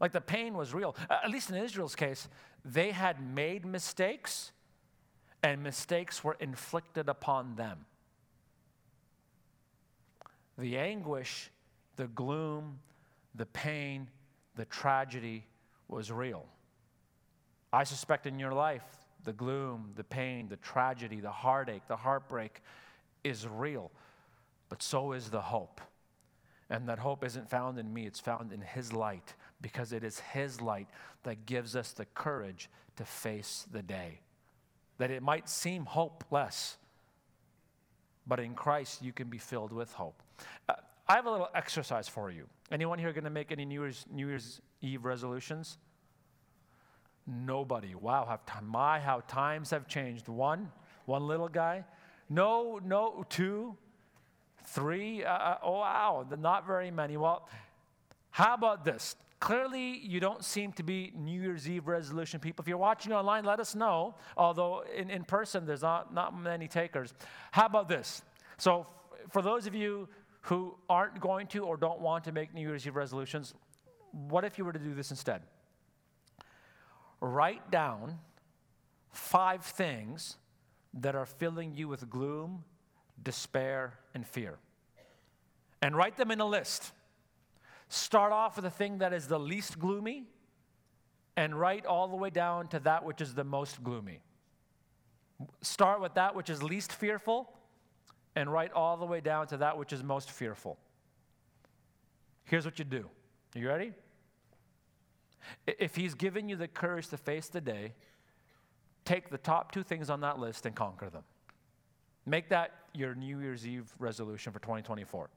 Like 0.00 0.10
the 0.10 0.20
pain 0.20 0.54
was 0.54 0.74
real. 0.74 0.96
At 1.08 1.30
least 1.30 1.48
in 1.48 1.54
Israel's 1.54 1.94
case, 1.94 2.28
they 2.64 2.90
had 2.90 3.20
made 3.32 3.64
mistakes 3.64 4.50
and 5.44 5.62
mistakes 5.62 6.24
were 6.24 6.36
inflicted 6.40 7.08
upon 7.08 7.54
them. 7.54 7.86
The 10.58 10.76
anguish, 10.76 11.48
the 11.94 12.08
gloom, 12.08 12.80
the 13.36 13.46
pain, 13.46 14.08
the 14.56 14.64
tragedy 14.64 15.46
was 15.86 16.10
real. 16.10 16.44
I 17.72 17.84
suspect 17.84 18.26
in 18.26 18.40
your 18.40 18.52
life, 18.52 18.82
the 19.22 19.32
gloom, 19.32 19.92
the 19.94 20.02
pain, 20.02 20.48
the 20.48 20.56
tragedy, 20.56 21.20
the 21.20 21.30
heartache, 21.30 21.86
the 21.86 21.96
heartbreak 21.96 22.62
is 23.22 23.46
real, 23.46 23.92
but 24.68 24.82
so 24.82 25.12
is 25.12 25.30
the 25.30 25.40
hope. 25.40 25.80
And 26.70 26.88
that 26.88 26.98
hope 26.98 27.24
isn't 27.24 27.50
found 27.50 27.78
in 27.78 27.92
me, 27.92 28.06
it's 28.06 28.20
found 28.20 28.52
in 28.52 28.60
His 28.60 28.92
light, 28.92 29.34
because 29.60 29.92
it 29.92 30.02
is 30.02 30.18
His 30.20 30.60
light 30.60 30.88
that 31.22 31.46
gives 31.46 31.76
us 31.76 31.92
the 31.92 32.06
courage 32.06 32.70
to 32.96 33.04
face 33.04 33.66
the 33.70 33.82
day. 33.82 34.20
That 34.98 35.10
it 35.10 35.22
might 35.22 35.48
seem 35.48 35.84
hopeless, 35.84 36.78
but 38.26 38.40
in 38.40 38.54
Christ 38.54 39.02
you 39.02 39.12
can 39.12 39.28
be 39.28 39.38
filled 39.38 39.72
with 39.72 39.92
hope. 39.92 40.22
Uh, 40.68 40.74
I 41.06 41.16
have 41.16 41.26
a 41.26 41.30
little 41.30 41.50
exercise 41.54 42.08
for 42.08 42.30
you. 42.30 42.46
Anyone 42.70 42.98
here 42.98 43.12
going 43.12 43.24
to 43.24 43.30
make 43.30 43.52
any 43.52 43.66
New 43.66 43.82
Year's, 43.82 44.06
New 44.10 44.28
Year's 44.28 44.62
Eve 44.80 45.04
resolutions? 45.04 45.76
Nobody. 47.26 47.94
Wow, 47.94 48.26
have 48.28 48.44
time. 48.46 48.66
My, 48.66 49.00
how 49.00 49.20
times 49.20 49.70
have 49.70 49.86
changed. 49.86 50.28
One, 50.28 50.70
one 51.04 51.26
little 51.26 51.48
guy. 51.48 51.84
No, 52.30 52.80
no, 52.82 53.24
two, 53.28 53.76
three. 54.64 55.24
Uh, 55.24 55.32
uh 55.32 55.58
oh, 55.62 55.72
wow, 55.80 56.26
not 56.38 56.66
very 56.66 56.90
many. 56.90 57.16
Well, 57.16 57.48
how 58.30 58.54
about 58.54 58.84
this? 58.84 59.16
Clearly, 59.40 59.98
you 59.98 60.20
don't 60.20 60.42
seem 60.42 60.72
to 60.72 60.82
be 60.82 61.12
New 61.14 61.40
Year's 61.40 61.68
Eve 61.68 61.86
resolution 61.86 62.40
people. 62.40 62.62
If 62.62 62.68
you're 62.68 62.78
watching 62.78 63.12
online, 63.12 63.44
let 63.44 63.60
us 63.60 63.74
know. 63.74 64.14
Although 64.36 64.84
in, 64.96 65.10
in 65.10 65.24
person, 65.24 65.66
there's 65.66 65.82
not, 65.82 66.14
not 66.14 66.38
many 66.38 66.66
takers. 66.66 67.12
How 67.52 67.66
about 67.66 67.88
this? 67.88 68.22
So, 68.56 68.86
f- 69.12 69.32
for 69.32 69.42
those 69.42 69.66
of 69.66 69.74
you 69.74 70.08
who 70.42 70.74
aren't 70.88 71.20
going 71.20 71.46
to 71.48 71.64
or 71.64 71.76
don't 71.76 72.00
want 72.00 72.24
to 72.24 72.32
make 72.32 72.54
New 72.54 72.62
Year's 72.62 72.86
Eve 72.86 72.96
resolutions, 72.96 73.54
what 74.12 74.44
if 74.44 74.56
you 74.56 74.64
were 74.64 74.72
to 74.72 74.78
do 74.78 74.94
this 74.94 75.10
instead? 75.10 75.42
Write 77.20 77.70
down 77.70 78.18
five 79.12 79.64
things 79.64 80.36
that 80.94 81.14
are 81.14 81.26
filling 81.26 81.74
you 81.74 81.88
with 81.88 82.08
gloom, 82.08 82.64
despair, 83.22 83.98
and 84.14 84.26
fear. 84.26 84.58
And 85.82 85.96
write 85.96 86.16
them 86.16 86.30
in 86.30 86.40
a 86.40 86.46
list. 86.46 86.92
Start 87.88 88.32
off 88.32 88.56
with 88.56 88.64
the 88.64 88.70
thing 88.70 88.98
that 88.98 89.12
is 89.12 89.28
the 89.28 89.38
least 89.38 89.78
gloomy 89.78 90.24
and 91.36 91.58
write 91.58 91.84
all 91.86 92.08
the 92.08 92.16
way 92.16 92.30
down 92.30 92.68
to 92.68 92.78
that 92.80 93.04
which 93.04 93.20
is 93.20 93.34
the 93.34 93.44
most 93.44 93.82
gloomy. 93.82 94.20
Start 95.62 96.00
with 96.00 96.14
that 96.14 96.34
which 96.34 96.48
is 96.48 96.62
least 96.62 96.92
fearful 96.92 97.52
and 98.36 98.52
write 98.52 98.72
all 98.72 98.96
the 98.96 99.06
way 99.06 99.20
down 99.20 99.46
to 99.48 99.56
that 99.58 99.76
which 99.76 99.92
is 99.92 100.02
most 100.02 100.30
fearful. 100.30 100.78
Here's 102.44 102.64
what 102.64 102.78
you 102.78 102.84
do. 102.84 103.08
Are 103.54 103.58
You 103.58 103.68
ready? 103.68 103.92
If 105.66 105.96
he's 105.96 106.14
given 106.14 106.48
you 106.48 106.56
the 106.56 106.68
courage 106.68 107.08
to 107.08 107.16
face 107.16 107.48
the 107.48 107.60
day, 107.60 107.94
take 109.04 109.28
the 109.28 109.38
top 109.38 109.72
two 109.72 109.82
things 109.82 110.08
on 110.08 110.20
that 110.20 110.38
list 110.38 110.66
and 110.66 110.74
conquer 110.74 111.10
them. 111.10 111.22
Make 112.26 112.48
that 112.48 112.72
your 112.94 113.14
New 113.14 113.40
Year's 113.40 113.66
Eve 113.66 113.92
resolution 113.98 114.52
for 114.52 114.58
2024. 114.60 115.28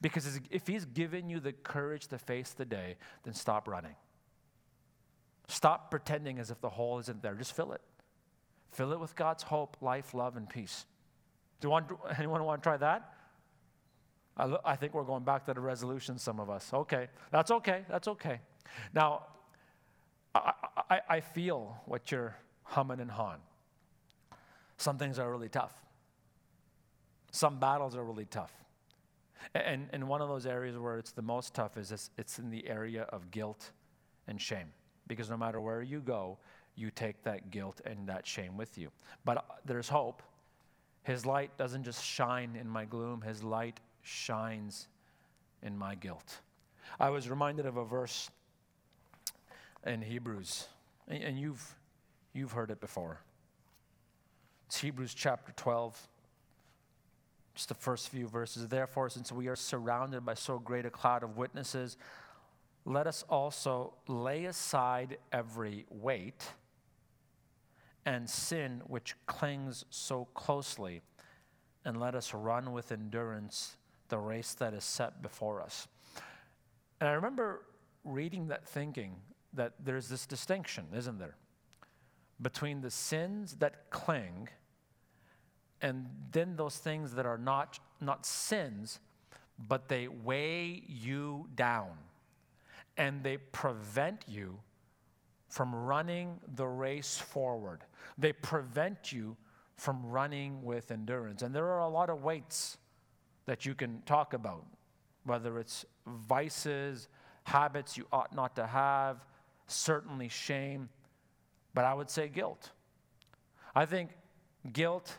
Because 0.00 0.40
if 0.50 0.66
he's 0.66 0.84
given 0.84 1.30
you 1.30 1.40
the 1.40 1.52
courage 1.52 2.08
to 2.08 2.18
face 2.18 2.50
the 2.50 2.64
day, 2.64 2.96
then 3.22 3.34
stop 3.34 3.68
running. 3.68 3.94
Stop 5.48 5.90
pretending 5.90 6.38
as 6.38 6.50
if 6.50 6.60
the 6.60 6.68
hole 6.68 6.98
isn't 6.98 7.22
there. 7.22 7.34
Just 7.34 7.54
fill 7.54 7.72
it. 7.72 7.80
Fill 8.72 8.92
it 8.92 9.00
with 9.00 9.14
God's 9.14 9.44
hope, 9.44 9.76
life, 9.80 10.12
love, 10.12 10.36
and 10.36 10.48
peace. 10.48 10.86
Do 11.60 11.70
want, 11.70 11.86
anyone 12.18 12.42
want 12.44 12.62
to 12.62 12.66
try 12.66 12.76
that? 12.78 13.12
I, 14.36 14.56
I 14.64 14.76
think 14.76 14.92
we're 14.92 15.04
going 15.04 15.24
back 15.24 15.46
to 15.46 15.54
the 15.54 15.60
resolution, 15.60 16.18
some 16.18 16.40
of 16.40 16.50
us. 16.50 16.70
Okay, 16.72 17.08
that's 17.30 17.50
okay, 17.50 17.84
that's 17.88 18.08
okay. 18.08 18.40
Now, 18.92 19.22
I, 20.34 20.52
I, 20.90 21.00
I 21.08 21.20
feel 21.20 21.80
what 21.86 22.10
you're 22.10 22.36
humming 22.64 23.00
and 23.00 23.10
hawing. 23.10 23.40
Some 24.76 24.98
things 24.98 25.18
are 25.18 25.30
really 25.30 25.48
tough. 25.48 25.72
Some 27.36 27.58
battles 27.58 27.94
are 27.94 28.02
really 28.02 28.24
tough. 28.24 28.50
And, 29.54 29.90
and 29.92 30.08
one 30.08 30.22
of 30.22 30.28
those 30.30 30.46
areas 30.46 30.78
where 30.78 30.96
it's 30.96 31.12
the 31.12 31.20
most 31.20 31.52
tough 31.52 31.76
is 31.76 31.90
this, 31.90 32.08
it's 32.16 32.38
in 32.38 32.48
the 32.48 32.66
area 32.66 33.02
of 33.10 33.30
guilt 33.30 33.72
and 34.26 34.40
shame. 34.40 34.68
Because 35.06 35.28
no 35.28 35.36
matter 35.36 35.60
where 35.60 35.82
you 35.82 36.00
go, 36.00 36.38
you 36.76 36.90
take 36.90 37.22
that 37.24 37.50
guilt 37.50 37.82
and 37.84 38.08
that 38.08 38.26
shame 38.26 38.56
with 38.56 38.78
you. 38.78 38.90
But 39.26 39.36
uh, 39.36 39.40
there's 39.66 39.86
hope. 39.86 40.22
His 41.02 41.26
light 41.26 41.54
doesn't 41.58 41.84
just 41.84 42.02
shine 42.02 42.56
in 42.58 42.66
my 42.66 42.86
gloom, 42.86 43.20
His 43.20 43.42
light 43.42 43.80
shines 44.00 44.88
in 45.62 45.76
my 45.76 45.94
guilt. 45.94 46.40
I 46.98 47.10
was 47.10 47.28
reminded 47.28 47.66
of 47.66 47.76
a 47.76 47.84
verse 47.84 48.30
in 49.84 50.00
Hebrews, 50.00 50.68
and 51.06 51.38
you've, 51.38 51.74
you've 52.32 52.52
heard 52.52 52.70
it 52.70 52.80
before. 52.80 53.20
It's 54.68 54.80
Hebrews 54.80 55.12
chapter 55.12 55.52
12 55.54 56.08
just 57.56 57.68
the 57.68 57.74
first 57.74 58.10
few 58.10 58.28
verses. 58.28 58.68
Therefore, 58.68 59.08
since 59.08 59.32
we 59.32 59.48
are 59.48 59.56
surrounded 59.56 60.24
by 60.24 60.34
so 60.34 60.58
great 60.58 60.84
a 60.84 60.90
cloud 60.90 61.22
of 61.22 61.36
witnesses, 61.36 61.96
let 62.84 63.06
us 63.06 63.24
also 63.28 63.94
lay 64.06 64.44
aside 64.44 65.16
every 65.32 65.86
weight 65.90 66.44
and 68.04 68.30
sin 68.30 68.82
which 68.86 69.16
clings 69.26 69.84
so 69.90 70.26
closely, 70.34 71.00
and 71.84 71.98
let 71.98 72.14
us 72.14 72.32
run 72.32 72.72
with 72.72 72.92
endurance 72.92 73.76
the 74.08 74.18
race 74.18 74.54
that 74.54 74.72
is 74.72 74.84
set 74.84 75.22
before 75.22 75.60
us. 75.60 75.88
And 77.00 77.08
I 77.08 77.12
remember 77.14 77.62
reading 78.04 78.48
that 78.48 78.68
thinking 78.68 79.16
that 79.54 79.72
there's 79.82 80.08
this 80.08 80.26
distinction, 80.26 80.84
isn't 80.94 81.18
there, 81.18 81.36
between 82.40 82.82
the 82.82 82.90
sins 82.90 83.56
that 83.56 83.90
cling 83.90 84.48
and 85.86 86.06
then 86.32 86.56
those 86.56 86.78
things 86.78 87.14
that 87.14 87.26
are 87.26 87.38
not, 87.38 87.78
not 88.00 88.26
sins, 88.26 88.98
but 89.68 89.88
they 89.88 90.08
weigh 90.08 90.82
you 90.88 91.46
down 91.54 91.92
and 92.96 93.22
they 93.22 93.36
prevent 93.36 94.24
you 94.26 94.58
from 95.48 95.72
running 95.72 96.40
the 96.56 96.66
race 96.66 97.18
forward. 97.18 97.84
They 98.18 98.32
prevent 98.32 99.12
you 99.12 99.36
from 99.76 100.04
running 100.04 100.64
with 100.64 100.90
endurance. 100.90 101.42
And 101.42 101.54
there 101.54 101.66
are 101.66 101.82
a 101.82 101.88
lot 101.88 102.10
of 102.10 102.24
weights 102.24 102.78
that 103.44 103.64
you 103.64 103.76
can 103.76 104.02
talk 104.06 104.34
about, 104.34 104.66
whether 105.22 105.56
it's 105.60 105.84
vices, 106.04 107.06
habits 107.44 107.96
you 107.96 108.06
ought 108.12 108.34
not 108.34 108.56
to 108.56 108.66
have, 108.66 109.24
certainly 109.68 110.28
shame, 110.28 110.88
but 111.74 111.84
I 111.84 111.94
would 111.94 112.10
say 112.10 112.26
guilt. 112.26 112.72
I 113.72 113.86
think 113.86 114.10
guilt 114.72 115.16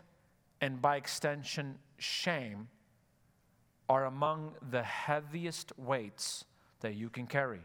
and 0.61 0.81
by 0.81 0.97
extension, 0.97 1.77
shame, 1.97 2.67
are 3.89 4.05
among 4.05 4.53
the 4.69 4.83
heaviest 4.83 5.71
weights 5.77 6.45
that 6.81 6.95
you 6.95 7.09
can 7.09 7.25
carry. 7.27 7.61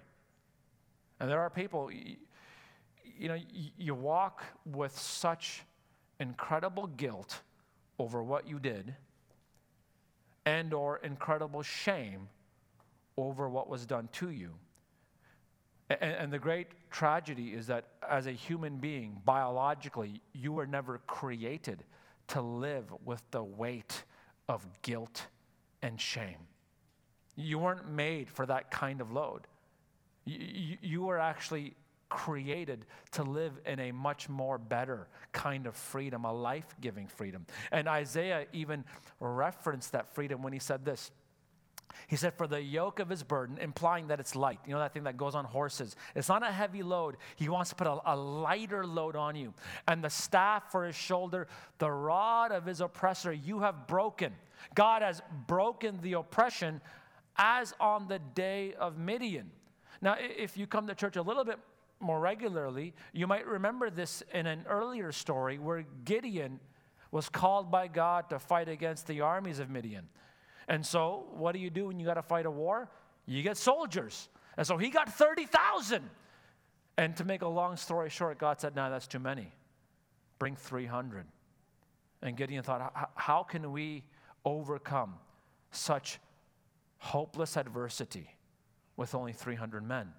And 1.21 1.31
there 1.31 1.41
are 1.41 1.51
people, 1.51 1.91
you 1.93 3.29
know, 3.29 3.39
you 3.79 3.95
walk 3.95 4.43
with 4.67 4.97
such 4.97 5.63
incredible 6.21 6.87
guilt 6.87 7.41
over 7.99 8.23
what 8.23 8.49
you 8.49 8.59
did 8.59 8.95
and 10.45 10.75
or 10.75 10.99
incredible 10.99 11.63
shame 11.63 12.29
over 13.17 13.49
what 13.49 13.69
was 13.69 13.87
done 13.87 14.09
to 14.13 14.31
you. 14.31 14.51
And, 15.91 16.01
and, 16.03 16.33
the 16.33 16.39
great 16.39 16.69
tragedy 16.91 17.53
is 17.53 17.67
that 17.67 17.85
as 18.09 18.27
a 18.27 18.33
human 18.33 18.79
being, 18.79 19.21
biologically, 19.25 20.21
you 20.33 20.53
were 20.53 20.67
never 20.67 20.99
created 21.07 21.85
to 22.29 22.41
live 22.41 22.93
with 23.05 23.23
the 23.31 23.43
weight 23.43 24.05
of 24.49 24.67
guilt 24.83 25.27
and 25.83 26.01
shame. 26.01 26.47
You 27.37 27.59
weren't 27.59 27.89
made 27.89 28.31
for 28.31 28.47
that 28.47 28.71
kind 28.71 29.01
of 29.01 29.13
load. 29.13 29.47
You, 30.25 30.77
you, 30.81 31.03
were 31.03 31.19
actually 31.19 31.75
created 32.09 32.87
to 33.13 33.25
live 33.25 33.53
in 33.67 33.81
a 33.81 33.91
much 33.91 34.29
more 34.29 34.59
better 34.59 35.09
kind 35.33 35.67
of 35.67 35.75
freedom, 35.75 36.25
a 36.25 36.33
life 36.33 36.77
giving 36.81 37.09
freedom. 37.09 37.47
And 37.73 37.89
Isaiah 37.89 38.47
even 38.53 38.85
referenced 39.19 39.93
that 39.93 40.15
freedom 40.15 40.43
when 40.43 40.53
he 40.53 40.59
said 40.59 40.85
this 40.85 41.11
he 42.07 42.17
said, 42.17 42.35
For 42.35 42.47
the 42.47 42.61
yoke 42.61 42.99
of 42.99 43.09
his 43.09 43.23
burden, 43.23 43.59
implying 43.59 44.09
that 44.09 44.21
it's 44.21 44.35
light. 44.35 44.59
You 44.67 44.73
know 44.73 44.79
that 44.81 44.93
thing 44.93 45.05
that 45.05 45.17
goes 45.17 45.35
on 45.35 45.45
horses? 45.45 45.97
It's 46.15 46.29
not 46.29 46.43
a 46.43 46.53
heavy 46.53 46.83
load. 46.83 47.17
He 47.37 47.49
wants 47.49 47.71
to 47.71 47.77
put 47.77 47.87
a, 47.87 48.01
a, 48.07 48.17
lighter 48.17 48.87
load 48.87 49.17
on 49.17 49.37
you. 49.37 49.55
And 49.89 50.03
the 50.03 50.11
staff 50.11 50.71
for 50.71 50.85
his 50.85 50.97
shoulder, 50.97 51.49
the 51.79 51.91
rod 51.91 52.53
of 52.53 52.67
his 52.67 52.81
oppressor, 52.81 53.33
you 53.33 53.61
have 53.61 53.87
broken. 53.87 54.33
God 54.75 55.03
has 55.03 55.23
broken 55.47 56.01
the 56.03 56.15
oppression 56.15 56.81
as 57.37 57.75
on 57.81 58.09
the 58.09 58.19
day 58.19 58.75
of 58.75 58.99
Midian. 58.99 59.51
Now, 60.01 60.17
if 60.19 60.57
you 60.57 60.67
come 60.67 60.87
to 60.89 60.95
church 60.95 61.17
a 61.17 61.23
little 61.23 61.45
bit 61.45 61.59
more 62.01 62.21
regularly, 62.21 62.95
you 63.13 63.27
might 63.27 63.47
remember 63.47 63.89
this 63.89 64.23
in 64.35 64.47
an 64.47 64.65
earlier 64.69 65.13
story 65.13 65.59
where 65.59 65.85
Gideon 66.05 66.61
was 67.11 67.29
called 67.29 67.71
by 67.71 67.87
God 67.87 68.29
to 68.31 68.39
fight 68.39 68.69
against 68.69 69.07
the 69.07 69.21
armies 69.21 69.59
of 69.59 69.71
Midian. 69.71 70.09
And 70.69 70.85
so, 70.85 71.27
what 71.35 71.53
do 71.53 71.59
you 71.59 71.71
do 71.71 71.87
when 71.87 71.99
you 71.99 72.07
got 72.07 72.15
to 72.15 72.23
fight 72.23 72.47
a 72.47 72.51
war? 72.51 72.89
You 73.27 73.43
get 73.43 73.57
soldiers. 73.57 74.29
And 74.57 74.67
so 74.67 74.77
he 74.77 74.91
got 74.91 75.13
30,000. 75.13 76.09
And 76.99 77.17
to 77.17 77.25
make 77.25 77.43
a 77.43 77.49
long 77.49 77.77
story 77.77 78.11
short, 78.11 78.39
God 78.39 78.61
said, 78.61 78.75
No, 78.77 78.91
that's 78.91 79.07
too 79.07 79.19
many. 79.19 79.53
Bring 80.39 80.57
300. 80.57 81.27
And 82.23 82.37
Gideon 82.37 82.63
thought, 82.63 83.11
How 83.15 83.43
can 83.43 83.73
we 83.73 84.05
overcome 84.45 85.15
such 85.71 86.19
hopeless 86.99 87.57
adversity 87.57 88.29
with 88.97 89.15
only 89.15 89.33
300 89.33 89.83
men? 89.83 90.13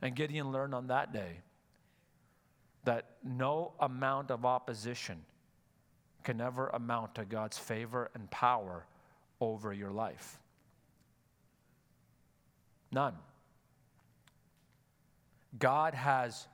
And 0.00 0.16
Gideon 0.16 0.50
learned 0.50 0.74
on 0.74 0.88
that 0.88 1.12
day 1.12 1.40
that 2.84 3.10
no 3.22 3.74
amount 3.78 4.32
of 4.32 4.44
opposition 4.44 5.24
can 6.24 6.40
ever 6.40 6.68
amount 6.68 7.14
to 7.14 7.24
God's 7.24 7.58
favor 7.58 8.10
and 8.14 8.28
power 8.30 8.86
over 9.42 9.72
your 9.72 9.90
life. 9.90 10.38
None. 12.92 13.14
God 15.58 15.94
has 15.94 16.46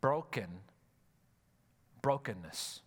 broken 0.00 0.46
brokenness. 2.00 2.80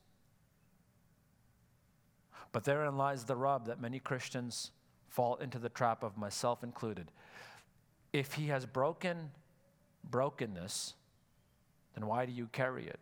But 2.53 2.63
therein 2.63 2.97
lies 2.97 3.25
the 3.25 3.35
rub 3.35 3.65
that 3.65 3.81
many 3.81 3.99
Christians 3.99 4.71
fall 5.09 5.35
into 5.35 5.59
the 5.59 5.69
trap 5.69 6.01
of, 6.01 6.17
myself 6.17 6.63
included. 6.63 7.11
If 8.13 8.33
He 8.33 8.47
has 8.47 8.65
broken 8.65 9.31
brokenness, 10.09 10.93
then 11.95 12.07
why 12.07 12.25
do 12.25 12.31
you 12.31 12.47
carry 12.47 12.87
it? 12.87 12.99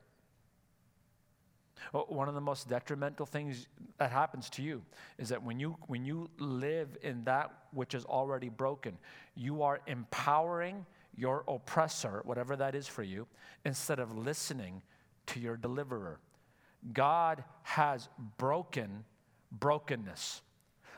Uh, 1.93 1.99
one 1.99 2.27
of 2.27 2.35
the 2.35 2.41
most 2.41 2.69
detrimental 2.69 3.25
things 3.25 3.67
that 3.97 4.11
happens 4.11 4.49
to 4.49 4.61
you 4.61 4.81
is 5.17 5.29
that 5.29 5.41
when 5.41 5.59
you, 5.59 5.77
when 5.87 6.05
you 6.05 6.29
live 6.39 6.97
in 7.01 7.23
that 7.23 7.51
which 7.71 7.93
is 7.93 8.05
already 8.05 8.49
broken, 8.49 8.97
you 9.35 9.61
are 9.63 9.79
empowering 9.87 10.85
your 11.15 11.43
oppressor, 11.47 12.21
whatever 12.25 12.55
that 12.55 12.75
is 12.75 12.87
for 12.87 13.03
you, 13.03 13.27
instead 13.65 13.99
of 13.99 14.17
listening 14.17 14.81
to 15.27 15.39
your 15.39 15.57
deliverer. 15.57 16.19
God 16.93 17.43
has 17.63 18.09
broken 18.37 19.03
brokenness. 19.51 20.41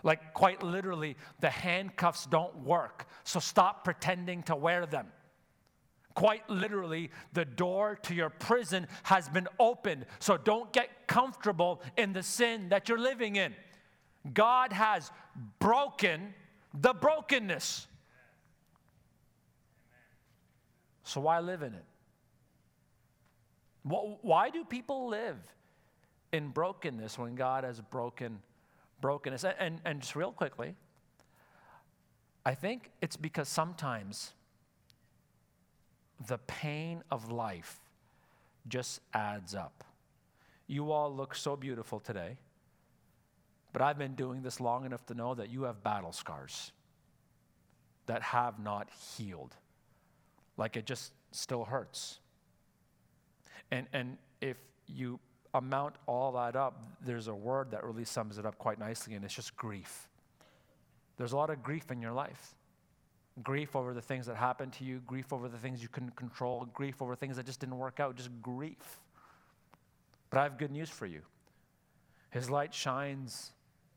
Like, 0.04 0.34
quite 0.34 0.62
literally, 0.64 1.16
the 1.40 1.50
handcuffs 1.50 2.26
don't 2.26 2.56
work, 2.58 3.08
so 3.24 3.40
stop 3.40 3.84
pretending 3.84 4.44
to 4.44 4.56
wear 4.56 4.86
them. 4.86 5.08
Quite 6.16 6.48
literally, 6.50 7.10
the 7.34 7.46
door 7.46 7.98
to 8.04 8.14
your 8.14 8.30
prison 8.30 8.88
has 9.04 9.28
been 9.30 9.48
opened. 9.60 10.06
So 10.20 10.38
don't 10.38 10.72
get 10.72 11.08
comfortable 11.08 11.82
in 11.98 12.14
the 12.14 12.22
sin 12.22 12.70
that 12.70 12.88
you're 12.88 13.00
living 13.00 13.36
in. 13.36 13.56
God 14.34 14.72
has 14.72 15.12
broken 15.60 16.34
the 16.74 16.94
brokenness. 16.94 17.88
So 21.04 21.22
why 21.22 21.40
live 21.40 21.64
in 21.64 21.74
it? 21.74 21.84
Why 23.84 24.50
do 24.50 24.64
people 24.64 25.10
live 25.10 25.38
in 26.32 26.50
brokenness 26.50 27.18
when 27.18 27.36
God 27.36 27.64
has 27.64 27.82
broken 27.82 28.40
brokenness? 29.02 29.44
And, 29.60 29.82
and 29.84 30.00
just 30.00 30.16
real 30.16 30.32
quickly, 30.32 30.76
I 32.46 32.56
think 32.56 32.92
it's 33.02 33.18
because 33.18 33.50
sometimes 33.50 34.34
the 36.28 36.38
pain 36.40 37.04
of 37.12 37.32
life 37.32 37.80
just 38.68 39.02
adds 39.14 39.56
up. 39.56 39.84
You 40.68 40.92
all 40.92 41.14
look 41.14 41.36
so 41.36 41.56
beautiful 41.56 42.00
today, 42.00 42.38
but 43.74 43.82
I've 43.82 43.98
been 43.98 44.16
doing 44.16 44.42
this 44.42 44.60
long 44.60 44.86
enough 44.86 45.06
to 45.08 45.14
know 45.14 45.34
that 45.36 45.50
you 45.50 45.64
have 45.64 45.84
battle 45.84 46.12
scars 46.12 46.72
that 48.06 48.22
have 48.22 48.60
not 48.60 48.90
healed. 49.18 49.56
Like 50.58 50.78
it 50.78 50.86
just 50.86 51.14
still 51.32 51.66
hurts. 51.66 52.20
And, 53.72 53.88
and 53.94 54.18
if 54.42 54.58
you 54.88 55.20
amount 55.54 55.96
all 56.06 56.32
that 56.34 56.56
up, 56.56 56.84
there's 57.06 57.28
a 57.28 57.36
word 57.36 57.72
that 57.72 57.84
really 57.84 58.06
sums 58.06 58.38
it 58.38 58.46
up 58.46 58.58
quite 58.58 58.80
nicely, 58.80 59.16
and 59.16 59.24
it's 59.26 59.34
just 59.34 59.56
grief. 59.56 60.08
There's 61.18 61.32
a 61.32 61.38
lot 61.38 61.50
of 61.50 61.64
grief 61.64 61.92
in 61.92 62.02
your 62.02 62.12
life 62.12 62.56
grief 63.42 63.76
over 63.76 63.94
the 63.94 64.02
things 64.02 64.28
that 64.28 64.36
happened 64.36 64.74
to 64.74 64.84
you, 64.84 65.02
grief 65.08 65.34
over 65.34 65.50
the 65.50 65.58
things 65.58 65.82
you 65.82 65.88
couldn't 65.88 66.16
control, 66.16 66.68
grief 66.74 67.02
over 67.02 67.16
things 67.16 67.38
that 67.38 67.46
just 67.46 67.60
didn't 67.60 67.78
work 67.78 68.00
out, 68.00 68.16
just 68.16 68.30
grief. 68.42 69.00
But 70.30 70.40
I 70.40 70.44
have 70.44 70.58
good 70.58 70.72
news 70.72 70.90
for 70.90 71.06
you. 71.06 71.22
His 72.30 72.50
light 72.50 72.74
shines 72.74 73.52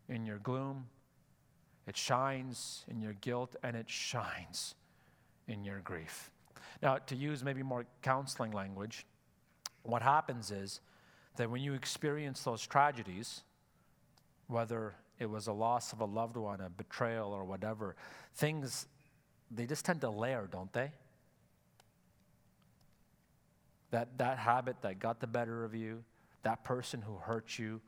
in 0.09 0.24
your 0.24 0.39
gloom, 0.39 0.87
it 1.87 1.97
shines 1.97 2.84
in 2.89 3.01
your 3.01 3.14
guilt, 3.14 3.57
and 3.62 3.76
it 3.76 3.89
shines 3.89 4.74
in 5.49 5.64
your 5.64 5.80
grief. 5.80 6.30
Now, 6.82 6.99
to 6.99 7.16
use 7.16 7.43
maybe 7.43 7.62
more 7.62 7.87
counseling 8.03 8.53
language, 8.53 9.07
what 9.82 10.03
happens 10.03 10.51
is 10.51 10.80
that 11.37 11.51
when 11.51 11.62
you 11.62 11.74
experience 11.74 12.43
those 12.43 12.66
tragedies, 12.66 13.43
whether 14.49 14.95
it 15.18 15.26
was 15.26 15.47
a 15.47 15.53
loss 15.53 15.93
of 15.93 16.01
a 16.01 16.05
loved 16.05 16.37
one, 16.37 16.61
a 16.61 16.68
betrayal, 16.68 17.32
or 17.32 17.45
whatever, 17.45 17.97
things 18.34 18.87
they 19.51 19.67
just 19.67 19.85
tend 19.85 20.01
to 20.03 20.11
layer, 20.11 20.49
don't 20.51 20.73
they? 20.73 20.91
That, 23.91 24.19
that 24.19 24.39
habit 24.39 24.77
that 24.83 24.99
got 24.99 25.21
the 25.21 25.27
better 25.27 25.65
of 25.65 25.75
you, 25.75 26.03
that 26.43 26.65
person 26.65 27.03
who 27.03 27.17
hurt 27.17 27.59
you, 27.59 27.81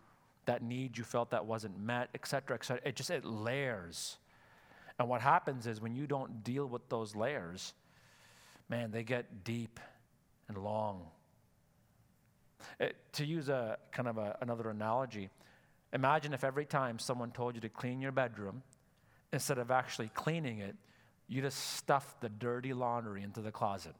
that 0.46 0.62
need 0.62 0.96
you 0.96 1.04
felt 1.04 1.30
that 1.30 1.44
wasn't 1.44 1.78
met, 1.78 2.08
etc., 2.14 2.56
etc. 2.56 2.80
It 2.84 2.96
just 2.96 3.10
it 3.10 3.24
layers. 3.24 4.16
And 4.98 5.08
what 5.08 5.20
happens 5.20 5.66
is 5.66 5.80
when 5.80 5.94
you 5.94 6.06
don't 6.06 6.42
deal 6.42 6.66
with 6.66 6.88
those 6.88 7.14
layers, 7.14 7.74
man, 8.68 8.90
they 8.90 9.02
get 9.02 9.44
deep 9.44 9.78
and 10.48 10.56
long. 10.56 11.06
It, 12.80 12.96
to 13.12 13.24
use 13.24 13.48
a 13.48 13.78
kind 13.92 14.08
of 14.08 14.18
a, 14.18 14.36
another 14.40 14.70
analogy, 14.70 15.28
imagine 15.92 16.32
if 16.32 16.44
every 16.44 16.64
time 16.64 16.98
someone 16.98 17.30
told 17.30 17.54
you 17.54 17.60
to 17.60 17.68
clean 17.68 18.00
your 18.00 18.12
bedroom, 18.12 18.62
instead 19.32 19.58
of 19.58 19.70
actually 19.70 20.10
cleaning 20.14 20.58
it, 20.60 20.76
you 21.28 21.42
just 21.42 21.76
stuff 21.76 22.16
the 22.20 22.28
dirty 22.28 22.72
laundry 22.72 23.22
into 23.22 23.40
the 23.42 23.52
closet 23.52 23.94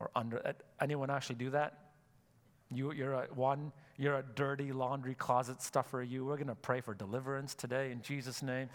or 0.00 0.10
under 0.16 0.44
uh, 0.46 0.52
anyone 0.80 1.10
actually 1.10 1.36
do 1.36 1.50
that? 1.50 1.78
You, 2.70 2.92
you're 2.92 3.12
a 3.12 3.26
one 3.34 3.72
you're 3.98 4.16
a 4.16 4.24
dirty 4.34 4.72
laundry 4.72 5.14
closet 5.14 5.60
stuffer 5.60 6.02
you 6.02 6.24
we're 6.24 6.38
to 6.38 6.54
pray 6.54 6.80
for 6.80 6.94
deliverance 6.94 7.54
today 7.54 7.92
in 7.92 8.00
jesus 8.00 8.42
name. 8.42 8.70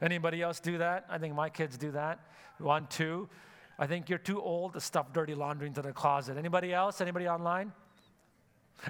Anybody 0.00 0.42
else 0.42 0.58
do 0.58 0.78
that? 0.78 1.04
I 1.08 1.18
think 1.18 1.34
my 1.34 1.48
kids 1.48 1.76
do 1.76 1.92
that. 1.92 2.18
One 2.58 2.86
two. 2.88 3.28
I 3.78 3.86
think 3.86 4.08
you're 4.08 4.18
too 4.18 4.40
old 4.40 4.72
to 4.72 4.80
stuff 4.80 5.12
dirty 5.12 5.34
laundry 5.34 5.66
into 5.66 5.82
the 5.82 5.92
closet. 5.92 6.38
Anybody 6.38 6.72
else? 6.72 7.00
Anybody 7.00 7.28
online? 7.28 7.72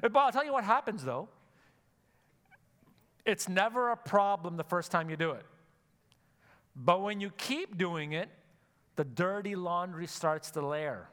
But 0.01 0.17
i'll 0.17 0.33
tell 0.33 0.45
you 0.45 0.53
what 0.53 0.65
happens 0.65 1.05
though. 1.05 1.29
It's 3.27 3.49
never 3.49 3.91
a 3.91 3.97
problem 3.97 4.57
the 4.57 4.65
first 4.65 4.91
time 4.91 5.11
you 5.11 5.17
do 5.17 5.33
it. 5.33 5.45
But 6.75 7.03
when 7.03 7.21
you 7.21 7.31
keep 7.31 7.77
doing 7.77 8.13
it 8.13 8.29
the 8.97 9.05
dirty 9.05 9.55
laundry 9.55 10.07
starts 10.07 10.51
to 10.53 10.67
layer. 10.67 11.09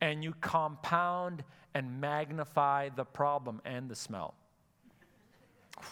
And 0.00 0.22
you 0.22 0.34
compound 0.40 1.44
and 1.74 2.00
magnify 2.00 2.90
the 2.90 3.04
problem 3.04 3.60
and 3.64 3.88
the 3.88 3.96
smell. 3.96 4.34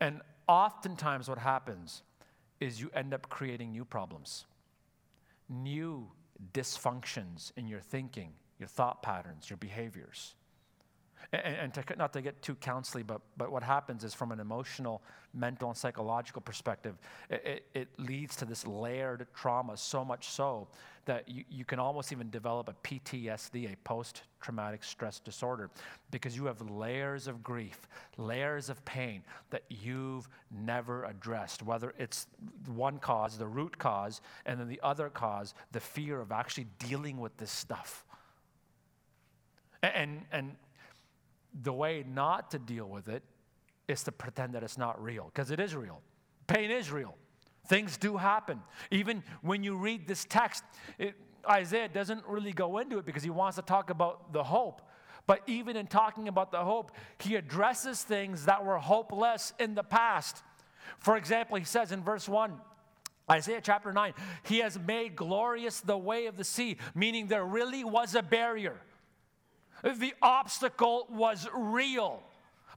And 0.00 0.22
oftentimes, 0.46 1.28
what 1.28 1.38
happens 1.38 2.02
is 2.60 2.80
you 2.80 2.88
end 2.94 3.12
up 3.12 3.28
creating 3.28 3.72
new 3.72 3.84
problems, 3.84 4.46
new 5.48 6.08
dysfunctions 6.52 7.50
in 7.56 7.66
your 7.66 7.80
thinking, 7.80 8.32
your 8.58 8.68
thought 8.68 9.02
patterns, 9.02 9.50
your 9.50 9.56
behaviors. 9.56 10.34
And, 11.30 11.56
and 11.56 11.74
to, 11.74 11.84
not 11.96 12.14
to 12.14 12.22
get 12.22 12.40
too 12.40 12.54
counseling, 12.54 13.04
but, 13.04 13.20
but 13.36 13.52
what 13.52 13.62
happens 13.62 14.02
is 14.02 14.14
from 14.14 14.32
an 14.32 14.40
emotional, 14.40 15.02
mental, 15.34 15.68
and 15.68 15.76
psychological 15.76 16.40
perspective, 16.40 16.96
it, 17.28 17.66
it, 17.74 17.88
leads 17.98 18.34
to 18.36 18.46
this 18.46 18.66
layered 18.66 19.26
trauma 19.34 19.76
so 19.76 20.02
much 20.04 20.28
so 20.28 20.68
that 21.04 21.28
you, 21.28 21.44
you 21.50 21.66
can 21.66 21.78
almost 21.78 22.12
even 22.12 22.30
develop 22.30 22.70
a 22.70 22.74
PTSD, 22.86 23.70
a 23.70 23.76
post 23.84 24.22
traumatic 24.40 24.82
stress 24.82 25.20
disorder, 25.20 25.68
because 26.10 26.34
you 26.34 26.46
have 26.46 26.62
layers 26.70 27.26
of 27.26 27.42
grief, 27.42 27.88
layers 28.16 28.70
of 28.70 28.82
pain 28.86 29.22
that 29.50 29.64
you've 29.68 30.28
never 30.50 31.04
addressed, 31.04 31.62
whether 31.62 31.92
it's 31.98 32.26
one 32.66 32.98
cause, 32.98 33.36
the 33.36 33.46
root 33.46 33.76
cause, 33.76 34.22
and 34.46 34.58
then 34.58 34.68
the 34.68 34.80
other 34.82 35.10
cause, 35.10 35.52
the 35.72 35.80
fear 35.80 36.22
of 36.22 36.32
actually 36.32 36.66
dealing 36.78 37.18
with 37.18 37.36
this 37.36 37.50
stuff. 37.50 38.06
And, 39.82 40.22
and 40.32 40.56
the 41.62 41.72
way 41.72 42.04
not 42.06 42.50
to 42.52 42.58
deal 42.58 42.86
with 42.86 43.08
it 43.08 43.22
is 43.86 44.02
to 44.04 44.12
pretend 44.12 44.54
that 44.54 44.62
it's 44.62 44.78
not 44.78 45.02
real, 45.02 45.30
because 45.32 45.50
it 45.50 45.60
is 45.60 45.74
real. 45.74 46.00
Pain 46.46 46.70
is 46.70 46.90
real. 46.90 47.14
Things 47.66 47.96
do 47.96 48.16
happen. 48.16 48.60
Even 48.90 49.22
when 49.42 49.62
you 49.62 49.76
read 49.76 50.06
this 50.06 50.24
text, 50.24 50.64
it, 50.98 51.14
Isaiah 51.48 51.88
doesn't 51.88 52.26
really 52.26 52.52
go 52.52 52.78
into 52.78 52.98
it 52.98 53.06
because 53.06 53.22
he 53.22 53.30
wants 53.30 53.56
to 53.56 53.62
talk 53.62 53.90
about 53.90 54.32
the 54.32 54.42
hope. 54.42 54.82
But 55.26 55.42
even 55.46 55.76
in 55.76 55.86
talking 55.86 56.28
about 56.28 56.50
the 56.50 56.64
hope, 56.64 56.92
he 57.18 57.36
addresses 57.36 58.02
things 58.02 58.46
that 58.46 58.64
were 58.64 58.78
hopeless 58.78 59.52
in 59.58 59.74
the 59.74 59.82
past. 59.82 60.42
For 60.98 61.16
example, 61.16 61.58
he 61.58 61.64
says 61.64 61.92
in 61.92 62.02
verse 62.02 62.28
1 62.28 62.58
Isaiah 63.30 63.60
chapter 63.62 63.92
9, 63.92 64.14
he 64.44 64.58
has 64.60 64.78
made 64.78 65.14
glorious 65.14 65.80
the 65.80 65.98
way 65.98 66.26
of 66.26 66.38
the 66.38 66.44
sea, 66.44 66.78
meaning 66.94 67.26
there 67.26 67.44
really 67.44 67.84
was 67.84 68.14
a 68.14 68.22
barrier. 68.22 68.80
The 69.82 70.14
obstacle 70.22 71.06
was 71.10 71.48
real, 71.54 72.22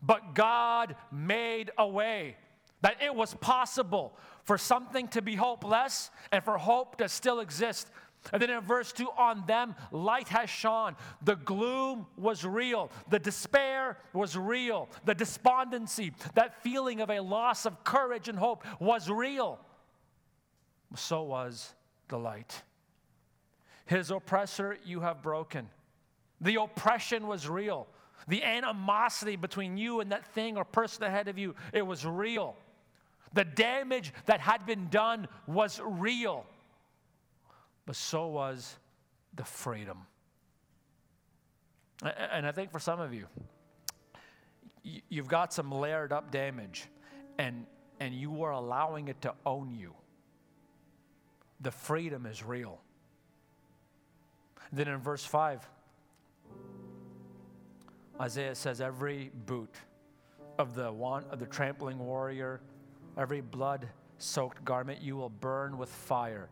but 0.02 0.36
God 0.36 0.96
made 1.12 1.72
a 1.78 1.88
way 1.88 2.36
that 2.82 3.02
it 3.02 3.14
was 3.14 3.34
possible 3.36 4.18
for 4.44 4.58
something 4.58 5.08
to 5.10 5.22
be 5.22 5.36
hopeless 5.36 6.10
and 6.32 6.44
for 6.44 6.58
hope 6.58 6.98
to 6.98 7.08
still 7.08 7.40
exist. 7.40 7.88
And 8.34 8.42
then 8.42 8.50
in 8.52 8.62
verse 8.62 8.92
2, 8.92 9.08
on 9.18 9.46
them 9.48 9.76
light 9.92 10.28
has 10.28 10.50
shone. 10.50 10.96
The 11.24 11.36
gloom 11.36 12.06
was 12.18 12.46
real. 12.46 12.92
The 13.10 13.20
despair 13.20 13.98
was 14.14 14.38
real. 14.38 14.90
The 15.06 15.16
despondency, 15.16 16.14
that 16.36 16.62
feeling 16.64 17.02
of 17.02 17.10
a 17.10 17.20
loss 17.20 17.66
of 17.66 17.84
courage 17.84 18.30
and 18.30 18.38
hope, 18.38 18.64
was 18.80 19.10
real 19.10 19.60
so 20.96 21.24
was 21.24 21.74
the 22.08 22.18
light. 22.18 22.64
His 23.86 24.12
oppressor 24.12 24.78
you 24.86 25.02
have 25.02 25.22
broken. 25.22 25.70
The 26.42 26.56
oppression 26.56 27.28
was 27.28 27.48
real. 27.48 27.88
The 28.28 28.44
animosity 28.44 29.36
between 29.36 29.78
you 29.78 30.00
and 30.00 30.12
that 30.12 30.26
thing 30.34 30.58
or 30.58 30.66
person 30.66 31.04
ahead 31.04 31.28
of 31.28 31.38
you, 31.38 31.56
it 31.74 31.86
was 31.86 32.06
real. 32.06 32.56
The 33.34 33.46
damage 33.46 34.14
that 34.26 34.40
had 34.40 34.66
been 34.66 34.90
done 34.90 35.28
was 35.48 35.80
real. 35.84 36.46
But 37.86 37.96
so 37.96 38.28
was 38.28 38.78
the 39.36 39.46
freedom. 39.46 40.00
And 42.04 42.46
I 42.46 42.52
think 42.52 42.72
for 42.72 42.80
some 42.80 43.00
of 43.00 43.14
you, 43.14 43.28
you've 45.10 45.28
got 45.28 45.54
some 45.54 45.72
layered 45.72 46.12
up 46.12 46.32
damage 46.32 46.86
and, 47.38 47.66
and 48.00 48.14
you 48.14 48.44
are 48.44 48.52
allowing 48.52 49.08
it 49.08 49.22
to 49.22 49.34
own 49.46 49.76
you 49.76 49.94
the 51.62 51.72
freedom 51.72 52.26
is 52.26 52.44
real. 52.44 52.80
Then 54.74 54.88
in 54.88 54.98
verse 54.98 55.24
5, 55.24 55.68
Isaiah 58.22 58.54
says, 58.54 58.82
Every 58.82 59.32
boot 59.48 59.74
of 60.60 60.76
the 60.76 60.92
one 60.92 61.26
of 61.32 61.40
the 61.40 61.48
trampling 61.48 61.98
warrior, 61.98 62.62
every 63.18 63.42
blood 63.42 63.90
soaked 64.20 64.64
garment 64.64 65.02
you 65.02 65.18
will 65.18 65.30
burn 65.30 65.78
with 65.78 65.90
fire, 65.90 66.48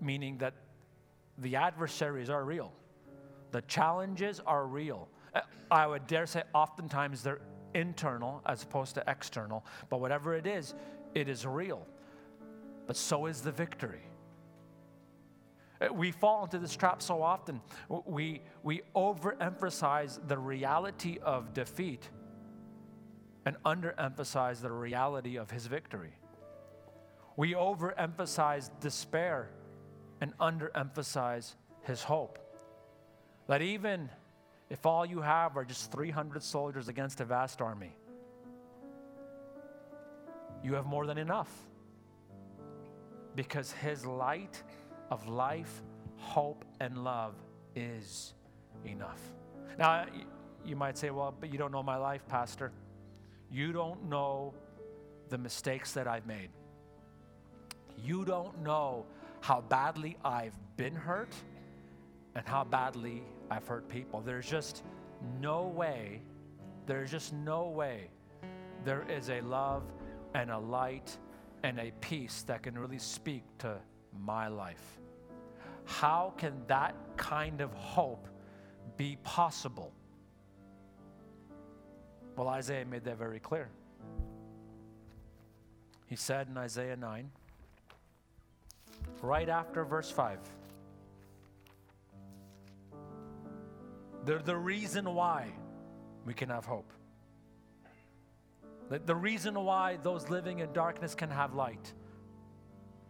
meaning 0.00 0.38
that 0.38 0.54
the 1.38 1.56
adversaries 1.56 2.30
are 2.30 2.44
real. 2.44 2.72
The 3.50 3.62
challenges 3.62 4.40
are 4.46 4.66
real. 4.66 5.08
I 5.70 5.86
would 5.88 6.06
dare 6.06 6.26
say, 6.26 6.44
oftentimes 6.54 7.22
they're 7.22 7.40
internal 7.74 8.40
as 8.46 8.62
opposed 8.62 8.94
to 8.94 9.04
external, 9.08 9.64
but 9.90 10.00
whatever 10.00 10.34
it 10.34 10.46
is, 10.46 10.74
it 11.14 11.28
is 11.28 11.44
real. 11.44 11.84
But 12.86 12.96
so 12.96 13.26
is 13.26 13.40
the 13.40 13.50
victory. 13.50 14.02
Uh, 15.80 15.92
we 15.92 16.10
fall 16.10 16.44
into 16.44 16.58
this 16.58 16.74
trap 16.74 17.02
so 17.02 17.22
often. 17.22 17.60
We, 17.88 18.42
we 18.62 18.82
overemphasize 18.94 20.26
the 20.26 20.38
reality 20.38 21.18
of 21.22 21.52
defeat 21.52 22.08
and 23.44 23.56
underemphasize 23.64 24.60
the 24.60 24.72
reality 24.72 25.36
of 25.36 25.50
his 25.50 25.66
victory. 25.66 26.12
We 27.36 27.52
overemphasize 27.52 28.70
despair 28.80 29.50
and 30.20 30.36
underemphasize 30.38 31.54
his 31.82 32.02
hope. 32.02 32.38
That 33.46 33.62
even 33.62 34.08
if 34.70 34.84
all 34.84 35.06
you 35.06 35.20
have 35.20 35.56
are 35.56 35.64
just 35.64 35.92
300 35.92 36.42
soldiers 36.42 36.88
against 36.88 37.20
a 37.20 37.24
vast 37.24 37.60
army, 37.60 37.94
you 40.64 40.74
have 40.74 40.86
more 40.86 41.06
than 41.06 41.18
enough. 41.18 41.50
Because 43.36 43.70
his 43.70 44.04
light 44.06 44.62
of 45.10 45.26
life, 45.28 45.82
hope, 46.16 46.64
and 46.80 47.04
love 47.04 47.34
is 47.74 48.34
enough. 48.84 49.20
Now, 49.78 50.06
you 50.64 50.76
might 50.76 50.98
say, 50.98 51.10
well, 51.10 51.34
but 51.38 51.52
you 51.52 51.58
don't 51.58 51.72
know 51.72 51.82
my 51.82 51.96
life, 51.96 52.26
Pastor. 52.28 52.72
You 53.50 53.72
don't 53.72 54.08
know 54.08 54.54
the 55.28 55.38
mistakes 55.38 55.92
that 55.92 56.06
I've 56.06 56.26
made. 56.26 56.50
You 58.02 58.24
don't 58.24 58.62
know 58.62 59.06
how 59.40 59.60
badly 59.62 60.16
I've 60.24 60.56
been 60.76 60.94
hurt 60.94 61.34
and 62.34 62.46
how 62.46 62.64
badly 62.64 63.22
I've 63.50 63.66
hurt 63.66 63.88
people. 63.88 64.20
There's 64.20 64.46
just 64.46 64.82
no 65.40 65.68
way, 65.68 66.20
there's 66.86 67.10
just 67.10 67.32
no 67.32 67.68
way 67.68 68.10
there 68.86 69.04
is 69.10 69.30
a 69.30 69.40
love 69.40 69.82
and 70.34 70.50
a 70.50 70.58
light 70.58 71.18
and 71.64 71.80
a 71.80 71.90
peace 72.00 72.42
that 72.42 72.62
can 72.62 72.78
really 72.78 72.98
speak 72.98 73.42
to 73.58 73.76
my 74.24 74.48
life. 74.48 74.98
How 75.84 76.34
can 76.36 76.54
that 76.66 76.94
kind 77.16 77.60
of 77.60 77.72
hope 77.74 78.28
be 78.96 79.16
possible? 79.22 79.92
Well, 82.36 82.48
Isaiah 82.48 82.84
made 82.84 83.04
that 83.04 83.18
very 83.18 83.40
clear. 83.40 83.68
He 86.06 86.16
said 86.16 86.48
in 86.48 86.56
Isaiah 86.56 86.96
9, 86.96 87.30
right 89.22 89.48
after 89.48 89.84
verse 89.84 90.10
5, 90.10 90.38
the, 94.24 94.38
the 94.38 94.56
reason 94.56 95.14
why 95.14 95.48
we 96.24 96.34
can 96.34 96.48
have 96.48 96.64
hope. 96.64 96.92
The, 98.90 98.98
the 98.98 99.14
reason 99.14 99.54
why 99.64 99.98
those 100.02 100.28
living 100.28 100.58
in 100.60 100.72
darkness 100.72 101.14
can 101.14 101.30
have 101.30 101.54
light 101.54 101.92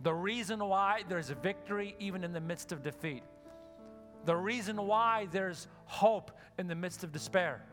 the 0.06 0.14
reason 0.14 0.60
why 0.64 1.02
there's 1.08 1.30
victory 1.30 1.96
even 1.98 2.22
in 2.22 2.32
the 2.32 2.40
midst 2.40 2.70
of 2.70 2.80
defeat. 2.80 3.24
The 4.24 4.36
reason 4.36 4.86
why 4.86 5.26
there's 5.32 5.66
hope 5.86 6.30
in 6.58 6.68
the 6.68 6.76
midst 6.76 7.02
of 7.02 7.10
despair. 7.10 7.64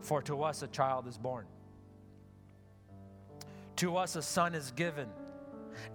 For 0.00 0.20
to 0.22 0.42
us 0.42 0.62
a 0.62 0.66
child 0.66 1.06
is 1.06 1.16
born, 1.16 1.46
to 3.76 3.96
us 3.96 4.16
a 4.16 4.22
son 4.22 4.56
is 4.56 4.72
given, 4.72 5.06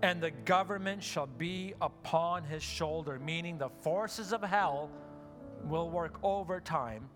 and 0.01 0.21
the 0.21 0.31
government 0.31 1.03
shall 1.03 1.27
be 1.27 1.73
upon 1.81 2.45
his 2.45 2.63
shoulder, 2.63 3.19
meaning 3.19 3.57
the 3.57 3.69
forces 3.81 4.31
of 4.31 4.41
hell 4.41 4.89
will 5.65 5.89
work 5.89 6.19
overtime 6.23 7.09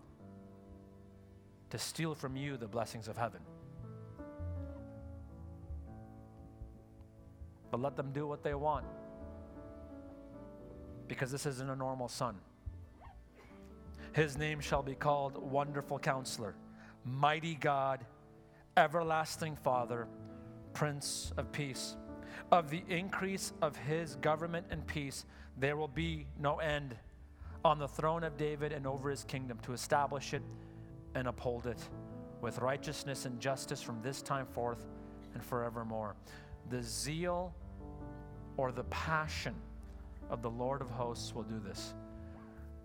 to 1.70 1.78
steal 1.78 2.14
from 2.14 2.36
you 2.36 2.58
the 2.58 2.68
blessings 2.68 3.08
of 3.08 3.16
heaven. 3.16 3.40
But 7.74 7.80
let 7.80 7.96
them 7.96 8.12
do 8.12 8.24
what 8.24 8.44
they 8.44 8.54
want. 8.54 8.86
Because 11.08 11.32
this 11.32 11.44
isn't 11.44 11.68
a 11.68 11.74
normal 11.74 12.06
son. 12.06 12.36
His 14.12 14.38
name 14.38 14.60
shall 14.60 14.84
be 14.84 14.94
called 14.94 15.36
Wonderful 15.36 15.98
Counselor, 15.98 16.54
Mighty 17.04 17.56
God, 17.56 18.06
Everlasting 18.76 19.56
Father, 19.56 20.06
Prince 20.72 21.32
of 21.36 21.50
Peace. 21.50 21.96
Of 22.52 22.70
the 22.70 22.84
increase 22.88 23.52
of 23.60 23.74
his 23.74 24.14
government 24.20 24.66
and 24.70 24.86
peace, 24.86 25.24
there 25.58 25.76
will 25.76 25.88
be 25.88 26.28
no 26.38 26.60
end 26.60 26.94
on 27.64 27.80
the 27.80 27.88
throne 27.88 28.22
of 28.22 28.36
David 28.36 28.70
and 28.70 28.86
over 28.86 29.10
his 29.10 29.24
kingdom 29.24 29.58
to 29.64 29.72
establish 29.72 30.32
it 30.32 30.42
and 31.16 31.26
uphold 31.26 31.66
it 31.66 31.82
with 32.40 32.60
righteousness 32.60 33.24
and 33.24 33.40
justice 33.40 33.82
from 33.82 34.00
this 34.00 34.22
time 34.22 34.46
forth 34.46 34.86
and 35.34 35.42
forevermore. 35.42 36.14
The 36.70 36.80
zeal 36.80 37.52
or 38.56 38.72
the 38.72 38.84
passion 38.84 39.54
of 40.30 40.42
the 40.42 40.50
Lord 40.50 40.80
of 40.80 40.90
hosts 40.90 41.34
will 41.34 41.42
do 41.42 41.60
this. 41.60 41.94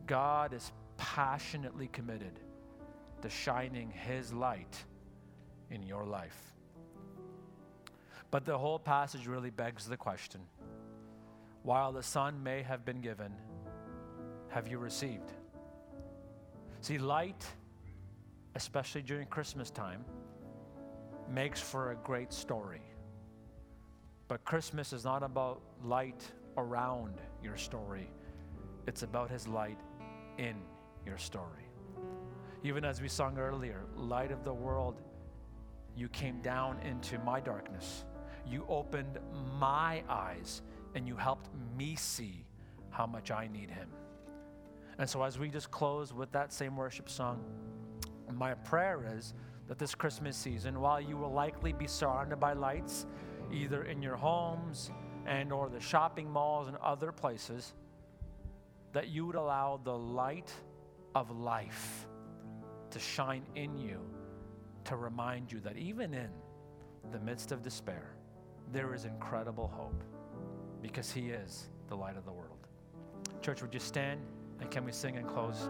God 0.07 0.53
is 0.53 0.71
passionately 0.97 1.87
committed 1.87 2.39
to 3.21 3.29
shining 3.29 3.91
his 3.91 4.33
light 4.33 4.83
in 5.69 5.83
your 5.83 6.05
life. 6.05 6.53
But 8.31 8.45
the 8.45 8.57
whole 8.57 8.79
passage 8.79 9.27
really 9.27 9.49
begs 9.49 9.87
the 9.87 9.97
question 9.97 10.41
while 11.63 11.91
the 11.91 12.03
Son 12.03 12.41
may 12.41 12.63
have 12.63 12.85
been 12.85 13.01
given, 13.01 13.33
have 14.47 14.67
you 14.67 14.77
received? 14.77 15.31
See, 16.81 16.97
light, 16.97 17.45
especially 18.55 19.01
during 19.01 19.27
Christmas 19.27 19.69
time, 19.69 20.05
makes 21.29 21.59
for 21.59 21.91
a 21.91 21.95
great 21.95 22.31
story. 22.31 22.81
But 24.29 24.45
Christmas 24.45 24.93
is 24.93 25.03
not 25.03 25.23
about 25.23 25.59
light 25.83 26.23
around 26.55 27.15
your 27.43 27.57
story, 27.57 28.09
it's 28.87 29.03
about 29.03 29.29
His 29.29 29.47
light 29.47 29.79
in 30.37 30.55
your 31.05 31.17
story. 31.17 31.65
Even 32.63 32.85
as 32.85 33.01
we 33.01 33.07
sung 33.07 33.37
earlier, 33.37 33.81
light 33.95 34.31
of 34.31 34.43
the 34.43 34.53
world, 34.53 35.01
you 35.95 36.07
came 36.09 36.41
down 36.41 36.79
into 36.81 37.17
my 37.19 37.39
darkness. 37.39 38.05
You 38.45 38.65
opened 38.69 39.17
my 39.59 40.03
eyes 40.07 40.61
and 40.93 41.07
you 41.07 41.15
helped 41.15 41.49
me 41.77 41.95
see 41.95 42.45
how 42.91 43.07
much 43.07 43.31
I 43.31 43.47
need 43.47 43.71
Him. 43.71 43.89
And 44.99 45.09
so, 45.09 45.23
as 45.23 45.39
we 45.39 45.49
just 45.49 45.71
close 45.71 46.13
with 46.13 46.31
that 46.33 46.53
same 46.53 46.77
worship 46.77 47.09
song, 47.09 47.43
my 48.31 48.53
prayer 48.53 49.11
is 49.17 49.33
that 49.67 49.79
this 49.79 49.95
Christmas 49.95 50.37
season, 50.37 50.79
while 50.79 51.01
you 51.01 51.17
will 51.17 51.31
likely 51.31 51.73
be 51.73 51.87
surrounded 51.87 52.39
by 52.39 52.53
lights, 52.53 53.07
either 53.51 53.83
in 53.83 54.01
your 54.01 54.15
homes 54.15 54.91
and 55.25 55.51
or 55.51 55.69
the 55.69 55.79
shopping 55.79 56.29
malls 56.29 56.67
and 56.67 56.77
other 56.77 57.11
places 57.11 57.73
that 58.93 59.09
you 59.09 59.25
would 59.25 59.35
allow 59.35 59.79
the 59.83 59.95
light 59.95 60.51
of 61.15 61.31
life 61.31 62.07
to 62.91 62.99
shine 62.99 63.43
in 63.55 63.77
you 63.77 63.99
to 64.83 64.95
remind 64.95 65.51
you 65.51 65.59
that 65.59 65.77
even 65.77 66.13
in 66.13 66.29
the 67.11 67.19
midst 67.19 67.51
of 67.51 67.61
despair 67.61 68.15
there 68.71 68.93
is 68.93 69.05
incredible 69.05 69.67
hope 69.67 70.03
because 70.81 71.11
he 71.11 71.29
is 71.29 71.69
the 71.87 71.95
light 71.95 72.17
of 72.17 72.25
the 72.25 72.31
world. 72.31 72.57
Church 73.41 73.61
would 73.61 73.73
you 73.73 73.79
stand 73.79 74.21
and 74.59 74.69
can 74.71 74.85
we 74.85 74.91
sing 74.91 75.17
and 75.17 75.27
close 75.27 75.69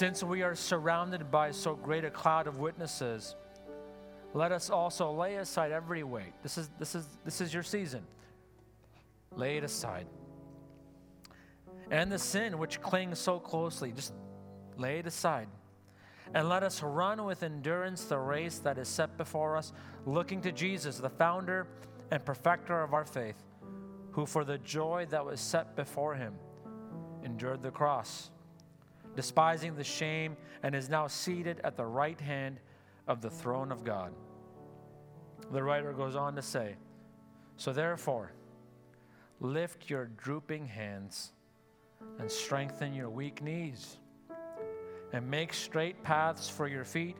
since 0.00 0.22
we 0.22 0.40
are 0.40 0.54
surrounded 0.54 1.30
by 1.30 1.50
so 1.50 1.74
great 1.74 2.06
a 2.06 2.10
cloud 2.10 2.46
of 2.46 2.56
witnesses, 2.56 3.36
let 4.32 4.50
us 4.50 4.70
also 4.70 5.12
lay 5.12 5.34
aside 5.34 5.72
every 5.72 6.02
weight. 6.02 6.32
This 6.42 6.56
is, 6.56 6.70
this 6.78 6.94
is, 6.94 7.06
this 7.22 7.42
is 7.42 7.52
your 7.52 7.62
season. 7.62 8.00
Lay 9.36 9.58
it 9.58 9.62
aside. 9.62 10.06
And 11.90 12.10
the 12.10 12.18
sin 12.18 12.56
which 12.56 12.80
clings 12.80 13.18
so 13.18 13.38
closely, 13.38 13.92
just 13.92 14.14
lay 14.78 15.00
it 15.00 15.06
aside. 15.06 15.48
And 16.32 16.48
let 16.48 16.62
us 16.62 16.82
run 16.82 17.22
with 17.26 17.42
endurance 17.42 18.04
the 18.04 18.18
race 18.18 18.56
that 18.60 18.78
is 18.78 18.88
set 18.88 19.18
before 19.18 19.54
us, 19.54 19.74
looking 20.06 20.40
to 20.40 20.50
Jesus, 20.50 20.96
the 20.96 21.10
founder 21.10 21.66
and 22.10 22.24
perfecter 22.24 22.82
of 22.82 22.94
our 22.94 23.04
faith, 23.04 23.36
who 24.12 24.24
for 24.24 24.44
the 24.44 24.56
joy 24.56 25.08
that 25.10 25.26
was 25.26 25.42
set 25.42 25.76
before 25.76 26.14
him 26.14 26.32
endured 27.22 27.62
the 27.62 27.70
cross, 27.70 28.30
despising 29.16 29.74
the 29.76 29.84
shame, 29.84 30.36
and 30.62 30.74
is 30.74 30.88
now 30.88 31.06
seated 31.06 31.60
at 31.64 31.76
the 31.76 31.84
right 31.84 32.20
hand 32.20 32.58
of 33.08 33.20
the 33.20 33.30
throne 33.30 33.72
of 33.72 33.84
God. 33.84 34.12
The 35.52 35.62
writer 35.62 35.92
goes 35.92 36.14
on 36.16 36.36
to 36.36 36.42
say, 36.42 36.76
So 37.56 37.72
therefore, 37.72 38.32
lift 39.40 39.90
your 39.90 40.06
drooping 40.06 40.66
hands 40.66 41.32
and 42.18 42.30
strengthen 42.30 42.94
your 42.94 43.10
weak 43.10 43.42
knees, 43.42 43.96
and 45.12 45.28
make 45.28 45.52
straight 45.52 46.02
paths 46.02 46.48
for 46.48 46.68
your 46.68 46.84
feet, 46.84 47.16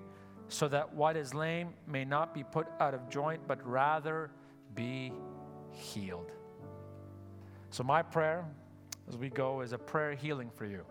so 0.49 0.69
that 0.69 0.95
what 0.95 1.17
is 1.17 1.35
lame 1.35 1.75
may 1.87 2.05
not 2.05 2.35
be 2.35 2.45
put 2.45 2.67
out 2.81 2.95
of 2.95 3.09
joint, 3.09 3.41
but 3.47 3.65
rather 3.67 4.31
be 4.75 5.12
healed. 5.71 6.33
So, 7.71 7.85
my 7.85 8.03
prayer 8.03 8.45
as 9.09 9.17
we 9.17 9.29
go 9.29 9.61
is 9.61 9.73
a 9.73 9.79
prayer 9.79 10.15
healing 10.15 10.51
for 10.55 10.67
you. 10.67 10.85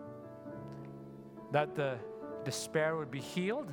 That 1.52 1.74
the 1.74 1.98
despair 2.44 2.96
would 2.96 3.10
be 3.10 3.20
healed 3.20 3.70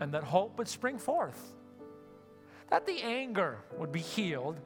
and 0.00 0.12
that 0.14 0.24
hope 0.24 0.58
would 0.58 0.68
spring 0.68 0.98
forth. 0.98 1.52
That 2.70 2.86
the 2.86 3.00
anger 3.02 3.58
would 3.76 3.92
be 3.92 4.00
healed 4.00 4.60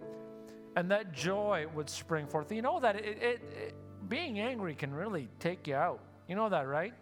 and 0.76 0.90
that 0.90 1.12
joy 1.12 1.66
would 1.74 1.89
spring 1.89 2.26
forth. 2.26 2.51
You 2.52 2.62
know 2.62 2.81
that 2.81 2.97
it, 2.97 3.05
it, 3.05 3.43
it, 3.56 3.74
being 4.09 4.40
angry 4.40 4.74
can 4.74 4.93
really 4.93 5.28
take 5.39 5.66
you 5.66 5.74
out. 5.74 6.01
You 6.28 6.36
know 6.36 6.48
that, 6.48 6.66
right? 6.66 6.93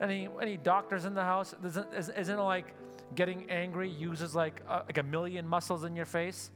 Any 0.00 0.28
any 0.40 0.56
doctors 0.56 1.04
in 1.04 1.14
the 1.14 1.22
house? 1.22 1.54
Isn't, 1.64 1.86
isn't 1.94 2.38
it 2.38 2.42
like 2.42 2.74
getting 3.14 3.48
angry 3.50 3.88
uses 3.88 4.34
like 4.34 4.60
a, 4.68 4.82
like 4.86 4.98
a 4.98 5.02
million 5.02 5.46
muscles 5.46 5.84
in 5.84 5.94
your 5.94 6.06
face, 6.06 6.50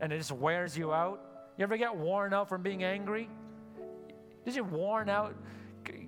and 0.00 0.12
it 0.12 0.18
just 0.18 0.32
wears 0.32 0.76
you 0.76 0.92
out? 0.92 1.20
You 1.58 1.64
ever 1.64 1.76
get 1.76 1.94
worn 1.94 2.32
out 2.32 2.48
from 2.48 2.62
being 2.62 2.84
angry? 2.84 3.28
Is 4.46 4.56
you 4.56 4.64
worn 4.64 5.08
out? 5.08 5.34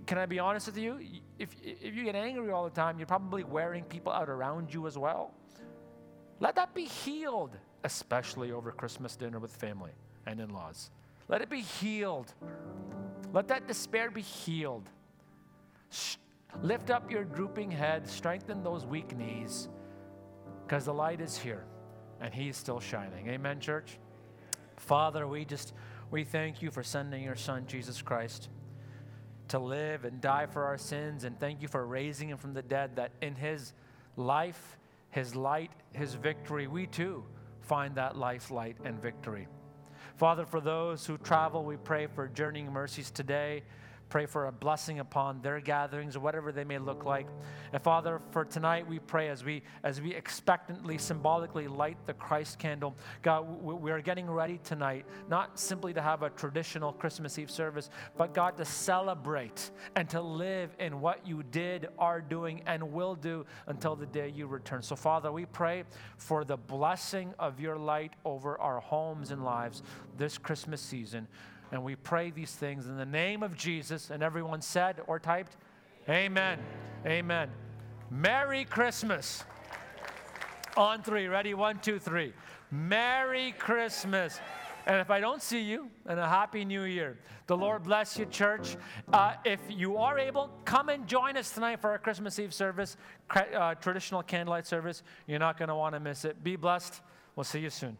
Can 0.07 0.19
I 0.19 0.27
be 0.27 0.39
honest 0.39 0.67
with 0.67 0.79
you? 0.79 0.99
If 1.43 1.57
if 1.61 1.97
you 1.97 2.05
get 2.05 2.15
angry 2.15 2.53
all 2.53 2.63
the 2.63 2.71
time, 2.71 2.99
you're 3.01 3.07
probably 3.09 3.43
wearing 3.43 3.83
people 3.83 4.13
out 4.13 4.29
around 4.29 4.73
you 4.73 4.87
as 4.87 4.97
well. 4.97 5.35
Let 6.39 6.55
that 6.55 6.73
be 6.73 6.85
healed, 6.85 7.57
especially 7.83 8.53
over 8.53 8.71
Christmas 8.71 9.17
dinner 9.17 9.41
with 9.41 9.51
family 9.57 9.91
and 10.27 10.39
in-laws. 10.41 10.91
Let 11.29 11.43
it 11.43 11.51
be 11.51 11.61
healed. 11.61 12.33
Let 13.33 13.49
that 13.49 13.67
despair 13.67 14.09
be 14.11 14.23
healed. 14.23 14.89
Lift 16.63 16.91
up 16.91 17.11
your 17.11 17.25
drooping 17.25 17.73
head, 17.73 18.09
strengthen 18.09 18.63
those 18.63 18.87
weak 18.87 19.17
knees, 19.17 19.69
because 20.65 20.85
the 20.85 20.95
light 20.95 21.21
is 21.21 21.37
here 21.37 21.65
and 22.21 22.33
He's 22.33 22.57
still 22.57 22.79
shining. 22.79 23.27
Amen, 23.29 23.59
church? 23.59 23.99
Father, 24.77 25.27
we 25.27 25.45
just 25.45 25.75
we 26.13 26.23
thank 26.23 26.63
you 26.63 26.71
for 26.71 26.85
sending 26.85 27.25
your 27.25 27.35
Son, 27.35 27.67
Jesus 27.67 28.01
Christ, 28.01 28.49
to 29.53 29.59
live 29.59 30.07
and 30.07 30.19
die 30.21 30.47
for 30.47 30.65
our 30.65 30.79
sins, 30.79 31.25
and 31.25 31.39
thank 31.39 31.61
you 31.61 31.69
for 31.69 31.87
raising 31.87 32.31
him 32.31 32.39
from 32.39 32.55
the 32.55 32.63
dead, 32.63 32.97
that 32.97 33.13
in 33.21 33.35
his 33.35 33.75
life, 34.17 34.79
his 35.11 35.37
light, 35.37 35.71
his 35.93 36.15
victory, 36.15 36.67
we 36.67 36.87
too 36.87 37.23
find 37.61 37.95
that 37.95 38.17
life, 38.17 38.51
light, 38.51 38.79
and 38.85 39.01
victory. 39.01 39.47
Father, 40.17 40.47
for 40.47 40.59
those 40.59 41.05
who 41.05 41.19
travel, 41.19 41.65
we 41.65 41.77
pray 41.77 42.07
for 42.07 42.29
journeying 42.29 42.73
mercies 42.73 43.11
today 43.11 43.63
pray 44.13 44.27
for 44.27 44.49
a 44.49 44.53
blessing 44.53 44.99
upon 44.99 45.41
their 45.41 45.59
gatherings 45.59 46.17
or 46.17 46.21
whatever 46.21 46.53
they 46.53 46.65
may 46.65 46.77
look 46.77 47.07
like. 47.07 47.27
And 47.73 47.83
Father, 47.83 48.21
for 48.31 48.45
tonight 48.45 48.87
we 48.87 48.99
pray 48.99 49.31
as 49.31 49.43
we 49.43 49.63
as 49.85 50.03
we 50.03 50.15
expectantly, 50.15 50.99
symbolically 50.99 51.67
light 51.67 51.97
the 52.05 52.13
Christ 52.13 52.59
candle. 52.59 52.95
God, 53.23 53.63
we 53.63 53.91
are 53.91 54.03
getting 54.03 54.31
ready 54.31 54.61
tonight, 54.65 55.07
not 55.31 55.59
simply 55.59 55.95
to 55.95 56.03
have 56.03 56.23
a 56.23 56.29
traditional 56.29 56.93
Christmas 56.93 57.39
Eve 57.39 57.51
service, 57.51 57.89
but 58.19 58.35
God 58.35 58.59
to 58.59 58.67
celebrate 58.67 59.71
and 59.97 60.11
to 60.11 60.21
live 60.21 60.77
in 60.79 61.01
what 61.01 61.27
you 61.27 61.43
did, 61.45 61.89
are 61.99 62.21
doing, 62.21 62.61
and 62.67 62.93
will 62.93 63.15
do 63.15 63.47
until 63.67 63.97
the 63.97 64.05
day 64.05 64.29
you 64.29 64.47
return. 64.47 64.83
So, 64.83 64.95
Father, 64.95 65.33
we 65.33 65.47
pray 65.47 65.85
for 66.19 66.45
the 66.45 66.59
blessing 66.59 67.33
of 67.39 67.61
your 67.61 67.79
light 67.79 68.13
over 68.27 68.61
our 68.61 68.81
homes 68.81 69.31
and 69.31 69.43
lives 69.43 69.83
this 70.19 70.37
Christmas 70.37 70.83
season. 70.83 71.27
And 71.73 71.83
we 71.83 71.97
pray 71.97 72.31
these 72.31 72.53
things 72.53 72.87
in 72.87 72.97
the 72.97 73.07
name 73.07 73.43
of 73.43 73.57
Jesus. 73.57 74.11
And 74.11 74.23
everyone 74.23 74.61
said 74.61 75.01
or 75.07 75.19
typed, 75.19 75.57
Amen. 76.09 76.59
Amen. 77.07 77.51
Merry 78.11 78.65
Christmas. 78.65 79.43
On 80.77 81.03
three. 81.03 81.27
Ready? 81.29 81.55
One, 81.55 81.79
two, 81.81 81.99
three. 81.99 82.35
Merry 82.71 83.53
Christmas. 83.59 84.39
And 84.87 84.97
if 85.01 85.11
I 85.11 85.21
don't 85.21 85.43
see 85.43 85.61
you, 85.61 85.89
and 86.07 86.19
a 86.19 86.29
happy 86.29 86.65
new 86.65 86.83
year. 86.83 87.19
The 87.47 87.57
Lord 87.57 87.85
bless 87.85 88.19
you, 88.19 88.27
church. 88.27 88.77
Uh, 89.13 89.35
if 89.45 89.61
you 89.69 89.97
are 89.97 90.19
able, 90.19 90.51
come 90.65 90.89
and 90.89 91.07
join 91.07 91.37
us 91.37 91.53
tonight 91.53 91.81
for 91.81 91.91
our 91.91 91.99
Christmas 91.99 92.39
Eve 92.39 92.53
service, 92.53 92.97
uh, 93.31 93.75
traditional 93.77 94.23
candlelight 94.23 94.67
service. 94.67 95.03
You're 95.27 95.39
not 95.39 95.57
going 95.57 95.69
to 95.69 95.77
want 95.77 95.95
to 95.95 96.01
miss 96.01 96.25
it. 96.25 96.43
Be 96.43 96.57
blessed. 96.57 97.01
We'll 97.37 97.45
see 97.45 97.61
you 97.61 97.71
soon. 97.71 97.97